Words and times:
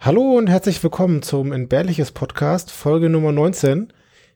Hallo 0.00 0.38
und 0.38 0.46
herzlich 0.46 0.80
willkommen 0.84 1.22
zum 1.22 1.50
Entbehrliches 1.50 2.12
Podcast, 2.12 2.70
Folge 2.70 3.08
Nummer 3.08 3.32
19. 3.32 3.92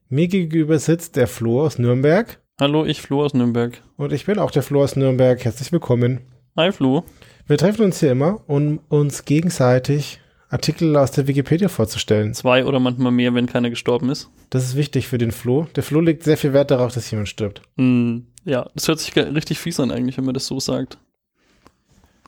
Mir 0.08 0.26
gegenüber 0.26 0.80
sitzt 0.80 1.14
der 1.14 1.28
Flo 1.28 1.62
aus 1.64 1.78
Nürnberg. 1.78 2.40
Hallo, 2.60 2.84
ich 2.84 3.00
Flo 3.00 3.24
aus 3.24 3.32
Nürnberg. 3.32 3.80
Und 3.96 4.12
ich 4.12 4.26
bin 4.26 4.40
auch 4.40 4.50
der 4.50 4.64
Flo 4.64 4.82
aus 4.82 4.96
Nürnberg. 4.96 5.42
Herzlich 5.44 5.70
willkommen. 5.70 6.22
Hi 6.56 6.72
Flo. 6.72 7.04
Wir 7.46 7.58
treffen 7.58 7.84
uns 7.84 8.00
hier 8.00 8.10
immer, 8.10 8.40
um 8.48 8.80
uns 8.88 9.24
gegenseitig 9.24 10.18
Artikel 10.48 10.96
aus 10.96 11.12
der 11.12 11.28
Wikipedia 11.28 11.68
vorzustellen. 11.68 12.34
Zwei 12.34 12.64
oder 12.64 12.80
manchmal 12.80 13.12
mehr, 13.12 13.32
wenn 13.32 13.46
keiner 13.46 13.70
gestorben 13.70 14.10
ist. 14.10 14.30
Das 14.50 14.64
ist 14.64 14.74
wichtig 14.74 15.06
für 15.06 15.18
den 15.18 15.30
Flo. 15.30 15.68
Der 15.76 15.84
Flo 15.84 16.00
legt 16.00 16.24
sehr 16.24 16.36
viel 16.36 16.52
Wert 16.52 16.72
darauf, 16.72 16.92
dass 16.92 17.08
jemand 17.12 17.28
stirbt. 17.28 17.62
Mm, 17.76 18.18
ja, 18.44 18.68
das 18.74 18.88
hört 18.88 18.98
sich 18.98 19.14
richtig 19.14 19.60
fies 19.60 19.78
an 19.78 19.92
eigentlich, 19.92 20.18
wenn 20.18 20.24
man 20.24 20.34
das 20.34 20.46
so 20.46 20.58
sagt. 20.58 20.98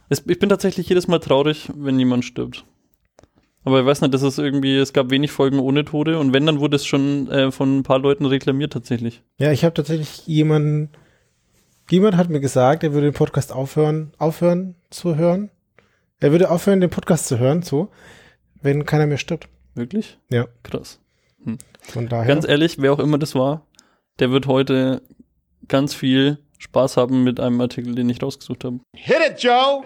Ich 0.08 0.38
bin 0.38 0.48
tatsächlich 0.48 0.88
jedes 0.88 1.08
Mal 1.08 1.18
traurig, 1.18 1.68
wenn 1.74 1.98
jemand 1.98 2.24
stirbt. 2.24 2.64
Aber 3.64 3.80
ich 3.80 3.86
weiß 3.86 4.02
nicht, 4.02 4.12
das 4.12 4.22
ist 4.22 4.38
irgendwie, 4.38 4.76
es 4.76 4.92
gab 4.92 5.10
wenig 5.10 5.32
Folgen 5.32 5.58
ohne 5.58 5.84
Tode 5.84 6.18
und 6.18 6.32
wenn, 6.32 6.46
dann 6.46 6.60
wurde 6.60 6.76
es 6.76 6.84
schon 6.84 7.28
äh, 7.30 7.50
von 7.50 7.78
ein 7.78 7.82
paar 7.82 7.98
Leuten 7.98 8.26
reklamiert 8.26 8.72
tatsächlich. 8.72 9.22
Ja, 9.38 9.52
ich 9.52 9.64
habe 9.64 9.74
tatsächlich 9.74 10.26
jemanden, 10.26 10.90
jemand 11.90 12.16
hat 12.16 12.28
mir 12.28 12.40
gesagt, 12.40 12.84
er 12.84 12.92
würde 12.92 13.08
den 13.08 13.14
Podcast 13.14 13.52
aufhören, 13.52 14.12
aufhören 14.18 14.74
zu 14.90 15.16
hören. 15.16 15.50
Er 16.20 16.30
würde 16.30 16.50
aufhören, 16.50 16.80
den 16.80 16.90
Podcast 16.90 17.26
zu 17.26 17.38
hören, 17.38 17.62
so, 17.62 17.90
wenn 18.60 18.84
keiner 18.84 19.06
mehr 19.06 19.18
stirbt. 19.18 19.48
Wirklich? 19.74 20.18
Ja. 20.30 20.46
Krass. 20.62 21.00
Von 21.80 22.08
daher. 22.08 22.26
Ganz 22.26 22.46
ehrlich, 22.46 22.76
wer 22.78 22.92
auch 22.92 22.98
immer 22.98 23.18
das 23.18 23.34
war, 23.34 23.66
der 24.18 24.30
wird 24.30 24.46
heute 24.46 25.02
ganz 25.68 25.94
viel 25.94 26.38
Spaß 26.58 26.96
haben 26.96 27.24
mit 27.24 27.40
einem 27.40 27.60
Artikel, 27.60 27.94
den 27.94 28.08
ich 28.08 28.22
rausgesucht 28.22 28.64
habe. 28.64 28.80
Hit 28.94 29.16
it, 29.30 29.42
Joe! 29.42 29.84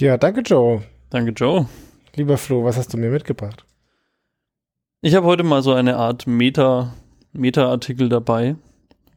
Ja, 0.00 0.16
danke 0.16 0.40
Joe. 0.40 0.82
Danke, 1.10 1.32
Joe. 1.32 1.68
Lieber 2.16 2.36
Flo, 2.38 2.64
was 2.64 2.76
hast 2.76 2.92
du 2.92 2.96
mir 2.98 3.10
mitgebracht? 3.10 3.64
Ich 5.00 5.14
habe 5.14 5.26
heute 5.26 5.42
mal 5.42 5.62
so 5.62 5.72
eine 5.72 5.96
Art 5.96 6.26
Meta, 6.26 6.94
Meta-Artikel 7.32 8.08
dabei, 8.08 8.56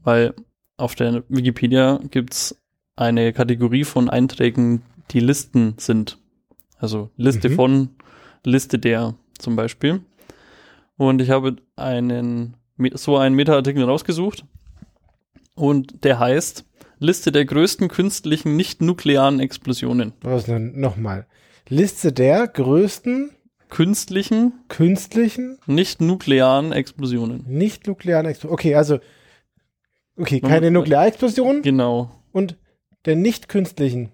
weil 0.03 0.34
auf 0.78 0.95
der 0.95 1.23
Wikipedia 1.30 2.00
gibt's 2.11 2.59
eine 2.95 3.34
Kategorie 3.34 3.84
von 3.84 4.09
Einträgen, 4.09 4.84
die 5.11 5.19
Listen 5.19 5.75
sind. 5.78 6.19
Also 6.78 7.09
Liste 7.16 7.50
Mhm. 7.50 7.56
von, 7.56 7.89
Liste 8.44 8.78
der 8.80 9.16
zum 9.39 9.56
Beispiel. 9.56 10.02
Und 10.97 11.22
ich 11.22 11.30
habe 11.30 11.56
einen, 11.75 12.56
so 12.94 13.17
einen 13.17 13.36
Meta-Artikel 13.36 13.84
rausgesucht. 13.84 14.45
Und 15.56 16.03
der 16.03 16.19
heißt 16.19 16.66
Liste 17.00 17.31
der 17.31 17.45
größten 17.45 17.88
künstlichen 17.90 18.56
nicht-nuklearen 18.56 19.40
Explosionen. 19.40 20.14
Was 20.22 20.45
denn 20.45 20.80
nochmal? 20.80 21.28
Liste 21.70 22.12
der 22.14 22.48
größten 22.48 23.31
Künstlichen 23.70 24.53
künstlichen 24.70 25.59
nicht-nuklearen 25.68 26.72
Explosionen. 26.72 27.44
nicht-nuklearen 27.48 28.25
Explosionen. 28.25 28.53
Okay, 28.53 28.75
also 28.75 29.00
okay, 30.18 30.40
keine 30.40 30.72
Nuklearexplosion 30.72 31.62
Genau. 31.64 32.09
und 32.31 32.56
der 33.06 33.18
nicht 33.18 33.50
künstlichen. 33.50 34.14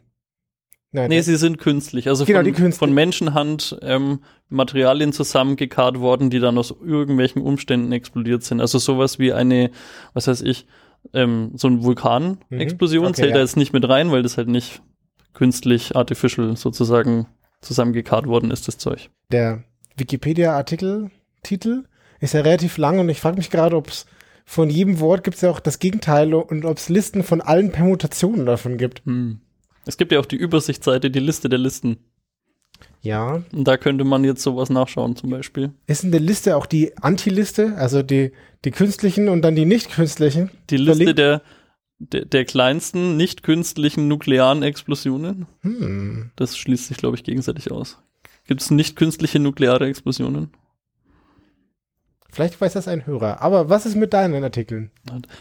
Nein, 0.91 1.09
Nee, 1.09 1.21
sie 1.21 1.35
sind 1.37 1.57
künstlich. 1.59 2.07
Also 2.07 2.25
Genau, 2.25 2.43
von, 2.53 2.71
von 2.73 2.93
Menschenhand 2.93 3.77
ähm, 3.81 4.19
Materialien 4.49 5.13
zusammengekarrt 5.13 5.99
worden, 5.99 6.29
die 6.31 6.39
dann 6.39 6.57
aus 6.57 6.71
irgendwelchen 6.83 7.41
Umständen 7.41 7.91
explodiert 7.91 8.43
sind. 8.43 8.59
Also 8.61 8.77
sowas 8.79 9.17
wie 9.19 9.33
eine, 9.33 9.71
was 10.13 10.27
weiß 10.27 10.41
ich, 10.41 10.65
ähm, 11.13 11.51
so 11.55 11.67
eine 11.67 11.83
Vulkanexplosion 11.83 13.03
Mhm. 13.03 13.09
Okay, 13.09 13.15
zählt 13.15 13.31
da 13.31 13.37
ja. 13.37 13.41
jetzt 13.41 13.57
nicht 13.57 13.73
mit 13.73 13.87
rein, 13.87 14.11
weil 14.11 14.23
das 14.23 14.37
halt 14.37 14.47
nicht 14.47 14.81
künstlich, 15.33 15.95
artificial 15.95 16.55
sozusagen 16.55 17.27
zusammengekarrt 17.61 18.27
worden 18.27 18.51
ist, 18.51 18.67
das 18.67 18.77
Zeug. 18.77 19.09
der 19.31 19.63
Wikipedia-Artikel-Titel 19.97 21.83
ist 22.19 22.33
ja 22.33 22.41
relativ 22.41 22.77
lang 22.77 22.99
und 22.99 23.09
ich 23.09 23.19
frage 23.19 23.37
mich 23.37 23.49
gerade, 23.49 23.75
ob 23.75 23.89
es 23.89 24.05
von 24.45 24.69
jedem 24.69 24.99
Wort 24.99 25.23
gibt 25.23 25.35
es 25.35 25.41
ja 25.41 25.49
auch 25.49 25.59
das 25.59 25.79
Gegenteil 25.79 26.33
und 26.33 26.65
ob 26.65 26.77
es 26.77 26.89
Listen 26.89 27.23
von 27.23 27.41
allen 27.41 27.71
Permutationen 27.71 28.45
davon 28.45 28.77
gibt. 28.77 29.05
Hm. 29.05 29.39
Es 29.85 29.97
gibt 29.97 30.11
ja 30.11 30.19
auch 30.19 30.25
die 30.25 30.35
Übersichtsseite, 30.35 31.11
die 31.11 31.19
Liste 31.19 31.49
der 31.49 31.59
Listen. 31.59 31.97
Ja. 33.03 33.43
Und 33.53 33.67
da 33.67 33.77
könnte 33.77 34.05
man 34.05 34.23
jetzt 34.23 34.41
sowas 34.41 34.69
nachschauen 34.69 35.15
zum 35.15 35.29
Beispiel. 35.29 35.71
Ist 35.87 36.05
in 36.05 36.11
der 36.11 36.21
Liste 36.21 36.55
auch 36.55 36.65
die 36.65 36.97
Anti-Liste, 36.97 37.75
also 37.75 38.01
die, 38.01 38.31
die 38.63 38.71
künstlichen 38.71 39.27
und 39.27 39.41
dann 39.41 39.55
die 39.55 39.65
nicht 39.65 39.91
künstlichen? 39.91 40.49
Die 40.69 40.77
Liste 40.77 41.13
der, 41.13 41.41
der, 41.99 42.25
der 42.25 42.45
kleinsten 42.45 43.17
nicht 43.17 43.43
künstlichen 43.43 44.07
nuklearen 44.07 44.63
Explosionen. 44.63 45.47
Hm. 45.61 46.31
Das 46.37 46.57
schließt 46.57 46.87
sich, 46.87 46.97
glaube 46.97 47.17
ich, 47.17 47.25
gegenseitig 47.25 47.71
aus. 47.71 47.99
Gibt 48.47 48.61
es 48.61 48.71
nicht 48.71 48.95
künstliche 48.95 49.39
nukleare 49.39 49.85
Explosionen? 49.85 50.51
Vielleicht 52.33 52.59
weiß 52.59 52.73
das 52.73 52.87
ein 52.87 53.05
Hörer. 53.05 53.41
Aber 53.41 53.69
was 53.69 53.85
ist 53.85 53.95
mit 53.95 54.11
deinen 54.11 54.43
Artikeln? 54.43 54.89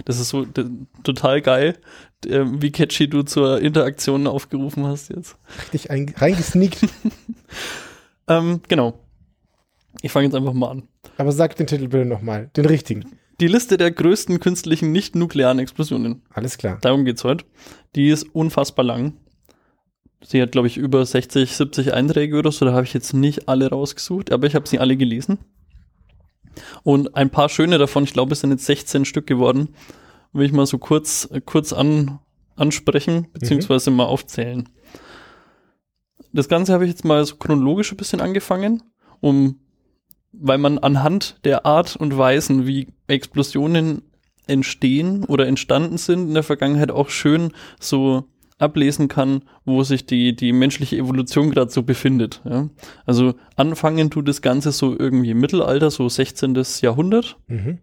Das 0.04 0.20
ist 0.20 0.28
so 0.28 0.44
total 1.02 1.40
geil, 1.40 1.78
äh, 2.26 2.44
wie 2.44 2.70
catchy 2.70 3.08
du 3.08 3.22
zur 3.22 3.62
Interaktion 3.62 4.26
aufgerufen 4.26 4.86
hast 4.86 5.08
jetzt. 5.08 5.36
Richtig 5.62 5.90
ein, 5.90 6.14
reingesneakt. 6.16 6.78
Ähm, 8.28 8.60
genau. 8.68 9.00
Ich 10.00 10.12
fange 10.12 10.26
jetzt 10.26 10.34
einfach 10.36 10.52
mal 10.52 10.70
an. 10.70 10.84
Aber 11.18 11.32
sag 11.32 11.56
den 11.56 11.66
Titel 11.66 11.88
bitte 11.88 12.04
nochmal. 12.04 12.50
Den 12.56 12.66
richtigen. 12.66 13.04
Die 13.40 13.48
Liste 13.48 13.76
der 13.76 13.90
größten 13.90 14.38
künstlichen 14.38 14.92
nicht-nuklearen 14.92 15.58
Explosionen. 15.58 16.22
Alles 16.30 16.56
klar. 16.56 16.78
Darum 16.80 17.04
geht's 17.04 17.24
heute. 17.24 17.44
Die 17.96 18.08
ist 18.08 18.22
unfassbar 18.32 18.84
lang. 18.84 19.14
Sie 20.24 20.40
hat, 20.40 20.52
glaube 20.52 20.68
ich, 20.68 20.76
über 20.76 21.04
60, 21.04 21.56
70 21.56 21.92
Einträge 21.92 22.38
oder 22.38 22.52
so. 22.52 22.64
Da 22.64 22.72
habe 22.72 22.84
ich 22.84 22.94
jetzt 22.94 23.12
nicht 23.12 23.48
alle 23.48 23.70
rausgesucht, 23.70 24.30
aber 24.30 24.46
ich 24.46 24.54
habe 24.54 24.68
sie 24.68 24.78
alle 24.78 24.96
gelesen. 24.96 25.38
Und 26.82 27.16
ein 27.16 27.30
paar 27.30 27.48
schöne 27.48 27.78
davon, 27.78 28.04
ich 28.04 28.12
glaube, 28.12 28.32
es 28.32 28.40
sind 28.40 28.50
jetzt 28.50 28.66
16 28.66 29.04
Stück 29.04 29.26
geworden, 29.26 29.70
will 30.32 30.46
ich 30.46 30.52
mal 30.52 30.66
so 30.66 30.78
kurz, 30.78 31.28
kurz 31.44 31.72
an, 31.72 32.18
ansprechen, 32.56 33.28
beziehungsweise 33.32 33.90
mal 33.90 34.04
aufzählen. 34.04 34.68
Das 36.32 36.48
Ganze 36.48 36.72
habe 36.72 36.84
ich 36.84 36.90
jetzt 36.90 37.04
mal 37.04 37.24
so 37.24 37.36
chronologisch 37.36 37.92
ein 37.92 37.98
bisschen 37.98 38.20
angefangen, 38.20 38.82
um, 39.20 39.60
weil 40.32 40.58
man 40.58 40.78
anhand 40.78 41.38
der 41.44 41.66
Art 41.66 41.96
und 41.96 42.16
Weisen, 42.16 42.66
wie 42.66 42.88
Explosionen 43.06 44.02
entstehen 44.46 45.24
oder 45.24 45.46
entstanden 45.46 45.98
sind 45.98 46.28
in 46.28 46.34
der 46.34 46.42
Vergangenheit 46.42 46.90
auch 46.90 47.10
schön 47.10 47.52
so 47.78 48.24
ablesen 48.58 49.08
kann, 49.08 49.42
wo 49.64 49.82
sich 49.82 50.06
die, 50.06 50.34
die 50.36 50.52
menschliche 50.52 50.96
Evolution 50.96 51.50
gerade 51.50 51.70
so 51.70 51.82
befindet. 51.82 52.40
Ja? 52.44 52.68
Also 53.06 53.34
anfangen 53.56 54.10
tut 54.10 54.28
das 54.28 54.42
Ganze 54.42 54.72
so 54.72 54.96
irgendwie 54.98 55.30
im 55.30 55.40
Mittelalter, 55.40 55.90
so 55.90 56.08
16. 56.08 56.62
Jahrhundert. 56.80 57.36
Mhm. 57.48 57.78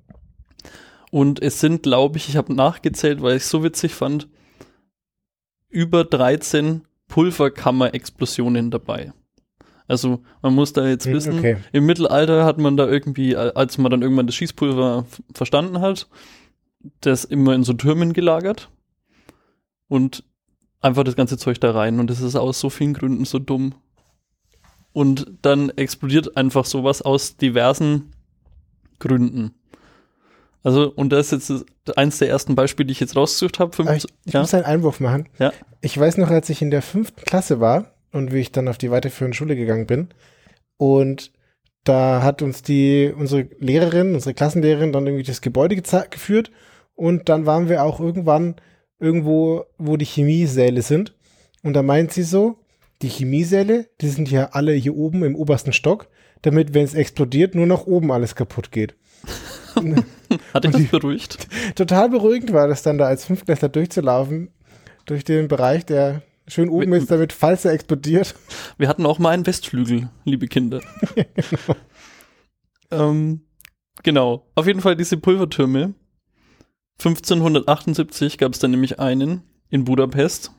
Und 1.11 1.41
es 1.41 1.59
sind, 1.59 1.83
glaube 1.83 2.17
ich, 2.17 2.29
ich 2.29 2.37
habe 2.37 2.53
nachgezählt, 2.53 3.21
weil 3.21 3.37
ich 3.37 3.43
es 3.43 3.49
so 3.49 3.63
witzig 3.63 3.93
fand, 3.95 4.27
über 5.69 6.03
13 6.03 6.83
Pulverkammer-Explosionen 7.07 8.71
dabei. 8.71 9.13
Also 9.87 10.21
man 10.43 10.53
muss 10.53 10.71
da 10.73 10.87
jetzt 10.87 11.07
Hm, 11.07 11.13
wissen, 11.13 11.39
okay. 11.39 11.57
im 11.71 11.85
Mittelalter 11.87 12.45
hat 12.45 12.59
man 12.59 12.77
da 12.77 12.87
irgendwie, 12.87 13.35
als 13.35 13.79
man 13.79 13.89
dann 13.89 14.03
irgendwann 14.03 14.27
das 14.27 14.35
Schießpulver 14.35 15.05
verstanden 15.33 15.81
hat, 15.81 16.07
das 17.01 17.25
immer 17.25 17.55
in 17.55 17.63
so 17.63 17.73
Türmen 17.73 18.13
gelagert 18.13 18.69
und 19.87 20.23
einfach 20.81 21.03
das 21.03 21.15
ganze 21.15 21.37
Zeug 21.37 21.59
da 21.59 21.71
rein. 21.71 21.99
Und 21.99 22.09
das 22.09 22.21
ist 22.21 22.35
aus 22.35 22.59
so 22.59 22.69
vielen 22.69 22.93
Gründen 22.93 23.25
so 23.25 23.39
dumm. 23.39 23.75
Und 24.93 25.31
dann 25.41 25.69
explodiert 25.69 26.35
einfach 26.35 26.65
sowas 26.65 27.01
aus 27.01 27.37
diversen 27.37 28.11
Gründen. 28.99 29.53
Also, 30.63 30.91
und 30.93 31.09
das 31.09 31.31
ist 31.31 31.49
jetzt 31.49 31.97
eins 31.97 32.17
der 32.17 32.29
ersten 32.29 32.55
Beispiele, 32.55 32.87
die 32.87 32.91
ich 32.91 32.99
jetzt 32.99 33.15
rausgesucht 33.15 33.59
habe. 33.59 33.95
Ich, 33.95 34.05
ich 34.25 34.33
muss 34.33 34.53
einen 34.53 34.65
Einwurf 34.65 34.99
machen. 34.99 35.29
Ja. 35.37 35.53
Ich 35.81 35.97
weiß 35.97 36.17
noch, 36.17 36.29
als 36.29 36.49
ich 36.49 36.61
in 36.61 36.71
der 36.71 36.81
fünften 36.81 37.21
Klasse 37.21 37.59
war 37.59 37.93
und 38.11 38.33
wie 38.33 38.39
ich 38.39 38.51
dann 38.51 38.67
auf 38.67 38.77
die 38.77 38.91
weiterführende 38.91 39.37
Schule 39.37 39.55
gegangen 39.55 39.87
bin 39.87 40.09
und 40.77 41.31
da 41.83 42.23
hat 42.23 42.41
uns 42.41 42.61
die, 42.61 43.13
unsere 43.15 43.47
Lehrerin, 43.59 44.13
unsere 44.13 44.33
Klassenlehrerin 44.33 44.91
dann 44.91 45.07
irgendwie 45.07 45.23
das 45.23 45.41
Gebäude 45.41 45.75
geführt 45.75 46.51
und 46.95 47.29
dann 47.29 47.45
waren 47.45 47.69
wir 47.69 47.83
auch 47.83 47.99
irgendwann 47.99 48.55
irgendwo, 48.99 49.65
wo 49.77 49.97
die 49.97 50.05
Chemiesäle 50.05 50.81
sind 50.81 51.15
und 51.63 51.73
da 51.73 51.83
meint 51.83 52.11
sie 52.11 52.23
so, 52.23 52.57
die 53.01 53.09
Chemiesäle, 53.09 53.87
die 54.01 54.09
sind 54.09 54.29
ja 54.29 54.49
alle 54.51 54.73
hier 54.73 54.95
oben 54.95 55.23
im 55.23 55.35
obersten 55.35 55.71
Stock, 55.73 56.09
damit, 56.41 56.73
wenn 56.73 56.83
es 56.83 56.93
explodiert, 56.93 57.55
nur 57.55 57.65
nach 57.65 57.85
oben 57.85 58.11
alles 58.11 58.35
kaputt 58.35 58.71
geht. 58.71 58.95
Hat 60.53 60.63
dich 60.65 60.71
die- 60.75 60.81
das 60.83 60.91
beruhigt? 60.91 61.47
Total 61.75 62.09
beruhigend 62.09 62.51
war 62.53 62.67
das 62.67 62.83
dann 62.83 62.97
da 62.97 63.05
als 63.05 63.25
Fünftklässler 63.25 63.69
durchzulaufen 63.69 64.49
durch 65.05 65.23
den 65.23 65.47
Bereich, 65.47 65.85
der 65.85 66.21
schön 66.47 66.69
oben 66.69 66.91
Wir- 66.91 66.97
ist, 66.99 67.11
damit 67.11 67.31
falls 67.33 67.63
er 67.65 67.71
explodiert. 67.73 68.35
Wir 68.77 68.87
hatten 68.89 69.05
auch 69.05 69.19
mal 69.19 69.29
einen 69.31 69.45
Westflügel, 69.47 70.09
liebe 70.25 70.47
Kinder. 70.47 70.81
ähm, 72.91 73.41
genau. 74.03 74.45
Auf 74.55 74.67
jeden 74.67 74.81
Fall 74.81 74.95
diese 74.95 75.17
Pulvertürme. 75.17 75.93
1578 76.99 78.37
gab 78.37 78.53
es 78.53 78.59
dann 78.59 78.71
nämlich 78.71 78.99
einen 78.99 79.41
in 79.69 79.85
Budapest. 79.85 80.51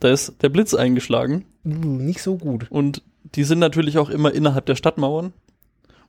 Da 0.00 0.10
ist 0.10 0.42
der 0.42 0.50
Blitz 0.50 0.74
eingeschlagen. 0.74 1.46
Uh, 1.64 1.70
nicht 1.70 2.22
so 2.22 2.36
gut. 2.36 2.66
Und 2.70 3.02
die 3.34 3.44
sind 3.44 3.58
natürlich 3.58 3.96
auch 3.96 4.10
immer 4.10 4.32
innerhalb 4.32 4.66
der 4.66 4.76
Stadtmauern. 4.76 5.32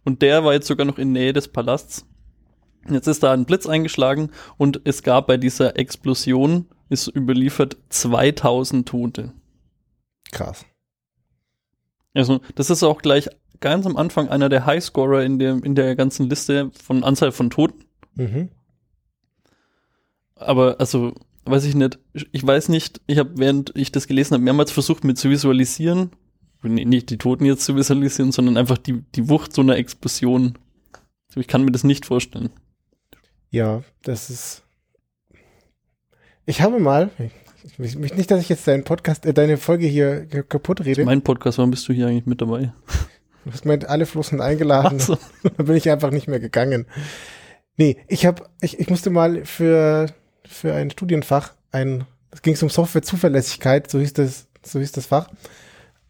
Und 0.03 0.21
der 0.21 0.43
war 0.43 0.53
jetzt 0.53 0.67
sogar 0.67 0.85
noch 0.85 0.97
in 0.97 1.13
Nähe 1.13 1.33
des 1.33 1.47
Palasts. 1.47 2.05
Jetzt 2.89 3.07
ist 3.07 3.23
da 3.23 3.33
ein 3.33 3.45
Blitz 3.45 3.65
eingeschlagen 3.65 4.31
und 4.57 4.81
es 4.85 5.03
gab 5.03 5.27
bei 5.27 5.37
dieser 5.37 5.77
Explosion, 5.77 6.67
ist 6.89 7.07
überliefert, 7.13 7.77
2000 7.89 8.87
Tote. 8.87 9.33
Krass. 10.31 10.65
Also, 12.13 12.39
das 12.55 12.69
ist 12.69 12.83
auch 12.83 13.01
gleich 13.01 13.29
ganz 13.59 13.85
am 13.85 13.97
Anfang 13.97 14.29
einer 14.29 14.49
der 14.49 14.65
Highscorer 14.65 15.23
in 15.23 15.39
der, 15.39 15.61
in 15.63 15.75
der 15.75 15.95
ganzen 15.95 16.29
Liste 16.29 16.71
von 16.71 17.03
Anzahl 17.03 17.31
von 17.31 17.49
Toten. 17.49 17.85
Mhm. 18.15 18.49
Aber, 20.39 20.79
also, 20.79 21.13
weiß 21.45 21.65
ich 21.65 21.75
nicht. 21.75 21.99
Ich 22.31 22.45
weiß 22.45 22.69
nicht, 22.69 23.01
ich 23.07 23.17
habe, 23.17 23.31
während 23.35 23.75
ich 23.75 23.91
das 23.91 24.07
gelesen 24.07 24.33
habe, 24.33 24.43
mehrmals 24.43 24.71
versucht, 24.71 25.03
mir 25.03 25.15
zu 25.15 25.29
visualisieren. 25.29 26.11
Nicht 26.63 27.09
die 27.09 27.17
Toten 27.17 27.45
jetzt 27.45 27.65
zu 27.65 27.75
visualisieren, 27.75 28.31
sondern 28.31 28.57
einfach 28.57 28.77
die, 28.77 29.03
die 29.15 29.29
Wucht 29.29 29.53
so 29.53 29.61
einer 29.61 29.77
Explosion. 29.77 30.57
Also 31.29 31.39
Ich 31.39 31.47
kann 31.47 31.63
mir 31.63 31.71
das 31.71 31.83
nicht 31.83 32.05
vorstellen. 32.05 32.49
Ja, 33.49 33.83
das 34.03 34.29
ist. 34.29 34.63
Ich 36.45 36.61
habe 36.61 36.79
mal, 36.79 37.11
ich 37.77 37.77
möchte 37.77 38.17
nicht, 38.17 38.31
dass 38.31 38.41
ich 38.41 38.49
jetzt 38.49 38.67
deinen 38.67 38.83
Podcast, 38.83 39.25
äh, 39.25 39.33
deine 39.33 39.57
Folge 39.57 39.85
hier 39.85 40.25
kaputt 40.25 40.83
rede. 40.85 41.03
Mein 41.05 41.21
Podcast, 41.21 41.57
warum 41.57 41.71
bist 41.71 41.87
du 41.87 41.93
hier 41.93 42.07
eigentlich 42.07 42.25
mit 42.25 42.41
dabei? 42.41 42.73
Du 43.45 43.51
hast 43.51 43.65
meint, 43.65 43.87
alle 43.87 44.05
Flossen 44.05 44.41
eingeladen. 44.41 44.99
So. 44.99 45.17
da 45.57 45.63
bin 45.63 45.75
ich 45.75 45.89
einfach 45.89 46.11
nicht 46.11 46.27
mehr 46.27 46.39
gegangen. 46.39 46.85
Nee, 47.77 47.97
ich 48.07 48.25
habe, 48.25 48.49
ich, 48.61 48.79
ich 48.79 48.89
musste 48.89 49.09
mal 49.09 49.45
für, 49.45 50.07
für 50.49 50.73
ein 50.73 50.91
Studienfach 50.91 51.53
ein, 51.71 52.05
es 52.31 52.41
ging 52.41 52.57
um 52.61 52.69
Softwarezuverlässigkeit, 52.69 53.89
so 53.89 53.99
hieß 53.99 54.13
das, 54.13 54.47
so 54.63 54.79
hieß 54.79 54.91
das 54.91 55.07
Fach. 55.07 55.29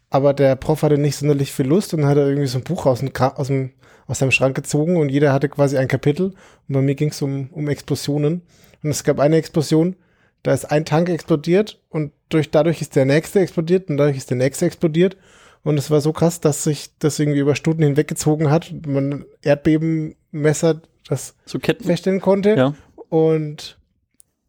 Aber 0.10 0.34
der 0.34 0.56
Prof 0.56 0.84
hatte 0.84 0.98
nicht 0.98 1.18
sonderlich 1.18 1.52
viel 1.52 1.68
Lust 1.68 1.94
und 1.94 2.06
hat 2.06 2.18
irgendwie 2.18 2.48
so 2.48 2.58
ein 2.58 2.64
Buch 2.64 2.86
aus 2.86 3.00
dem, 3.00 3.12
aus 3.16 3.48
dem, 3.48 3.72
aus 4.08 4.20
seinem 4.20 4.32
Schrank 4.32 4.56
gezogen 4.56 4.98
und 4.98 5.10
jeder 5.10 5.34
hatte 5.34 5.50
quasi 5.50 5.78
ein 5.78 5.90
Kapitel. 5.90 6.28
Und 6.28 6.74
bei 6.74 6.82
mir 6.82 6.96
ging 6.96 7.10
es 7.10 7.22
um, 7.22 7.50
um 7.52 7.68
Explosionen. 7.68 8.42
Und 8.84 8.90
es 8.90 9.04
gab 9.04 9.20
eine 9.20 9.36
Explosion, 9.36 9.96
da 10.44 10.54
ist 10.54 10.72
ein 10.72 10.86
Tank 10.86 11.10
explodiert 11.10 11.82
und 11.90 12.14
durch, 12.30 12.52
dadurch 12.52 12.82
ist 12.82 12.96
der 12.96 13.06
nächste 13.06 13.40
explodiert 13.40 13.90
und 13.90 13.98
dadurch 13.98 14.18
ist 14.18 14.30
der 14.30 14.38
nächste 14.38 14.66
explodiert. 14.66 15.18
Und 15.64 15.78
es 15.78 15.92
war 15.92 16.00
so 16.00 16.14
krass, 16.14 16.40
dass 16.40 16.64
sich 16.64 16.92
das 17.00 17.20
irgendwie 17.20 17.40
über 17.40 17.56
Stunden 17.56 17.84
hinweggezogen 17.84 18.50
hat. 18.50 18.74
Man 18.86 19.26
Erdbebenmesser 19.42 20.82
das 21.10 21.36
So 21.46 21.60
Ketten, 21.60 21.84
feststellen 21.84 22.22
konnte. 22.22 22.56
ja. 22.56 22.74
Und 23.10 23.78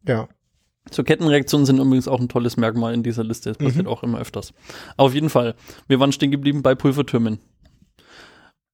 ja, 0.07 0.29
So 0.91 1.05
Kettenreaktionen 1.05 1.67
sind 1.67 1.79
übrigens 1.79 2.09
auch 2.09 2.21
ein 2.21 2.29
tolles 2.31 2.57
Merkmal 2.57 2.95
in 2.95 3.03
dieser 3.03 3.23
Liste. 3.25 3.51
Das 3.51 3.59
passiert 3.59 3.85
Mhm. 3.87 3.93
auch 3.93 4.03
immer 4.03 4.19
öfters. 4.19 4.55
Auf 4.97 5.13
jeden 5.15 5.29
Fall. 5.29 5.55
Wir 5.87 6.01
waren 6.01 6.13
stehen 6.13 6.31
geblieben 6.31 6.63
bei 6.63 6.75
Pulvertürmen. 6.75 7.41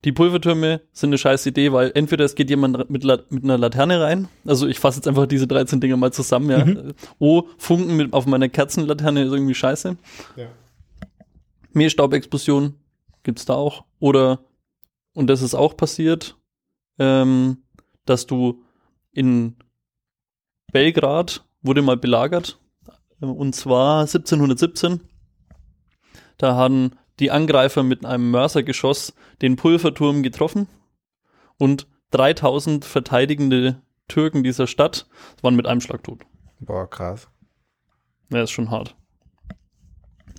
Die 0.05 0.13
Pulvertürme 0.13 0.83
sind 0.93 1.09
eine 1.09 1.19
scheiß 1.19 1.47
Idee, 1.47 1.73
weil 1.73 1.91
entweder 1.95 2.25
es 2.27 2.35
geht 2.35 2.51
jemand 2.51 2.91
mit, 2.91 3.03
La 3.05 3.19
mit 3.31 3.43
einer 3.43 3.57
Laterne 3.57 4.01
rein, 4.03 4.29
also 4.45 4.69
ich 4.69 4.79
fasse 4.79 4.99
jetzt 4.99 5.09
einfach 5.09 5.27
diese 5.27 5.47
13 5.47 5.81
Dinger 5.81 5.97
mal 5.97 6.13
zusammen, 6.13 6.51
ja. 6.51 6.65
Mhm. 6.65 6.93
Oh, 7.19 7.45
Funken 7.57 7.97
mit, 7.97 8.13
auf 8.13 8.27
meiner 8.27 8.51
Kerzenlaterne 8.51 9.23
ist 9.25 9.33
irgendwie 9.33 9.55
scheiße. 9.55 9.97
Ja. 10.37 10.47
Mehlstaubexplosion 11.73 12.75
gibt's 13.23 13.45
da 13.47 13.55
auch. 13.55 13.85
Oder, 13.99 14.41
und 15.15 15.29
das 15.29 15.43
ist 15.43 15.55
auch 15.55 15.77
passiert, 15.77 16.37
ähm, 16.99 17.59
dass 18.05 18.27
du 18.27 18.63
in 19.13 19.57
Belgrad 20.75 21.45
wurde 21.63 21.83
mal 21.83 21.97
belagert, 21.97 22.59
äh, 23.23 23.27
und 23.27 23.55
zwar 23.55 24.01
1717. 24.01 25.01
Da 26.37 26.57
haben 26.57 26.91
die 27.21 27.31
Angreifer 27.31 27.85
mit 27.85 28.05
einem 28.05 28.33
Mörsergeschoss 28.33 29.15
den 29.41 29.55
Pulverturm 29.55 30.25
getroffen 30.25 30.67
und 31.59 31.87
3000 32.11 32.85
verteidigende 32.85 33.83
Türken 34.09 34.43
dieser 34.43 34.67
Stadt 34.67 35.07
waren 35.43 35.55
mit 35.55 35.67
einem 35.67 35.81
Schlag 35.81 36.03
tot. 36.03 36.23
boah, 36.59 36.91
krass. 36.91 37.29
Ja, 38.31 38.43
ist 38.43 38.51
schon 38.51 38.73
hart. 38.73 38.97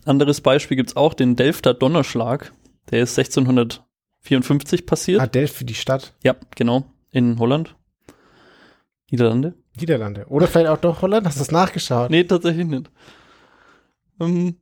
Anderes 0.03 0.41
Beispiel 0.41 0.75
gibt's 0.75 0.97
auch, 0.97 1.13
den 1.13 1.37
Delfter 1.37 1.73
Donnerschlag. 1.73 2.51
Der 2.91 3.03
ist 3.03 3.17
1654 3.17 4.85
passiert. 4.85 5.21
Ah, 5.21 5.27
Delft 5.27 5.55
für 5.55 5.65
die 5.65 5.75
Stadt. 5.75 6.13
ja, 6.23 6.35
genau. 6.55 6.83
In 7.11 7.39
Holland. 7.39 7.77
Niederlande? 9.09 9.55
Niederlande. 9.79 10.25
Oder 10.27 10.47
vielleicht 10.47 10.69
auch 10.69 10.77
doch 10.77 11.01
Holland? 11.01 11.25
Hast 11.27 11.37
du 11.37 11.41
das 11.41 11.51
nachgeschaut? 11.51 12.09
Nee, 12.09 12.23
tatsächlich 12.23 12.65
nicht. 12.65 12.89
Ähm, 14.19 14.57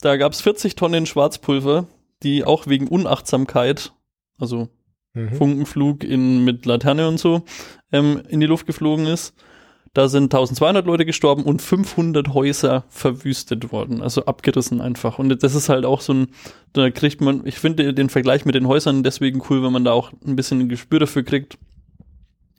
da 0.00 0.16
gab's 0.16 0.40
40 0.40 0.74
Tonnen 0.76 1.06
Schwarzpulver, 1.06 1.86
die 2.22 2.44
auch 2.44 2.66
wegen 2.66 2.88
Unachtsamkeit, 2.88 3.92
also 4.38 4.68
Mhm. 5.14 5.32
Funkenflug 5.34 6.04
in, 6.04 6.44
mit 6.44 6.64
Laterne 6.66 7.08
und 7.08 7.18
so, 7.18 7.42
ähm, 7.92 8.22
in 8.28 8.40
die 8.40 8.46
Luft 8.46 8.66
geflogen 8.66 9.06
ist. 9.06 9.34
Da 9.94 10.08
sind 10.08 10.32
1200 10.32 10.86
Leute 10.86 11.04
gestorben 11.04 11.42
und 11.44 11.60
500 11.60 12.32
Häuser 12.32 12.84
verwüstet 12.88 13.72
worden, 13.72 14.00
also 14.00 14.24
abgerissen 14.24 14.80
einfach. 14.80 15.18
Und 15.18 15.42
das 15.42 15.54
ist 15.54 15.68
halt 15.68 15.84
auch 15.84 16.00
so 16.00 16.14
ein, 16.14 16.28
da 16.72 16.90
kriegt 16.90 17.20
man, 17.20 17.46
ich 17.46 17.58
finde 17.58 17.92
den 17.92 18.08
Vergleich 18.08 18.46
mit 18.46 18.54
den 18.54 18.66
Häusern 18.66 19.02
deswegen 19.02 19.42
cool, 19.50 19.62
wenn 19.62 19.72
man 19.72 19.84
da 19.84 19.92
auch 19.92 20.10
ein 20.26 20.34
bisschen 20.34 20.60
ein 20.60 20.70
Gespür 20.70 21.00
dafür 21.00 21.24
kriegt, 21.24 21.58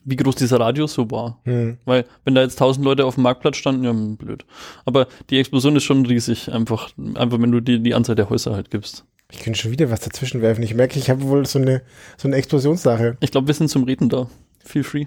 wie 0.05 0.15
groß 0.15 0.35
dieser 0.35 0.59
Radius 0.59 0.93
so 0.93 1.09
war. 1.11 1.39
Hm. 1.43 1.77
Weil, 1.85 2.05
wenn 2.25 2.35
da 2.35 2.41
jetzt 2.41 2.55
1000 2.55 2.85
Leute 2.85 3.05
auf 3.05 3.15
dem 3.15 3.23
Marktplatz 3.23 3.57
standen, 3.57 3.83
ja, 3.83 3.91
hm, 3.91 4.17
blöd. 4.17 4.45
Aber 4.85 5.07
die 5.29 5.39
Explosion 5.39 5.75
ist 5.75 5.83
schon 5.83 6.05
riesig, 6.05 6.51
einfach, 6.51 6.91
einfach 7.15 7.41
wenn 7.41 7.51
du 7.51 7.59
die, 7.59 7.81
die 7.81 7.93
Anzahl 7.93 8.15
der 8.15 8.29
Häuser 8.29 8.53
halt 8.53 8.71
gibst. 8.71 9.05
Ich 9.31 9.39
könnte 9.39 9.59
schon 9.59 9.71
wieder 9.71 9.89
was 9.89 10.01
dazwischen 10.01 10.41
werfen. 10.41 10.63
Ich 10.63 10.75
merke, 10.75 10.99
ich 10.99 11.09
habe 11.09 11.23
wohl 11.23 11.45
so 11.45 11.59
eine, 11.59 11.81
so 12.17 12.27
eine 12.27 12.37
Explosionssache. 12.37 13.17
Ich 13.19 13.31
glaube, 13.31 13.47
wir 13.47 13.53
sind 13.53 13.69
zum 13.69 13.83
Reden 13.83 14.09
da. 14.09 14.27
Feel 14.63 14.83
free. 14.83 15.05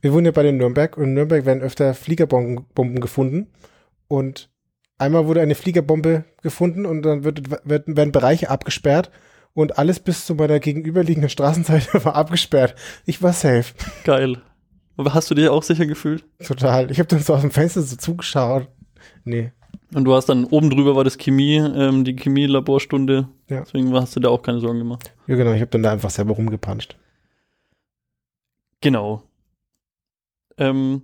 Wir 0.00 0.12
wohnen 0.12 0.26
ja 0.26 0.32
bei 0.32 0.42
den 0.42 0.56
Nürnberg 0.56 0.96
und 0.96 1.04
in 1.04 1.14
Nürnberg 1.14 1.44
werden 1.44 1.62
öfter 1.62 1.94
Fliegerbomben 1.94 2.64
Bomben 2.74 3.00
gefunden. 3.00 3.48
Und 4.08 4.48
einmal 4.96 5.26
wurde 5.26 5.40
eine 5.40 5.54
Fliegerbombe 5.54 6.24
gefunden 6.42 6.86
und 6.86 7.02
dann 7.02 7.24
wird, 7.24 7.50
wird, 7.64 7.84
werden 7.86 8.12
Bereiche 8.12 8.50
abgesperrt 8.50 9.10
und 9.58 9.76
alles 9.76 9.98
bis 9.98 10.24
zu 10.24 10.36
meiner 10.36 10.60
gegenüberliegenden 10.60 11.28
Straßenseite 11.28 12.04
war 12.04 12.14
abgesperrt. 12.14 12.76
Ich 13.06 13.22
war 13.22 13.32
safe. 13.32 13.74
Geil. 14.04 14.40
Aber 14.96 15.14
hast 15.14 15.30
du 15.30 15.34
dich 15.34 15.48
auch 15.48 15.64
sicher 15.64 15.84
gefühlt? 15.84 16.24
Total. 16.44 16.90
Ich 16.92 17.00
habe 17.00 17.08
dann 17.08 17.18
so 17.18 17.34
aus 17.34 17.40
dem 17.40 17.50
Fenster 17.50 17.82
so 17.82 17.96
zugeschaut. 17.96 18.68
Nee. 19.24 19.50
Und 19.94 20.04
du 20.04 20.14
hast 20.14 20.26
dann 20.26 20.44
oben 20.44 20.70
drüber 20.70 20.94
war 20.94 21.02
das 21.02 21.18
Chemie, 21.18 21.56
ähm, 21.56 22.04
die 22.04 22.14
Chemie-Laborstunde. 22.14 23.28
Ja. 23.48 23.62
Deswegen 23.62 23.92
hast 23.94 24.14
du 24.14 24.20
da 24.20 24.28
auch 24.28 24.42
keine 24.42 24.60
Sorgen 24.60 24.78
gemacht. 24.78 25.12
Ja, 25.26 25.34
genau. 25.34 25.52
Ich 25.52 25.60
habe 25.60 25.70
dann 25.72 25.82
da 25.82 25.90
einfach 25.92 26.10
selber 26.10 26.34
rumgepanscht. 26.34 26.96
Genau. 28.80 29.24
Ähm, 30.56 31.02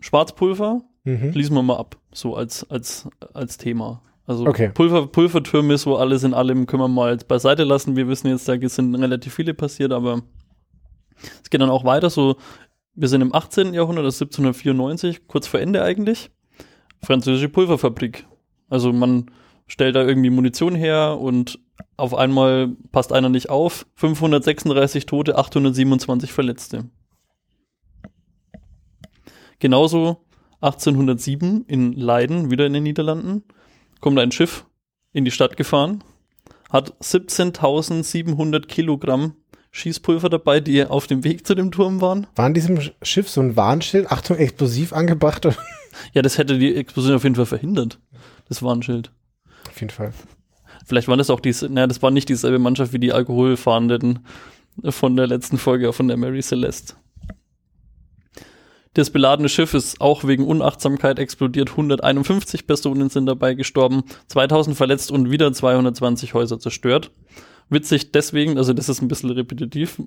Schwarzpulver 0.00 0.82
Mhm. 1.04 1.32
schließen 1.32 1.54
wir 1.54 1.62
mal 1.62 1.76
ab, 1.78 1.96
so 2.12 2.34
als, 2.36 2.68
als, 2.68 3.08
als 3.32 3.56
Thema. 3.58 4.02
Also 4.30 4.46
Okay. 4.46 4.68
Pulver, 4.68 5.08
Pulvertürme, 5.08 5.76
so 5.76 5.96
alles 5.96 6.22
in 6.22 6.34
allem 6.34 6.66
können 6.66 6.84
wir 6.84 6.86
mal 6.86 7.16
beiseite 7.16 7.64
lassen. 7.64 7.96
Wir 7.96 8.06
wissen 8.06 8.28
jetzt, 8.28 8.48
da 8.48 8.56
sind 8.68 8.94
relativ 8.94 9.34
viele 9.34 9.54
passiert, 9.54 9.90
aber 9.90 10.22
es 11.42 11.50
geht 11.50 11.60
dann 11.60 11.68
auch 11.68 11.84
weiter. 11.84 12.10
So, 12.10 12.36
wir 12.94 13.08
sind 13.08 13.22
im 13.22 13.34
18. 13.34 13.74
Jahrhundert, 13.74 14.04
das 14.04 14.14
ist 14.14 14.22
1794, 14.22 15.26
kurz 15.26 15.48
vor 15.48 15.58
Ende 15.58 15.82
eigentlich. 15.82 16.30
Französische 17.02 17.48
Pulverfabrik. 17.48 18.24
Also 18.68 18.92
man 18.92 19.32
stellt 19.66 19.96
da 19.96 20.06
irgendwie 20.06 20.30
Munition 20.30 20.76
her 20.76 21.18
und 21.20 21.58
auf 21.96 22.14
einmal 22.14 22.68
passt 22.92 23.12
einer 23.12 23.30
nicht 23.30 23.50
auf. 23.50 23.84
536 23.96 25.06
Tote, 25.06 25.38
827 25.38 26.32
Verletzte. 26.32 26.88
Genauso 29.58 30.24
1807 30.60 31.64
in 31.66 31.94
Leiden, 31.94 32.52
wieder 32.52 32.66
in 32.66 32.74
den 32.74 32.84
Niederlanden, 32.84 33.42
kommt 34.00 34.18
ein 34.18 34.32
Schiff 34.32 34.66
in 35.12 35.24
die 35.24 35.30
Stadt 35.30 35.56
gefahren, 35.56 36.02
hat 36.70 36.94
17.700 37.02 38.66
Kilogramm 38.66 39.34
Schießpulver 39.72 40.28
dabei, 40.28 40.60
die 40.60 40.84
auf 40.84 41.06
dem 41.06 41.22
Weg 41.22 41.46
zu 41.46 41.54
dem 41.54 41.70
Turm 41.70 42.00
waren. 42.00 42.26
War 42.34 42.48
in 42.48 42.54
diesem 42.54 42.80
Schiff 43.02 43.28
so 43.28 43.40
ein 43.40 43.56
Warnschild, 43.56 44.10
Achtung, 44.10 44.36
explosiv 44.36 44.92
angebracht? 44.92 45.46
Ja, 46.14 46.22
das 46.22 46.38
hätte 46.38 46.56
die 46.56 46.76
Explosion 46.76 47.16
auf 47.16 47.24
jeden 47.24 47.34
Fall 47.34 47.46
verhindert. 47.46 47.98
Das 48.48 48.62
Warnschild. 48.62 49.10
Auf 49.68 49.80
jeden 49.80 49.90
Fall. 49.90 50.12
Vielleicht 50.86 51.08
war 51.08 51.16
das 51.16 51.30
auch 51.30 51.40
diese, 51.40 51.68
naja, 51.68 51.88
das 51.88 52.00
war 52.00 52.12
nicht 52.12 52.28
dieselbe 52.28 52.60
Mannschaft 52.60 52.92
wie 52.92 53.00
die 53.00 53.12
Alkoholfahrenden 53.12 54.20
von 54.88 55.16
der 55.16 55.26
letzten 55.26 55.58
Folge 55.58 55.92
von 55.92 56.08
der 56.08 56.16
Mary 56.16 56.42
Celeste. 56.42 56.94
Das 58.94 59.10
beladene 59.10 59.48
Schiff 59.48 59.74
ist 59.74 60.00
auch 60.00 60.24
wegen 60.24 60.44
Unachtsamkeit 60.44 61.18
explodiert. 61.20 61.70
151 61.70 62.66
Personen 62.66 63.08
sind 63.08 63.26
dabei 63.26 63.54
gestorben, 63.54 64.02
2000 64.26 64.76
verletzt 64.76 65.12
und 65.12 65.30
wieder 65.30 65.52
220 65.52 66.34
Häuser 66.34 66.58
zerstört. 66.58 67.12
Witzig 67.68 68.10
deswegen, 68.10 68.58
also 68.58 68.72
das 68.72 68.88
ist 68.88 69.00
ein 69.00 69.06
bisschen 69.06 69.30
repetitiv, 69.30 70.02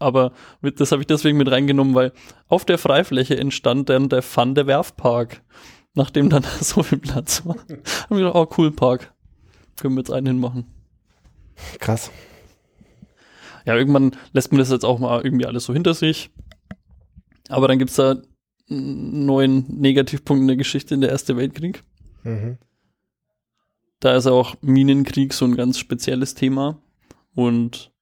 aber 0.00 0.32
das 0.62 0.90
habe 0.90 1.02
ich 1.02 1.06
deswegen 1.06 1.38
mit 1.38 1.48
reingenommen, 1.48 1.94
weil 1.94 2.12
auf 2.48 2.64
der 2.64 2.76
Freifläche 2.76 3.38
entstand 3.38 3.88
dann 3.88 4.08
der 4.08 4.24
Van 4.24 4.56
der 4.56 4.66
Werfpark, 4.66 5.42
nachdem 5.94 6.28
dann 6.28 6.44
so 6.60 6.82
viel 6.82 6.98
Platz 6.98 7.46
war. 7.46 7.54
haben 7.54 8.08
wir 8.08 8.18
gedacht, 8.18 8.34
oh 8.34 8.48
cool 8.58 8.72
Park, 8.72 9.14
können 9.76 9.94
wir 9.94 10.00
jetzt 10.00 10.10
einen 10.10 10.26
hinmachen. 10.26 10.66
Krass. 11.78 12.10
Ja, 13.64 13.76
irgendwann 13.76 14.16
lässt 14.32 14.50
man 14.50 14.58
das 14.58 14.70
jetzt 14.70 14.84
auch 14.84 14.98
mal 14.98 15.22
irgendwie 15.22 15.46
alles 15.46 15.64
so 15.64 15.72
hinter 15.72 15.94
sich. 15.94 16.30
Aber 17.48 17.68
dann 17.68 17.78
gibt's 17.78 17.96
da 17.96 18.16
einen 18.70 19.26
neuen 19.26 19.66
Negativpunkt 19.68 20.40
in 20.42 20.48
der 20.48 20.56
Geschichte 20.56 20.94
in 20.94 21.00
der 21.00 21.10
Erste 21.10 21.36
Weltkrieg. 21.36 21.82
Mhm. 22.22 22.58
Da 24.00 24.16
ist 24.16 24.26
auch 24.26 24.56
Minenkrieg 24.60 25.32
so 25.32 25.44
ein 25.44 25.56
ganz 25.56 25.78
spezielles 25.78 26.34
Thema. 26.34 26.78
Und 27.34 27.92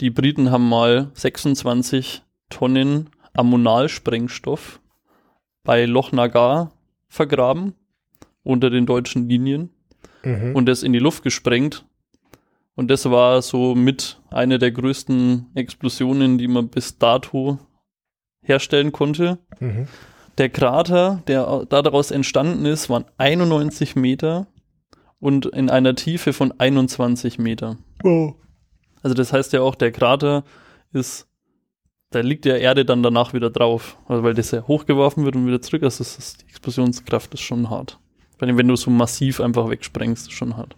die 0.00 0.10
Briten 0.10 0.50
haben 0.50 0.68
mal 0.68 1.10
26 1.14 2.22
Tonnen 2.48 3.10
Ammonalsprengstoff 3.34 4.80
bei 5.62 5.84
Loch 5.84 6.12
Nagar 6.12 6.72
vergraben 7.08 7.74
unter 8.42 8.70
den 8.70 8.86
deutschen 8.86 9.28
Linien 9.28 9.70
Mhm. 10.24 10.54
und 10.56 10.66
das 10.66 10.82
in 10.82 10.92
die 10.92 10.98
Luft 10.98 11.22
gesprengt. 11.22 11.84
Und 12.74 12.90
das 12.90 13.10
war 13.10 13.42
so 13.42 13.74
mit 13.74 14.20
eine 14.30 14.58
der 14.58 14.70
größten 14.70 15.46
Explosionen, 15.54 16.38
die 16.38 16.48
man 16.48 16.68
bis 16.68 16.98
dato 16.98 17.58
herstellen 18.42 18.92
konnte. 18.92 19.38
Mhm. 19.58 19.88
Der 20.38 20.48
Krater, 20.48 21.22
der 21.26 21.66
daraus 21.68 22.10
entstanden 22.10 22.64
ist, 22.64 22.88
waren 22.88 23.04
91 23.18 23.96
Meter 23.96 24.46
und 25.18 25.46
in 25.46 25.70
einer 25.70 25.94
Tiefe 25.94 26.32
von 26.32 26.52
21 26.58 27.38
Meter. 27.38 27.76
Oh. 28.02 28.34
Also 29.02 29.14
das 29.14 29.32
heißt 29.32 29.52
ja 29.52 29.60
auch, 29.60 29.74
der 29.74 29.92
Krater 29.92 30.44
ist, 30.92 31.28
da 32.10 32.20
liegt 32.20 32.46
ja 32.46 32.56
Erde 32.56 32.84
dann 32.84 33.02
danach 33.02 33.32
wieder 33.32 33.50
drauf, 33.50 33.98
also 34.06 34.22
weil 34.22 34.34
das 34.34 34.50
ja 34.50 34.66
hochgeworfen 34.66 35.24
wird 35.24 35.36
und 35.36 35.46
wieder 35.46 35.60
zurück. 35.60 35.82
Also 35.82 35.98
das 35.98 36.18
ist, 36.18 36.42
die 36.42 36.48
Explosionskraft 36.48 37.34
ist 37.34 37.40
schon 37.40 37.70
hart. 37.70 37.98
Vor 38.38 38.48
allem, 38.48 38.56
wenn 38.56 38.68
du 38.68 38.76
so 38.76 38.90
massiv 38.90 39.40
einfach 39.40 39.68
wegsprengst, 39.68 40.28
ist 40.28 40.32
schon 40.32 40.56
hart. 40.56 40.74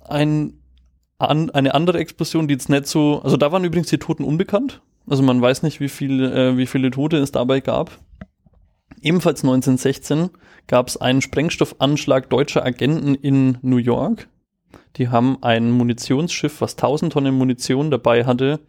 Ein, 0.00 0.59
an, 1.20 1.50
eine 1.50 1.74
andere 1.74 1.98
Explosion, 1.98 2.48
die 2.48 2.54
jetzt 2.54 2.68
nicht 2.68 2.86
so, 2.86 3.20
also 3.22 3.36
da 3.36 3.52
waren 3.52 3.64
übrigens 3.64 3.88
die 3.88 3.98
Toten 3.98 4.24
unbekannt. 4.24 4.80
Also 5.08 5.22
man 5.22 5.40
weiß 5.40 5.62
nicht, 5.62 5.80
wie 5.80 5.88
viele, 5.88 6.32
äh, 6.32 6.56
wie 6.56 6.66
viele 6.66 6.90
Tote 6.90 7.18
es 7.18 7.32
dabei 7.32 7.60
gab. 7.60 7.90
Ebenfalls 9.02 9.42
1916 9.42 10.30
gab 10.66 10.88
es 10.88 10.96
einen 10.96 11.22
Sprengstoffanschlag 11.22 12.28
deutscher 12.30 12.64
Agenten 12.64 13.14
in 13.14 13.58
New 13.62 13.78
York. 13.78 14.28
Die 14.96 15.08
haben 15.08 15.38
ein 15.42 15.70
Munitionsschiff, 15.70 16.60
was 16.60 16.76
1000 16.76 17.12
Tonnen 17.12 17.34
Munition 17.34 17.90
dabei 17.90 18.24
hatte, 18.24 18.60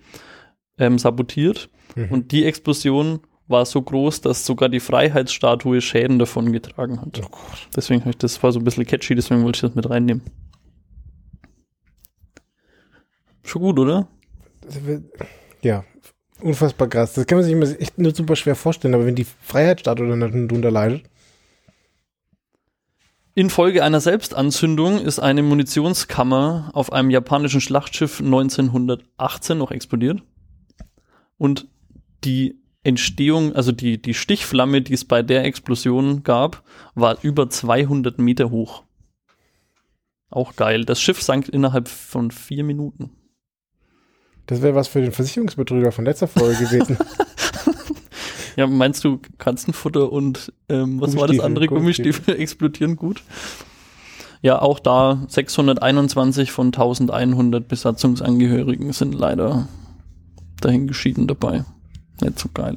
ähm, 0.78 0.98
sabotiert. 0.98 1.70
Mhm. 1.96 2.08
Und 2.10 2.32
die 2.32 2.46
Explosion 2.46 3.20
war 3.48 3.66
so 3.66 3.82
groß, 3.82 4.22
dass 4.22 4.46
sogar 4.46 4.70
die 4.70 4.80
Freiheitsstatue 4.80 5.82
Schäden 5.82 6.20
davon 6.20 6.52
getragen 6.54 7.02
hat. 7.02 7.22
Oh. 7.24 7.38
Deswegen 7.76 8.02
habe 8.02 8.12
ich 8.12 8.18
das 8.18 8.42
war 8.42 8.52
so 8.52 8.60
ein 8.60 8.64
bisschen 8.64 8.86
catchy, 8.86 9.14
deswegen 9.14 9.44
wollte 9.44 9.58
ich 9.58 9.62
das 9.62 9.76
mit 9.76 9.90
reinnehmen. 9.90 10.24
Schon 13.44 13.62
gut, 13.62 13.80
oder? 13.80 14.08
Ja, 15.62 15.84
unfassbar 16.42 16.88
krass. 16.88 17.14
Das 17.14 17.26
kann 17.26 17.38
man 17.38 17.46
sich 17.46 17.54
immer 17.54 17.68
echt 17.80 17.98
nur 17.98 18.14
super 18.14 18.36
schwer 18.36 18.56
vorstellen, 18.56 18.94
aber 18.94 19.06
wenn 19.06 19.16
die 19.16 19.26
Freiheitsstatue 19.26 20.08
dann 20.08 20.20
darunter 20.20 20.72
leidet. 20.72 21.04
Infolge 23.34 23.84
einer 23.84 24.02
Selbstanzündung 24.02 25.00
ist 25.00 25.20
eine 25.20 25.42
Munitionskammer 25.42 26.72
auf 26.74 26.92
einem 26.92 27.10
japanischen 27.10 27.62
Schlachtschiff 27.62 28.20
1918 28.20 29.58
noch 29.58 29.72
explodiert. 29.72 30.22
Und 31.38 31.68
die 32.26 32.60
Entstehung, 32.84 33.56
also 33.56 33.72
die, 33.72 34.02
die 34.02 34.14
Stichflamme, 34.14 34.82
die 34.82 34.94
es 34.94 35.06
bei 35.06 35.24
der 35.24 35.46
Explosion 35.46 36.24
gab, 36.24 36.64
war 36.94 37.18
über 37.22 37.50
200 37.50 38.20
Meter 38.20 38.52
hoch. 38.52 38.84
Auch 40.30 40.56
geil. 40.56 40.84
Das 40.84 41.02
Schiff 41.02 41.22
sank 41.22 41.48
innerhalb 41.48 41.88
von 41.88 42.32
vier 42.32 42.64
Minuten. 42.64 43.12
Das 44.48 44.62
wäre 44.62 44.76
was 44.76 44.88
für 44.88 45.02
den 45.02 45.12
Versicherungsbetrüger 45.12 45.92
von 45.92 46.06
letzter 46.06 46.28
Folge 46.28 46.66
gewesen. 46.66 46.98
Ja, 48.58 48.68
meinst 48.68 49.04
du 49.04 49.20
Katzenfutter 49.38 50.12
und 50.12 50.52
ähm, 50.70 51.00
was 51.00 51.16
war 51.16 51.28
das 51.28 51.40
andere? 51.40 51.68
Gummistiefel 51.68 52.36
explodieren 52.36 52.96
gut? 52.96 53.24
Ja, 54.42 54.62
auch 54.62 54.80
da 54.80 55.24
621 55.28 56.52
von 56.52 56.68
1100 56.68 57.68
Besatzungsangehörigen 57.68 58.92
sind 58.92 59.14
leider 59.14 59.68
dahin 60.60 60.88
geschieden 60.88 61.28
dabei. 61.28 61.64
Nicht 62.22 62.40
so 62.40 62.50
geil. 62.54 62.76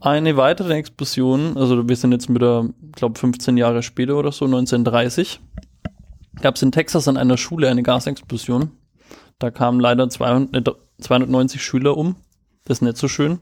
Eine 0.00 0.36
weitere 0.36 0.74
Explosion, 0.74 1.56
also 1.56 1.88
wir 1.88 1.96
sind 1.96 2.12
jetzt 2.12 2.32
wieder, 2.32 2.68
glaube 2.92 3.18
15 3.18 3.56
Jahre 3.56 3.82
später 3.82 4.16
oder 4.16 4.30
so, 4.30 4.44
1930, 4.44 5.40
gab 6.40 6.56
es 6.56 6.62
in 6.62 6.72
Texas 6.72 7.08
an 7.08 7.16
einer 7.16 7.36
Schule 7.36 7.68
eine 7.68 7.82
Gasexplosion. 7.82 8.70
Da 9.38 9.50
kamen 9.50 9.80
leider 9.80 10.08
200, 10.08 10.68
äh, 10.68 10.72
290 11.00 11.62
Schüler 11.62 11.96
um. 11.96 12.16
Das 12.64 12.78
ist 12.78 12.82
nicht 12.82 12.96
so 12.96 13.08
schön. 13.08 13.40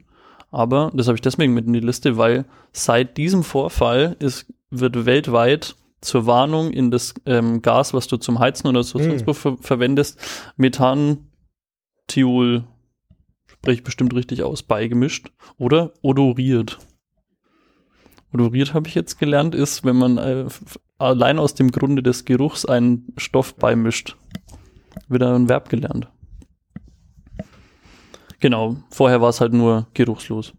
Aber 0.51 0.93
das 0.95 1.09
habe 1.09 1.17
ich 1.17 1.23
deswegen 1.23 1.55
mit 1.55 1.67
in 1.67 1.73
die 1.73 1.81
Liste, 1.81 2.17
weil 2.17 2.45
seit 2.73 3.17
diesem 3.17 3.43
Vorfall 3.43 4.17
ist, 4.21 4.53
wird 4.71 5.05
weltweit 5.05 5.75
zur 6.01 6.27
Warnung 6.27 6.71
in 6.71 6.91
das 6.91 7.15
ähm, 7.27 7.63
Gas, 7.63 7.95
was 7.95 8.07
du 8.07 8.19
zum 8.19 8.39
Heizen 8.39 8.69
oder 8.69 8.83
so 8.83 8.99
Hm. 8.99 9.19
sonst 9.19 9.39
ver 9.39 9.57
verwendest, 9.61 10.19
Methantiol, 10.57 12.65
spreche 13.47 13.79
ich 13.79 13.85
bestimmt 13.85 14.15
richtig 14.15 14.43
aus, 14.43 14.63
beigemischt 14.63 15.31
oder 15.59 15.93
odoriert. 16.03 16.79
Odoriert 18.35 18.75
habe 18.75 18.88
ich 18.88 18.97
jetzt 18.97 19.21
gelernt, 19.21 19.55
ist, 19.55 19.85
wenn 19.85 19.95
man 19.95 20.19
äh, 20.19 20.47
allein 20.99 21.38
aus 21.38 21.55
dem 21.55 21.71
Grunde 21.71 22.03
des 22.03 22.25
Geruchs 22.25 22.67
einen 22.67 23.14
Stoff 23.17 23.55
beimischt. 23.55 24.17
Wieder 25.09 25.33
ein 25.37 25.49
Verb 25.49 25.69
gelernt. 25.69 26.09
Genau, 28.41 28.76
vorher 28.91 29.21
war 29.21 29.29
es 29.29 29.41
halt 29.41 29.53
nur 29.53 29.87
geruchslos. 29.95 30.53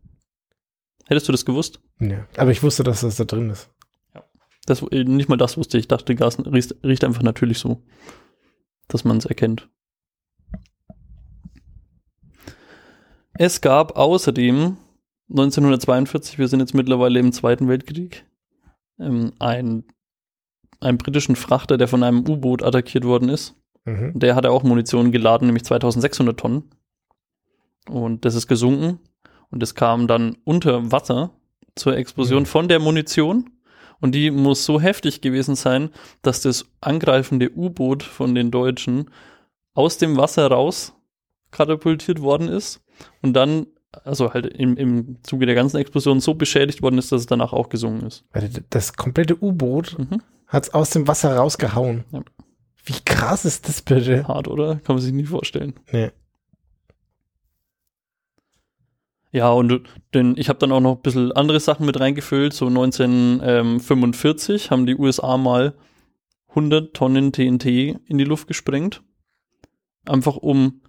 Hättest 1.05 1.27
du 1.27 1.33
das 1.33 1.45
gewusst? 1.45 1.81
ja. 1.99 2.25
Aber 2.37 2.51
ich 2.51 2.63
wusste, 2.63 2.83
dass 2.83 3.01
das 3.01 3.17
da 3.17 3.25
drin 3.25 3.49
ist. 3.49 3.69
Das, 4.65 4.81
äh, 4.81 5.03
nicht 5.03 5.27
mal 5.27 5.35
das 5.35 5.57
wusste 5.57 5.77
ich. 5.77 5.83
Ich 5.83 5.87
dachte, 5.89 6.15
Gas 6.15 6.39
riecht, 6.39 6.75
riecht 6.81 7.03
einfach 7.03 7.23
natürlich 7.23 7.59
so, 7.59 7.83
dass 8.87 9.03
man 9.03 9.17
es 9.17 9.25
erkennt. 9.25 9.69
Es 13.33 13.59
gab 13.59 13.97
außerdem 13.97 14.77
1942, 15.29 16.37
wir 16.37 16.47
sind 16.47 16.59
jetzt 16.59 16.73
mittlerweile 16.73 17.19
im 17.19 17.31
Zweiten 17.31 17.67
Weltkrieg, 17.67 18.25
ähm, 18.99 19.33
ein, 19.39 19.83
einen 20.79 20.97
britischen 20.97 21.35
Frachter, 21.35 21.77
der 21.77 21.87
von 21.87 22.03
einem 22.03 22.27
U-Boot 22.27 22.63
attackiert 22.63 23.05
worden 23.05 23.29
ist. 23.29 23.55
Mhm. 23.85 24.11
Der 24.15 24.35
hatte 24.35 24.51
auch 24.51 24.63
Munition 24.63 25.11
geladen, 25.11 25.47
nämlich 25.47 25.63
2600 25.65 26.39
Tonnen. 26.39 26.71
Und 27.89 28.25
das 28.25 28.35
ist 28.35 28.47
gesunken. 28.47 28.99
Und 29.51 29.61
es 29.63 29.75
kam 29.75 30.07
dann 30.07 30.37
unter 30.43 30.91
Wasser 30.91 31.31
zur 31.75 31.95
Explosion 31.97 32.43
Mhm. 32.43 32.47
von 32.47 32.67
der 32.67 32.79
Munition. 32.79 33.49
Und 34.01 34.13
die 34.13 34.29
muss 34.31 34.65
so 34.65 34.79
heftig 34.81 35.21
gewesen 35.21 35.55
sein, 35.55 35.89
dass 36.21 36.41
das 36.41 36.65
angreifende 36.81 37.51
U-Boot 37.55 38.03
von 38.03 38.35
den 38.35 38.51
Deutschen 38.51 39.09
aus 39.73 39.97
dem 39.97 40.17
Wasser 40.17 40.47
raus 40.47 40.93
katapultiert 41.51 42.21
worden 42.21 42.49
ist 42.49 42.83
und 43.21 43.33
dann, 43.33 43.67
also 44.03 44.33
halt 44.33 44.45
im, 44.47 44.75
im 44.77 45.17
Zuge 45.23 45.45
der 45.45 45.55
ganzen 45.55 45.77
Explosion 45.77 46.19
so 46.19 46.33
beschädigt 46.33 46.81
worden 46.81 46.97
ist, 46.97 47.11
dass 47.11 47.21
es 47.21 47.27
danach 47.27 47.53
auch 47.53 47.69
gesunken 47.69 48.07
ist. 48.07 48.25
Das 48.69 48.93
komplette 48.93 49.41
U-Boot 49.41 49.97
Mhm. 49.97 50.21
hat 50.47 50.63
es 50.63 50.73
aus 50.73 50.89
dem 50.91 51.07
Wasser 51.07 51.35
rausgehauen. 51.35 52.03
Ja. 52.11 52.21
Wie 52.83 52.99
krass 53.03 53.45
ist 53.45 53.67
das 53.67 53.81
bitte? 53.81 54.27
Hart, 54.27 54.47
oder? 54.47 54.75
Kann 54.75 54.95
man 54.95 55.03
sich 55.03 55.13
nicht 55.13 55.29
vorstellen. 55.29 55.73
Nee. 55.91 56.11
Ja, 59.31 59.49
und 59.51 59.81
denn 60.13 60.35
ich 60.37 60.47
habe 60.47 60.59
dann 60.59 60.71
auch 60.71 60.79
noch 60.79 60.95
ein 60.95 61.01
bisschen 61.01 61.31
andere 61.33 61.59
Sachen 61.59 61.85
mit 61.85 61.99
reingefüllt. 61.99 62.53
So 62.53 62.67
1945 62.67 64.71
haben 64.71 64.85
die 64.85 64.95
USA 64.95 65.37
mal 65.37 65.73
100 66.49 66.93
Tonnen 66.93 67.33
TNT 67.33 67.65
in 67.65 68.17
die 68.17 68.23
Luft 68.23 68.47
gesprengt. 68.47 69.01
Einfach 70.05 70.37
um 70.37 70.81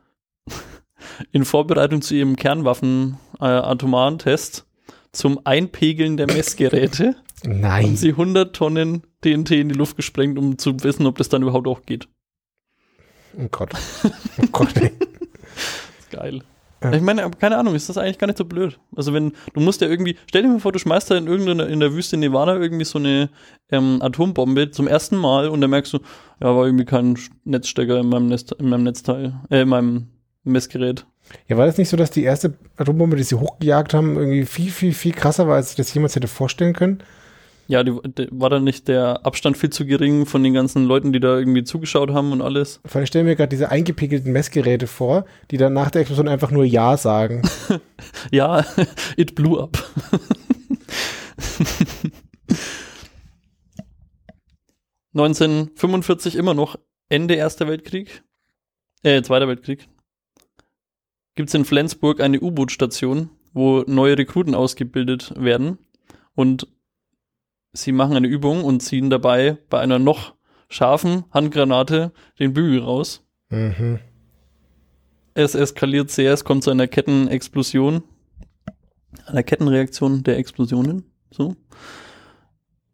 in 1.32 1.44
Vorbereitung 1.44 2.02
zu 2.02 2.14
ihrem 2.14 2.36
Kernwaffen-atomaren 2.36 4.18
Test 4.18 4.66
zum 5.12 5.40
Einpegeln 5.44 6.16
der 6.16 6.26
Messgeräte 6.26 7.16
haben 7.44 7.60
Nein. 7.60 7.96
sie 7.96 8.10
100 8.10 8.54
Tonnen 8.54 9.02
TNT 9.22 9.52
in 9.52 9.68
die 9.68 9.74
Luft 9.74 9.96
gesprengt, 9.96 10.38
um 10.38 10.58
zu 10.58 10.82
wissen, 10.82 11.06
ob 11.06 11.18
das 11.18 11.28
dann 11.28 11.42
überhaupt 11.42 11.66
auch 11.66 11.82
geht. 11.82 12.08
Oh 13.38 13.48
Gott. 13.50 13.70
Oh 14.04 14.46
Gott, 14.52 14.76
ey. 14.76 14.92
Geil. 16.10 16.42
Ja. 16.82 16.92
Ich 16.92 17.02
meine, 17.02 17.30
keine 17.30 17.56
Ahnung, 17.56 17.74
ist 17.74 17.88
das 17.88 17.96
eigentlich 17.96 18.18
gar 18.18 18.26
nicht 18.26 18.36
so 18.36 18.44
blöd. 18.44 18.78
Also 18.94 19.12
wenn, 19.12 19.32
du 19.54 19.60
musst 19.60 19.80
ja 19.80 19.88
irgendwie, 19.88 20.16
stell 20.26 20.42
dir 20.42 20.48
mal 20.48 20.60
vor, 20.60 20.72
du 20.72 20.78
schmeißt 20.78 21.10
da 21.10 21.16
in 21.16 21.26
irgendeiner, 21.26 21.66
in 21.66 21.80
der 21.80 21.92
Wüste 21.92 22.16
Nevada 22.16 22.56
irgendwie 22.56 22.84
so 22.84 22.98
eine 22.98 23.30
ähm, 23.70 24.00
Atombombe 24.02 24.70
zum 24.70 24.86
ersten 24.86 25.16
Mal 25.16 25.48
und 25.48 25.60
dann 25.60 25.70
merkst 25.70 25.94
du, 25.94 25.98
ja, 26.40 26.54
war 26.54 26.66
irgendwie 26.66 26.84
kein 26.84 27.18
Netzstecker 27.44 27.98
in 27.98 28.08
meinem, 28.08 28.28
Netz, 28.28 28.52
in 28.52 28.68
meinem 28.68 28.84
Netzteil, 28.84 29.34
äh, 29.50 29.62
in 29.62 29.68
meinem 29.68 30.08
Messgerät. 30.52 31.06
Ja, 31.48 31.56
war 31.56 31.66
das 31.66 31.78
nicht 31.78 31.88
so, 31.88 31.96
dass 31.96 32.10
die 32.10 32.22
erste 32.22 32.54
Atombombe, 32.76 33.16
die 33.16 33.24
sie 33.24 33.34
hochgejagt 33.34 33.94
haben, 33.94 34.16
irgendwie 34.16 34.46
viel, 34.46 34.70
viel, 34.70 34.92
viel 34.92 35.12
krasser 35.12 35.48
war, 35.48 35.56
als 35.56 35.68
sich 35.68 35.76
das 35.76 35.92
jemals 35.92 36.14
hätte 36.14 36.28
vorstellen 36.28 36.72
können? 36.72 37.02
Ja, 37.68 37.82
die, 37.82 37.98
die, 38.16 38.28
war 38.30 38.48
dann 38.48 38.62
nicht 38.62 38.86
der 38.86 39.26
Abstand 39.26 39.58
viel 39.58 39.70
zu 39.70 39.84
gering 39.86 40.24
von 40.24 40.44
den 40.44 40.54
ganzen 40.54 40.84
Leuten, 40.84 41.12
die 41.12 41.18
da 41.18 41.36
irgendwie 41.36 41.64
zugeschaut 41.64 42.10
haben 42.12 42.30
und 42.30 42.40
alles? 42.40 42.80
Vor 42.84 42.96
allem 42.96 43.04
ich 43.04 43.08
stelle 43.08 43.24
mir 43.24 43.34
gerade 43.34 43.48
diese 43.48 43.70
eingepegelten 43.70 44.30
Messgeräte 44.30 44.86
vor, 44.86 45.24
die 45.50 45.56
dann 45.56 45.72
nach 45.72 45.90
der 45.90 46.02
Explosion 46.02 46.28
einfach 46.28 46.52
nur 46.52 46.64
Ja 46.64 46.96
sagen. 46.96 47.42
Ja, 48.30 48.64
it 49.16 49.34
blew 49.34 49.58
up. 49.58 49.78
...1945 55.14 56.36
immer 56.36 56.54
noch 56.54 56.76
Ende 57.08 57.34
Erster 57.34 57.66
Weltkrieg, 57.68 58.22
äh, 59.02 59.22
Zweiter 59.22 59.48
Weltkrieg, 59.48 59.88
gibt 61.36 61.50
es 61.50 61.54
in 61.54 61.64
Flensburg 61.64 62.20
eine 62.20 62.40
U-Boot-Station, 62.40 63.30
wo 63.52 63.84
neue 63.86 64.18
Rekruten 64.18 64.54
ausgebildet 64.54 65.32
werden 65.36 65.78
und 66.34 66.66
sie 67.72 67.92
machen 67.92 68.16
eine 68.16 68.26
Übung 68.26 68.64
und 68.64 68.80
ziehen 68.80 69.10
dabei 69.10 69.58
bei 69.70 69.78
einer 69.78 69.98
noch 69.98 70.34
scharfen 70.68 71.24
Handgranate 71.30 72.12
den 72.38 72.52
Bügel 72.52 72.80
raus. 72.80 73.24
Mhm. 73.50 74.00
Es 75.34 75.54
eskaliert 75.54 76.10
sehr, 76.10 76.32
es 76.32 76.44
kommt 76.44 76.64
zu 76.64 76.70
einer 76.70 76.88
Kettenexplosion, 76.88 78.02
einer 79.26 79.42
Kettenreaktion 79.42 80.24
der 80.24 80.38
Explosionen. 80.38 81.04
So. 81.30 81.56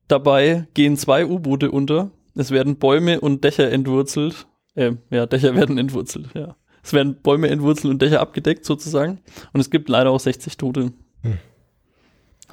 Dabei 0.09 0.67
gehen 0.75 0.97
zwei 0.97 1.25
U-Boote 1.25 1.71
unter. 1.71 2.11
Es 2.35 2.51
werden 2.51 2.77
Bäume 2.77 3.21
und 3.21 3.45
Dächer 3.45 3.71
entwurzelt. 3.71 4.47
Äh, 4.75 4.93
ja, 5.11 5.27
Dächer 5.27 5.55
werden 5.57 5.79
entwurzelt, 5.79 6.31
ja. 6.35 6.57
Es 6.83 6.93
werden 6.93 7.21
Bäume 7.23 7.49
entwurzelt 7.49 7.93
und 7.93 8.03
Dächer 8.03 8.21
abgedeckt 8.21 8.65
sozusagen. 8.65 9.21
Und 9.53 9.61
es 9.61 9.71
gibt 9.71 9.89
leider 9.89 10.11
auch 10.11 10.21
60 10.21 10.57
Tote. 10.57 10.93
Hm. 11.23 11.39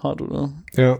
Hart, 0.01 0.21
oder? 0.21 0.53
Ja. 0.74 1.00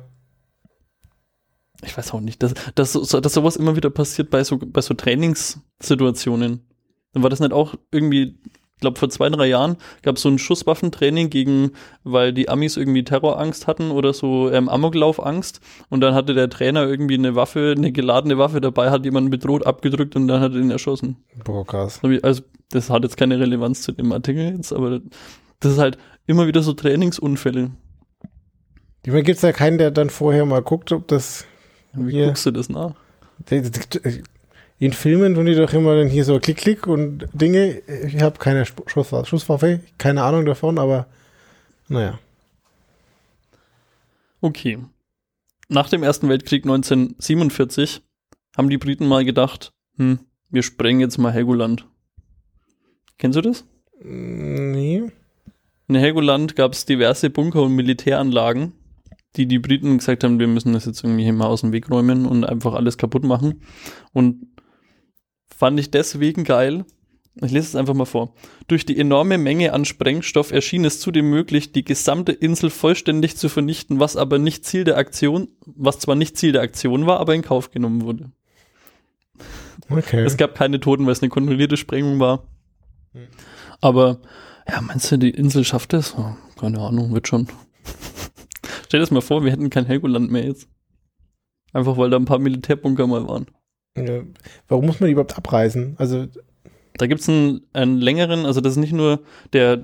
Ich 1.84 1.98
weiß 1.98 2.14
auch 2.14 2.20
nicht, 2.20 2.44
dass, 2.44 2.54
dass, 2.76 2.94
dass 2.94 3.34
sowas 3.34 3.56
immer 3.56 3.76
wieder 3.76 3.90
passiert 3.90 4.30
bei 4.30 4.44
so, 4.44 4.58
bei 4.58 4.82
so 4.82 4.94
Trainingssituationen. 4.94 6.66
Dann 7.14 7.24
war 7.24 7.30
das 7.30 7.40
nicht 7.40 7.54
auch 7.54 7.76
irgendwie, 7.92 8.40
ich 8.80 8.82
glaube 8.82 8.98
vor 8.98 9.10
zwei, 9.10 9.28
drei 9.28 9.48
Jahren 9.48 9.76
gab 10.04 10.16
es 10.16 10.22
so 10.22 10.30
ein 10.30 10.40
Schusswaffentraining 10.40 11.30
gegen, 11.30 11.72
weil 12.06 12.32
die 12.32 12.48
Amis 12.48 12.78
irgendwie 12.78 13.04
Terrorangst 13.04 13.68
hatten 13.68 13.92
oder 13.92 14.14
so 14.14 14.50
ähm, 14.50 14.70
Amoklaufangst 14.70 15.60
und 15.90 16.00
dann 16.00 16.14
hatte 16.14 16.34
der 16.34 16.50
Trainer 16.50 16.88
irgendwie 16.88 17.16
eine 17.16 17.36
Waffe, 17.36 17.76
eine 17.76 17.92
geladene 17.92 18.38
Waffe 18.38 18.62
dabei, 18.62 18.90
hat 18.90 19.04
jemanden 19.04 19.32
bedroht, 19.32 19.68
abgedrückt 19.68 20.16
und 20.16 20.30
dann 20.30 20.40
hat 20.40 20.54
er 20.54 20.62
ihn 20.62 20.72
erschossen. 20.72 21.18
Boah, 21.44 21.68
krass. 21.68 22.00
Also 22.24 22.42
das 22.70 22.90
hat 22.90 23.04
jetzt 23.04 23.18
keine 23.18 23.38
Relevanz 23.38 23.82
zu 23.82 23.92
dem 23.92 24.14
Artikel 24.14 24.56
jetzt, 24.56 24.72
aber 24.72 25.02
das 25.60 25.74
ist 25.74 25.80
halt 25.80 25.98
immer 26.26 26.48
wieder 26.48 26.62
so 26.62 26.72
Trainingsunfälle. 26.72 27.72
Ich 29.04 29.12
meine, 29.12 29.24
gibt 29.24 29.36
es 29.36 29.42
da 29.42 29.52
keinen, 29.52 29.78
der 29.78 29.92
dann 29.92 30.10
vorher 30.10 30.46
mal 30.46 30.62
guckt, 30.62 30.94
ob 30.94 31.06
das 31.10 31.44
Wie 31.92 32.24
guckst 32.24 32.46
du 32.46 32.52
das 32.52 32.70
nach? 32.70 32.96
In 34.80 34.94
Filmen 34.94 35.36
tun 35.36 35.46
die 35.46 35.56
doch 35.56 35.74
immer 35.74 35.96
dann 35.96 36.08
hier 36.08 36.24
so 36.24 36.40
Klick, 36.40 36.58
Klick 36.58 36.88
und 36.88 37.28
Dinge. 37.34 37.82
Ich 38.08 38.22
habe 38.22 38.40
keine 38.40 38.66
Schusswaffe, 38.66 39.26
Schusswaffe, 39.26 39.82
keine 39.98 40.24
Ahnung 40.24 40.46
davon, 40.46 40.80
aber 40.80 41.08
naja. 41.90 42.18
Okay. 44.40 44.80
Nach 45.68 45.90
dem 45.90 46.02
Ersten 46.02 46.30
Weltkrieg 46.30 46.64
1947 46.64 48.02
haben 48.56 48.70
die 48.70 48.78
Briten 48.78 49.06
mal 49.06 49.26
gedacht, 49.26 49.74
hm, 49.98 50.20
wir 50.50 50.64
sprengen 50.64 51.02
jetzt 51.02 51.18
mal 51.18 51.34
Helgoland. 51.34 51.86
Kennst 53.18 53.38
du 53.38 53.42
das? 53.42 53.66
Nee. 54.02 55.12
In 55.90 55.96
Helgoland 55.96 56.56
gab 56.56 56.72
es 56.72 56.86
diverse 56.86 57.30
Bunker 57.30 57.64
und 57.64 57.76
Militäranlagen, 57.76 58.74
die 59.36 59.46
die 59.46 59.60
Briten 59.60 59.98
gesagt 59.98 60.24
haben, 60.24 60.40
wir 60.40 60.48
müssen 60.48 60.72
das 60.72 60.86
jetzt 60.86 61.04
irgendwie 61.04 61.24
hier 61.24 61.34
mal 61.34 61.48
aus 61.48 61.62
dem 61.62 61.74
Weg 61.74 61.90
räumen 61.92 62.26
und 62.26 62.46
einfach 62.46 62.74
alles 62.74 62.98
kaputt 62.98 63.26
machen. 63.26 63.62
Und 64.14 64.48
fand 65.60 65.78
ich 65.78 65.92
deswegen 65.92 66.46
geil. 66.46 66.86
Ich 67.36 67.52
lese 67.52 67.68
es 67.68 67.76
einfach 67.76 67.94
mal 67.94 68.06
vor. 68.06 68.34
Durch 68.68 68.86
die 68.86 68.98
enorme 68.98 69.38
Menge 69.38 69.74
an 69.74 69.84
Sprengstoff 69.84 70.52
erschien 70.52 70.86
es 70.86 71.02
zudem 71.02 71.30
möglich, 71.30 71.74
die 71.74 71.84
gesamte 71.84 72.32
Insel 72.32 72.70
vollständig 72.70 73.36
zu 73.36 73.50
vernichten, 73.50 74.00
was 74.00 74.16
aber 74.16 74.40
nicht 74.40 74.66
Ziel 74.66 74.86
der 74.86 74.98
Aktion, 74.98 75.50
was 75.66 76.00
zwar 76.00 76.16
nicht 76.16 76.38
Ziel 76.38 76.54
der 76.54 76.62
Aktion 76.62 77.06
war, 77.08 77.20
aber 77.20 77.36
in 77.36 77.42
Kauf 77.42 77.72
genommen 77.72 78.04
wurde. 78.04 78.32
Okay. 79.90 80.24
Es 80.24 80.38
gab 80.38 80.56
keine 80.56 80.80
Toten, 80.80 81.06
weil 81.06 81.14
es 81.14 81.22
eine 81.22 81.30
kontrollierte 81.30 81.76
Sprengung 81.76 82.20
war. 82.20 82.48
Aber, 83.82 84.20
ja, 84.68 84.80
meinst 84.80 85.12
du, 85.12 85.18
die 85.18 85.30
Insel 85.30 85.66
schafft 85.66 85.94
es? 85.94 86.16
Oh, 86.18 86.36
keine 86.58 86.80
Ahnung, 86.80 87.14
wird 87.14 87.28
schon. 87.28 87.48
Stell 88.86 89.00
dir 89.00 89.04
das 89.04 89.12
mal 89.12 89.22
vor, 89.22 89.44
wir 89.44 89.52
hätten 89.52 89.70
kein 89.70 89.86
Helgoland 89.86 90.32
mehr 90.32 90.46
jetzt. 90.46 90.70
Einfach 91.74 91.98
weil 91.98 92.10
da 92.10 92.18
ein 92.18 92.26
paar 92.26 92.40
Militärbunker 92.40 93.08
mal 93.08 93.28
waren. 93.28 93.48
Ja. 93.98 94.22
Warum 94.68 94.86
muss 94.86 95.00
man 95.00 95.08
die 95.08 95.14
überhaupt 95.14 95.38
abreißen? 95.38 95.96
Also, 95.98 96.28
Da 97.00 97.08
gibt 97.08 97.22
es 97.22 97.30
einen, 97.30 97.62
einen 97.72 97.98
längeren, 97.98 98.46
also 98.46 98.60
das 98.60 98.74
ist 98.74 98.78
nicht 98.78 98.92
nur 98.94 99.22
der, 99.54 99.78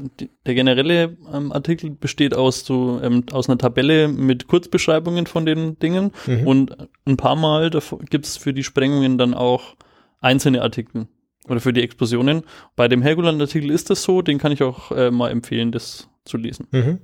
der 0.45 0.53
generelle 0.53 1.17
ähm, 1.33 1.53
Artikel 1.53 1.91
besteht 1.91 2.35
aus 2.35 2.65
so 2.65 2.99
ähm, 3.01 3.23
aus 3.31 3.47
einer 3.47 3.57
Tabelle 3.57 4.09
mit 4.09 4.47
Kurzbeschreibungen 4.47 5.25
von 5.25 5.45
den 5.45 5.79
Dingen 5.79 6.11
mhm. 6.27 6.45
und 6.45 6.77
ein 7.05 7.15
paar 7.15 7.37
Mal 7.37 7.69
gibt 8.09 8.25
es 8.25 8.35
für 8.35 8.53
die 8.53 8.63
Sprengungen 8.63 9.17
dann 9.17 9.33
auch 9.33 9.75
einzelne 10.19 10.61
Artikel 10.61 11.07
oder 11.47 11.61
für 11.61 11.71
die 11.71 11.83
Explosionen. 11.83 12.43
Bei 12.75 12.89
dem 12.89 13.01
Helgoland-Artikel 13.01 13.71
ist 13.71 13.89
das 13.89 14.03
so, 14.03 14.21
den 14.21 14.37
kann 14.37 14.51
ich 14.51 14.61
auch 14.61 14.91
äh, 14.91 15.09
mal 15.09 15.29
empfehlen, 15.31 15.71
das 15.71 16.09
zu 16.25 16.35
lesen. 16.35 16.67
Mhm. 16.71 16.99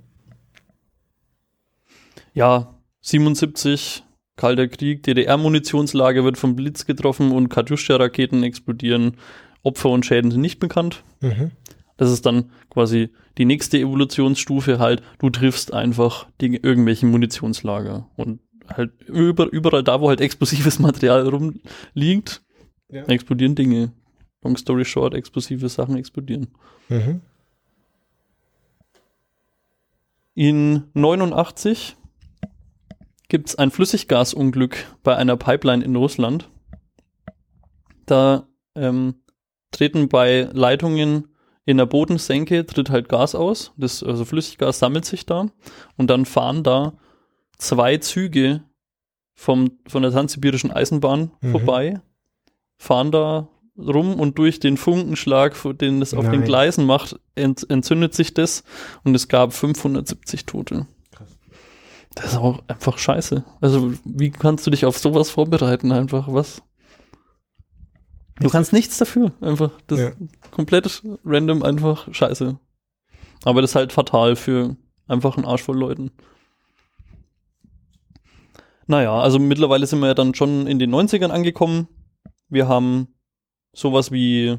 Ja, 2.34 2.74
77, 3.00 4.02
Kalter 4.36 4.68
Krieg, 4.68 5.02
DDR-Munitionslager 5.02 6.24
wird 6.24 6.38
vom 6.38 6.56
Blitz 6.56 6.86
getroffen 6.86 7.32
und 7.32 7.48
Katyusha-Raketen 7.48 8.42
explodieren. 8.42 9.16
Opfer 9.62 9.90
und 9.90 10.04
Schäden 10.06 10.30
sind 10.30 10.40
nicht 10.40 10.58
bekannt. 10.58 11.04
Mhm. 11.20 11.50
Das 11.96 12.10
ist 12.10 12.26
dann 12.26 12.50
quasi 12.70 13.10
die 13.38 13.44
nächste 13.44 13.78
Evolutionsstufe 13.78 14.78
halt, 14.78 15.02
du 15.18 15.30
triffst 15.30 15.72
einfach 15.72 16.26
die, 16.40 16.56
irgendwelche 16.56 17.06
Munitionslager 17.06 18.08
und 18.16 18.40
halt 18.68 18.92
über, 19.06 19.52
überall 19.52 19.84
da, 19.84 20.00
wo 20.00 20.08
halt 20.08 20.20
explosives 20.20 20.78
Material 20.80 21.28
rumliegt, 21.28 22.42
Ja. 22.90 23.04
explodieren 23.04 23.54
Dinge. 23.54 23.92
Long 24.42 24.56
story 24.56 24.84
short, 24.84 25.14
explosive 25.14 25.68
Sachen 25.68 25.96
explodieren. 25.96 26.48
Mhm. 26.88 27.20
In 30.34 30.84
89 30.94 31.96
gibt 33.32 33.48
es 33.48 33.56
ein 33.56 33.70
Flüssiggasunglück 33.70 34.76
bei 35.02 35.16
einer 35.16 35.38
Pipeline 35.38 35.82
in 35.82 35.96
Russland. 35.96 36.50
Da 38.04 38.46
ähm, 38.74 39.14
treten 39.70 40.10
bei 40.10 40.50
Leitungen 40.52 41.28
in 41.64 41.78
der 41.78 41.86
Bodensenke 41.86 42.66
tritt 42.66 42.90
halt 42.90 43.08
Gas 43.08 43.34
aus. 43.34 43.72
Das, 43.78 44.02
also 44.02 44.26
Flüssiggas 44.26 44.78
sammelt 44.80 45.06
sich 45.06 45.24
da. 45.24 45.46
Und 45.96 46.10
dann 46.10 46.26
fahren 46.26 46.62
da 46.62 46.92
zwei 47.56 47.96
Züge 47.96 48.64
vom, 49.34 49.78
von 49.88 50.02
der 50.02 50.12
Transsibirischen 50.12 50.70
Eisenbahn 50.70 51.30
Mhm. 51.40 51.50
vorbei, 51.52 52.02
fahren 52.76 53.12
da 53.12 53.48
rum 53.78 54.20
und 54.20 54.36
durch 54.36 54.60
den 54.60 54.76
Funkenschlag, 54.76 55.56
den 55.78 56.02
es 56.02 56.12
auf 56.12 56.26
den 56.26 56.40
Nein. 56.40 56.44
Gleisen 56.44 56.84
macht, 56.84 57.18
ent, 57.34 57.64
entzündet 57.70 58.12
sich 58.12 58.34
das 58.34 58.62
und 59.04 59.14
es 59.14 59.28
gab 59.28 59.54
570 59.54 60.44
Tote. 60.44 60.86
Das 62.14 62.26
ist 62.32 62.36
auch 62.36 62.62
einfach 62.68 62.98
scheiße. 62.98 63.44
Also, 63.60 63.92
wie 64.04 64.30
kannst 64.30 64.66
du 64.66 64.70
dich 64.70 64.84
auf 64.84 64.98
sowas 64.98 65.30
vorbereiten? 65.30 65.92
Einfach 65.92 66.26
was? 66.32 66.62
Du 68.40 68.48
kannst 68.50 68.72
nichts 68.72 68.98
dafür. 68.98 69.32
Einfach. 69.40 69.70
Das 69.86 69.98
Ja. 70.00 70.08
ist 70.08 70.16
komplett 70.50 71.02
random, 71.24 71.62
einfach 71.62 72.12
scheiße. 72.12 72.58
Aber 73.44 73.60
das 73.62 73.70
ist 73.72 73.74
halt 73.76 73.92
fatal 73.92 74.36
für 74.36 74.76
einfach 75.08 75.36
einen 75.36 75.46
Arsch 75.46 75.62
voll 75.62 75.78
Leuten. 75.78 76.10
Naja, 78.86 79.18
also 79.20 79.38
mittlerweile 79.38 79.86
sind 79.86 80.00
wir 80.00 80.08
ja 80.08 80.14
dann 80.14 80.34
schon 80.34 80.66
in 80.66 80.78
den 80.78 80.90
90ern 80.94 81.30
angekommen. 81.30 81.88
Wir 82.48 82.68
haben 82.68 83.08
sowas 83.72 84.10
wie 84.10 84.58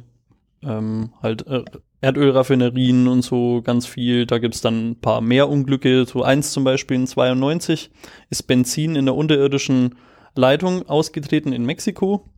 ähm, 0.64 1.14
halt 1.22 1.46
äh, 1.48 1.64
Erdölraffinerien 2.04 3.08
und 3.08 3.22
so 3.22 3.62
ganz 3.64 3.86
viel. 3.86 4.26
Da 4.26 4.38
gibt's 4.38 4.60
dann 4.60 4.92
ein 4.92 5.00
paar 5.00 5.22
mehr 5.22 5.48
Unglücke. 5.48 6.06
So 6.06 6.22
eins 6.22 6.52
zum 6.52 6.66
Beispiel 6.66 6.98
in 6.98 7.08
92 7.08 7.92
ist 8.30 8.44
Benzin 8.44 8.98
in 8.98 9.06
der 9.06 9.16
unterirdischen 9.16 9.96
Leitung 10.36 10.88
ausgetreten 10.90 11.54
in 11.54 11.66
Mexiko. 11.66 12.30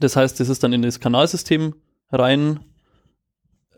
Das 0.00 0.16
heißt, 0.16 0.40
das 0.40 0.48
ist 0.48 0.64
dann 0.64 0.72
in 0.72 0.82
das 0.82 0.98
Kanalsystem 0.98 1.76
rein, 2.10 2.58